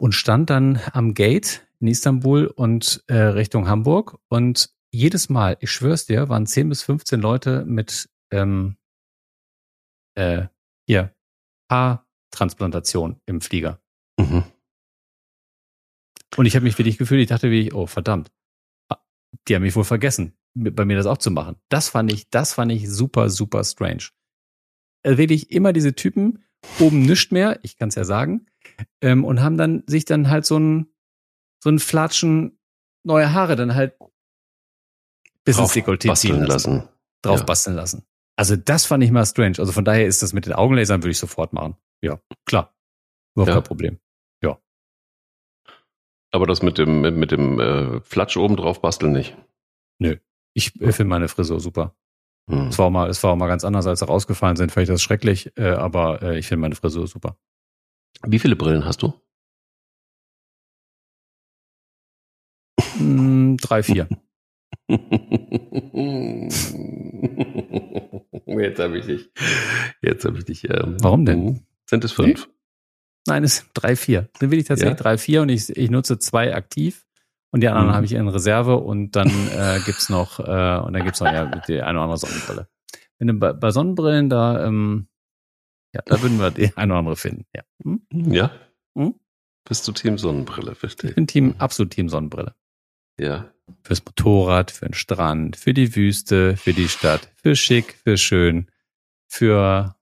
und 0.00 0.12
stand 0.12 0.50
dann 0.50 0.80
am 0.92 1.14
Gate 1.14 1.66
in 1.78 1.88
Istanbul 1.88 2.46
und 2.46 3.04
äh, 3.06 3.16
Richtung 3.16 3.68
Hamburg 3.68 4.18
und 4.28 4.70
jedes 4.90 5.28
Mal, 5.28 5.58
ich 5.60 5.70
schwör's 5.70 6.06
dir, 6.06 6.28
waren 6.28 6.46
10 6.46 6.70
bis 6.70 6.82
15 6.82 7.20
Leute 7.20 7.64
mit 7.66 8.08
ähm, 8.30 8.76
äh, 10.14 10.46
hier 10.86 11.14
Haartransplantation 11.70 13.20
im 13.26 13.40
Flieger. 13.40 13.80
Mhm. 14.18 14.44
Und 16.36 16.46
ich 16.46 16.54
habe 16.54 16.64
mich 16.64 16.78
wirklich 16.78 16.98
gefühlt, 16.98 17.20
ich 17.20 17.28
dachte 17.28 17.50
wie, 17.50 17.72
oh 17.72 17.86
verdammt, 17.86 18.30
ah, 18.88 18.98
die 19.48 19.54
haben 19.54 19.62
mich 19.62 19.76
wohl 19.76 19.84
vergessen 19.84 20.36
bei 20.56 20.84
mir 20.84 20.96
das 20.96 21.06
auch 21.06 21.18
zu 21.18 21.30
machen. 21.30 21.56
Das 21.68 21.90
fand 21.90 22.12
ich, 22.12 22.30
das 22.30 22.54
fand 22.54 22.72
ich 22.72 22.88
super, 22.90 23.30
super 23.30 23.62
strange. 23.62 24.08
Also 25.04 25.18
wirklich 25.18 25.50
immer 25.50 25.72
diese 25.72 25.94
Typen, 25.94 26.44
oben 26.80 27.02
nischt 27.02 27.30
mehr, 27.30 27.60
ich 27.62 27.76
kann 27.76 27.90
es 27.90 27.94
ja 27.94 28.04
sagen, 28.04 28.46
ähm, 29.00 29.24
und 29.24 29.42
haben 29.42 29.56
dann 29.56 29.84
sich 29.86 30.04
dann 30.04 30.30
halt 30.30 30.46
so 30.46 30.58
ein, 30.58 30.86
so 31.62 31.70
ein 31.70 31.78
Flatschen 31.78 32.58
neue 33.04 33.32
Haare 33.32 33.56
dann 33.56 33.74
halt 33.74 33.96
bis 35.44 35.58
ins 35.58 35.72
Dekolleté 35.72 36.14
ziehen 36.14 36.42
lassen. 36.42 36.48
lassen. 36.48 36.88
Drauf 37.22 37.40
ja. 37.40 37.44
basteln 37.44 37.76
lassen. 37.76 38.04
Also 38.36 38.54
das 38.54 38.84
fand 38.84 39.02
ich 39.02 39.10
mal 39.10 39.24
strange. 39.24 39.58
Also 39.58 39.72
von 39.72 39.84
daher 39.84 40.06
ist 40.06 40.22
das 40.22 40.32
mit 40.32 40.46
den 40.46 40.52
Augenlasern 40.52 41.02
würde 41.02 41.10
ich 41.10 41.18
sofort 41.18 41.52
machen. 41.52 41.76
Ja, 42.02 42.20
klar. 42.44 42.74
Überhaupt 43.34 43.48
ja. 43.48 43.54
kein 43.54 43.64
Problem. 43.64 43.98
Ja. 44.42 44.60
Aber 46.32 46.46
das 46.46 46.62
mit 46.62 46.78
dem, 46.78 47.00
mit, 47.00 47.16
mit 47.16 47.30
dem 47.30 47.58
äh, 47.58 48.00
Flatsch 48.02 48.36
oben 48.36 48.56
drauf 48.56 48.80
basteln 48.82 49.12
nicht. 49.12 49.36
Nö. 49.98 50.16
Ich 50.54 50.78
äh, 50.80 50.92
finde 50.92 51.10
meine 51.10 51.28
Frisur 51.28 51.60
super. 51.60 51.96
Hm. 52.50 52.68
Es 52.68 52.78
war 52.78 52.86
auch 52.86 52.90
mal, 52.90 53.08
es 53.08 53.22
war 53.22 53.32
auch 53.32 53.36
mal 53.36 53.48
ganz 53.48 53.64
anders, 53.64 53.86
als 53.86 54.00
sie 54.00 54.06
rausgefallen 54.06 54.56
sind. 54.56 54.70
Vielleicht 54.70 54.90
ist 54.90 54.94
das 54.94 55.02
schrecklich, 55.02 55.52
äh, 55.56 55.70
aber 55.70 56.22
äh, 56.22 56.38
ich 56.38 56.46
finde 56.46 56.60
meine 56.60 56.74
Frisur 56.74 57.06
super. 57.06 57.38
Wie 58.26 58.38
viele 58.38 58.56
Brillen 58.56 58.84
hast 58.84 59.02
du? 59.02 59.14
Mm, 62.98 63.56
drei, 63.56 63.82
vier. 63.82 64.08
Jetzt 68.46 68.78
habe 68.78 68.98
ich 68.98 69.06
dich. 69.06 69.30
Jetzt 70.00 70.24
habe 70.24 70.38
ich 70.38 70.44
dich. 70.44 70.64
Ähm, 70.70 70.96
Warum 71.00 71.24
denn? 71.24 71.66
Sind 71.88 72.04
es 72.04 72.12
fünf? 72.12 72.46
Nee? 72.46 72.52
Nein, 73.26 73.44
es 73.44 73.56
sind 73.56 73.70
drei, 73.74 73.96
vier. 73.96 74.28
Sind 74.38 74.50
wirklich 74.50 74.68
tatsächlich 74.68 74.98
ja? 74.98 75.02
drei, 75.02 75.18
vier 75.18 75.42
und 75.42 75.48
ich, 75.48 75.68
ich 75.76 75.90
nutze 75.90 76.18
zwei 76.18 76.54
aktiv 76.54 77.04
und 77.50 77.62
die 77.62 77.68
anderen 77.68 77.88
mhm. 77.88 77.94
habe 77.94 78.06
ich 78.06 78.12
in 78.12 78.28
Reserve 78.28 78.76
und 78.76 79.16
dann 79.16 79.28
äh, 79.56 79.80
gibt's 79.84 80.08
noch 80.08 80.38
äh, 80.38 80.78
und 80.78 80.92
dann 80.92 81.04
gibt's 81.04 81.20
noch 81.20 81.32
ja 81.32 81.46
die 81.66 81.82
eine 81.82 81.98
oder 81.98 82.02
andere 82.04 82.18
Sonnenbrille. 82.18 82.68
Wenn 83.18 83.28
du 83.28 83.34
bei, 83.34 83.52
bei 83.52 83.70
Sonnenbrillen 83.70 84.28
da 84.30 84.64
ähm, 84.66 85.08
ja, 85.92 86.02
da 86.04 86.20
würden 86.22 86.38
wir 86.38 86.50
die 86.50 86.70
eine 86.76 86.92
oder 86.92 86.98
andere 86.98 87.16
finden. 87.16 87.46
Ja. 87.54 87.62
Hm? 87.82 88.00
Ja. 88.32 88.50
Hm? 88.96 89.14
Bist 89.64 89.88
du 89.88 89.92
Team 89.92 90.18
Sonnenbrille, 90.18 90.74
verstehe. 90.74 91.10
Ich 91.10 91.16
bin 91.16 91.26
Team 91.26 91.54
absolut 91.58 91.92
Team 91.92 92.08
Sonnenbrille. 92.08 92.54
Ja. 93.18 93.52
Fürs 93.82 94.04
Motorrad, 94.04 94.70
für 94.70 94.86
den 94.86 94.94
Strand, 94.94 95.56
für 95.56 95.74
die 95.74 95.96
Wüste, 95.96 96.56
für 96.56 96.72
die 96.72 96.88
Stadt, 96.88 97.32
für 97.42 97.56
schick, 97.56 97.96
für 98.04 98.16
schön, 98.16 98.70
für 99.26 99.96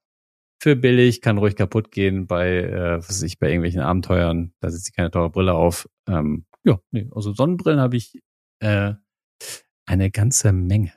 für 0.64 0.76
billig, 0.76 1.20
kann 1.20 1.36
ruhig 1.36 1.56
kaputt 1.56 1.90
gehen 1.90 2.26
bei, 2.26 2.62
äh, 2.62 2.96
was 2.96 3.10
weiß 3.10 3.22
ich, 3.24 3.38
bei 3.38 3.48
irgendwelchen 3.48 3.82
Abenteuern. 3.82 4.54
Da 4.60 4.70
setzt 4.70 4.86
sich 4.86 4.94
keine 4.94 5.10
teure 5.10 5.28
Brille 5.28 5.52
auf. 5.52 5.86
Ähm, 6.08 6.46
ja, 6.64 6.80
nee, 6.90 7.06
also 7.14 7.34
Sonnenbrillen 7.34 7.80
habe 7.80 7.98
ich 7.98 8.18
äh, 8.60 8.94
eine 9.84 10.10
ganze 10.10 10.52
Menge. 10.52 10.94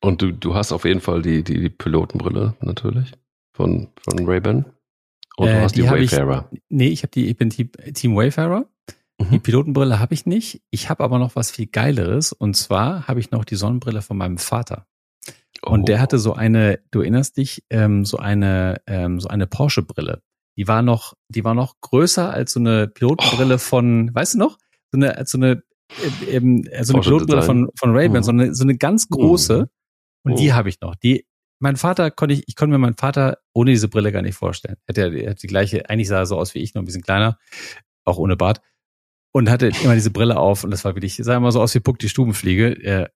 Und 0.00 0.22
du, 0.22 0.32
du 0.32 0.56
hast 0.56 0.72
auf 0.72 0.84
jeden 0.84 1.00
Fall 1.00 1.22
die, 1.22 1.44
die, 1.44 1.60
die 1.60 1.68
Pilotenbrille 1.68 2.56
natürlich 2.62 3.12
von, 3.54 3.90
von 4.02 4.26
Ray-Ban. 4.26 4.64
Und 5.36 5.48
äh, 5.48 5.52
du 5.52 5.60
hast 5.60 5.76
die, 5.76 5.82
die 5.82 5.88
Wayfarer. 5.88 6.48
Ich, 6.50 6.60
nee, 6.68 6.88
ich 6.88 7.04
habe 7.04 7.12
die, 7.12 7.28
ich 7.28 7.36
bin 7.36 7.50
Team 7.50 8.16
Wayfarer. 8.16 8.68
Mhm. 9.20 9.30
Die 9.30 9.38
Pilotenbrille 9.38 9.98
habe 10.00 10.14
ich 10.14 10.26
nicht. 10.26 10.62
Ich 10.70 10.90
habe 10.90 11.04
aber 11.04 11.18
noch 11.18 11.36
was 11.36 11.50
viel 11.50 11.66
Geileres. 11.66 12.32
Und 12.32 12.56
zwar 12.56 13.06
habe 13.06 13.20
ich 13.20 13.30
noch 13.30 13.44
die 13.44 13.56
Sonnenbrille 13.56 14.02
von 14.02 14.16
meinem 14.16 14.38
Vater. 14.38 14.86
Und 15.62 15.82
oh. 15.82 15.84
der 15.84 16.00
hatte 16.00 16.18
so 16.18 16.32
eine, 16.32 16.80
du 16.90 17.00
erinnerst 17.00 17.36
dich, 17.36 17.64
ähm, 17.70 18.04
so 18.04 18.16
eine, 18.16 18.80
ähm, 18.86 19.20
so 19.20 19.28
eine 19.28 19.46
Porsche-Brille. 19.46 20.22
Die 20.56 20.66
war 20.66 20.82
noch, 20.82 21.14
die 21.28 21.44
war 21.44 21.54
noch 21.54 21.80
größer 21.80 22.32
als 22.32 22.52
so 22.52 22.60
eine 22.60 22.88
Pilotenbrille 22.88 23.56
oh. 23.56 23.58
von, 23.58 24.14
weißt 24.14 24.34
du 24.34 24.38
noch? 24.38 24.58
so 24.92 24.98
eine, 24.98 25.22
so 25.26 25.38
eine, 25.38 25.62
äh, 26.02 26.36
eben, 26.36 26.64
so 26.64 26.70
also 26.72 26.92
eine 26.94 27.02
Pilotbrille 27.02 27.42
von, 27.42 27.68
von 27.78 27.92
Ray-Ban, 27.92 28.18
mhm. 28.18 28.24
so, 28.24 28.30
eine, 28.32 28.54
so 28.54 28.64
eine 28.64 28.76
ganz 28.76 29.08
große. 29.08 29.62
Mhm. 29.62 29.68
Und 30.22 30.38
die 30.38 30.50
oh. 30.50 30.54
habe 30.54 30.68
ich 30.68 30.80
noch. 30.80 30.94
Die, 30.96 31.26
mein 31.60 31.76
Vater 31.76 32.10
konnte 32.10 32.34
ich, 32.34 32.44
ich 32.46 32.56
konnte 32.56 32.72
mir 32.72 32.78
meinen 32.78 32.96
Vater 32.96 33.38
ohne 33.52 33.70
diese 33.70 33.88
Brille 33.88 34.12
gar 34.12 34.22
nicht 34.22 34.34
vorstellen. 34.34 34.76
Hätte 34.86 35.02
er, 35.02 35.30
hat 35.30 35.42
die 35.42 35.46
gleiche, 35.46 35.88
eigentlich 35.88 36.08
sah 36.08 36.18
er 36.18 36.26
so 36.26 36.38
aus 36.38 36.54
wie 36.54 36.60
ich, 36.60 36.74
nur 36.74 36.82
ein 36.82 36.86
bisschen 36.86 37.02
kleiner, 37.02 37.38
auch 38.04 38.18
ohne 38.18 38.36
Bart. 38.36 38.60
Und 39.32 39.50
hatte 39.50 39.70
immer 39.82 39.94
diese 39.94 40.10
Brille 40.10 40.38
auf 40.38 40.64
und 40.64 40.70
das 40.70 40.84
war 40.84 40.94
wirklich, 40.94 41.16
sah 41.16 41.36
immer 41.36 41.52
so 41.52 41.60
aus 41.60 41.74
wie 41.74 41.80
Puck 41.80 41.98
die 41.98 42.08
Stubenfliege. 42.08 42.70
Äh, 42.82 43.08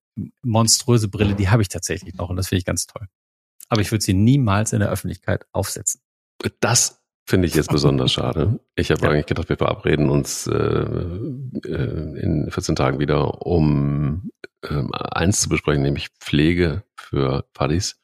monströse 0.43 1.09
Brille, 1.09 1.35
die 1.35 1.49
habe 1.49 1.61
ich 1.61 1.69
tatsächlich 1.69 2.15
noch 2.15 2.29
und 2.29 2.37
das 2.37 2.47
finde 2.49 2.59
ich 2.59 2.65
ganz 2.65 2.87
toll. 2.87 3.07
Aber 3.69 3.81
ich 3.81 3.91
würde 3.91 4.03
sie 4.03 4.13
niemals 4.13 4.73
in 4.73 4.79
der 4.79 4.89
Öffentlichkeit 4.89 5.45
aufsetzen. 5.51 6.01
Das 6.59 7.01
finde 7.25 7.47
ich 7.47 7.55
jetzt 7.55 7.71
besonders 7.71 8.13
schade. 8.13 8.59
Ich 8.75 8.91
habe 8.91 9.01
ja. 9.01 9.09
eigentlich 9.09 9.25
gedacht, 9.25 9.49
wir 9.49 9.57
verabreden 9.57 10.09
uns 10.09 10.47
äh, 10.47 10.53
äh, 10.53 12.19
in 12.21 12.47
14 12.49 12.75
Tagen 12.75 12.99
wieder, 12.99 13.45
um 13.45 14.29
äh, 14.61 14.83
eins 14.93 15.41
zu 15.41 15.49
besprechen, 15.49 15.81
nämlich 15.81 16.09
Pflege 16.19 16.83
für 16.95 17.45
Paddies. 17.53 17.99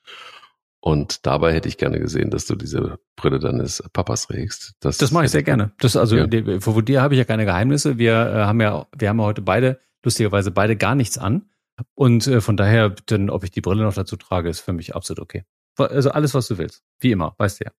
Und 0.84 1.28
dabei 1.28 1.54
hätte 1.54 1.70
ich 1.70 1.78
gerne 1.78 2.00
gesehen, 2.00 2.32
dass 2.32 2.48
du 2.48 2.56
diese 2.56 2.98
Brille 3.16 3.40
deines 3.40 3.84
Papas 3.94 4.26
trägst. 4.28 4.74
Das, 4.80 4.98
das 4.98 5.12
mache 5.12 5.26
ich 5.26 5.32
sehr 5.32 5.44
gerne. 5.44 5.72
Das 5.80 5.96
also 5.96 6.18
ja. 6.18 6.60
vor 6.60 6.82
dir 6.82 7.04
habe 7.04 7.14
ich 7.14 7.20
ja 7.20 7.24
keine 7.24 7.46
Geheimnisse. 7.46 8.00
Wir 8.00 8.14
äh, 8.14 8.34
haben 8.46 8.60
ja, 8.60 8.88
wir 8.98 9.10
haben 9.10 9.20
ja 9.20 9.26
heute 9.26 9.44
beide 9.44 9.80
lustigerweise 10.04 10.50
beide 10.50 10.76
gar 10.76 10.96
nichts 10.96 11.20
an. 11.20 11.50
Und 11.94 12.26
äh, 12.26 12.42
von 12.42 12.58
daher, 12.58 12.90
denn 12.90 13.30
ob 13.30 13.44
ich 13.44 13.52
die 13.52 13.62
Brille 13.62 13.84
noch 13.84 13.94
dazu 13.94 14.16
trage, 14.16 14.50
ist 14.50 14.60
für 14.60 14.74
mich 14.74 14.96
absolut 14.96 15.20
okay. 15.20 15.46
Also 15.78 16.12
alles, 16.12 16.34
was 16.34 16.48
du 16.48 16.58
willst. 16.58 16.84
Wie 17.00 17.12
immer, 17.12 17.36
weißt 17.38 17.60
du 17.60 17.66
ja. 17.66 17.72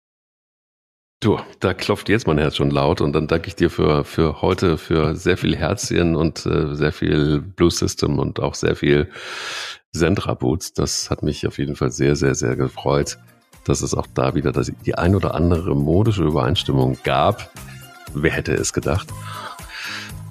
Du, 1.21 1.39
da 1.61 1.73
klopft 1.73 2.09
jetzt 2.09 2.27
mein 2.27 2.39
Herz 2.39 2.57
schon 2.57 2.71
laut 2.71 3.01
und 3.01 3.13
dann 3.13 3.29
danke 3.29 3.47
ich 3.47 3.55
dir 3.55 3.71
für, 3.71 4.05
für 4.05 4.43
heute, 4.43 4.77
für 4.77 5.15
sehr 5.15 5.37
viel 5.37 5.57
Herzchen 5.57 6.17
und 6.17 6.47
äh, 6.47 6.75
sehr 6.75 6.93
viel 6.93 7.41
Blue 7.41 7.71
System 7.71 8.19
und 8.19 8.41
auch 8.41 8.55
sehr 8.55 8.75
viel 8.75 9.09
Sendra 9.95 10.35
Boots. 10.35 10.73
Das 10.73 11.11
hat 11.11 11.23
mich 11.23 11.47
auf 11.47 11.59
jeden 11.59 11.77
Fall 11.77 11.93
sehr, 11.93 12.17
sehr, 12.17 12.35
sehr 12.35 12.57
gefreut, 12.57 13.19
dass 13.65 13.83
es 13.83 13.95
auch 13.95 14.07
da 14.15 14.35
wieder 14.35 14.53
die 14.53 14.95
ein 14.95 15.15
oder 15.15 15.35
andere 15.35 15.77
modische 15.77 16.25
Übereinstimmung 16.25 16.97
gab. 17.05 17.51
Wer 18.15 18.33
hätte 18.33 18.55
es 18.55 18.73
gedacht? 18.73 19.09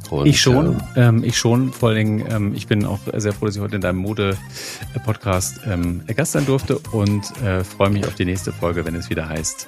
Und, 0.09 0.25
ich 0.25 0.41
schon, 0.41 0.75
ähm, 0.95 1.17
ähm, 1.17 1.23
ich 1.23 1.37
schon. 1.37 1.71
Vor 1.71 1.89
allen 1.89 1.97
Dingen, 1.97 2.25
ähm, 2.29 2.53
ich 2.53 2.67
bin 2.67 2.85
auch 2.85 2.99
sehr 3.15 3.31
froh, 3.31 3.45
dass 3.45 3.55
ich 3.55 3.61
heute 3.61 3.75
in 3.75 3.81
deinem 3.81 3.99
Mode-Podcast 3.99 5.61
ähm, 5.65 6.01
Gast 6.07 6.33
sein 6.33 6.45
durfte 6.45 6.79
und 6.91 7.23
äh, 7.41 7.63
freue 7.63 7.91
mich 7.91 8.05
auf 8.05 8.15
die 8.15 8.25
nächste 8.25 8.51
Folge, 8.51 8.83
wenn 8.83 8.95
es 8.95 9.09
wieder 9.09 9.29
heißt. 9.29 9.67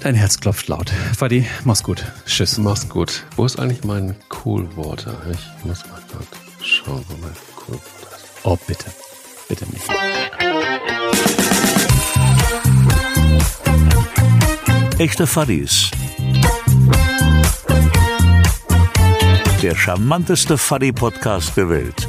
Dein 0.00 0.14
Herz 0.14 0.38
klopft 0.38 0.68
laut. 0.68 0.90
Fadi, 1.16 1.46
mach's 1.64 1.82
gut. 1.82 2.04
Tschüss. 2.26 2.58
Mach's 2.58 2.88
gut. 2.88 3.24
Wo 3.36 3.44
ist 3.44 3.58
eigentlich 3.58 3.82
mein 3.82 4.14
Cool 4.44 4.68
Water? 4.76 5.20
Ich 5.32 5.64
muss 5.64 5.84
mal 5.86 6.00
dort 6.12 6.64
schauen, 6.64 7.04
wo 7.08 7.16
mein 7.20 7.34
Cool 7.56 7.74
Water 7.74 7.96
ist. 7.96 8.01
Oh, 8.44 8.56
bitte. 8.66 8.86
Bitte 9.48 9.64
nicht. 9.66 9.88
Echte 14.98 15.26
Fadis. 15.26 15.90
Der 19.62 19.76
charmanteste 19.76 20.58
Fuddy-Podcast 20.58 21.56
der 21.56 21.68
Welt. 21.68 22.08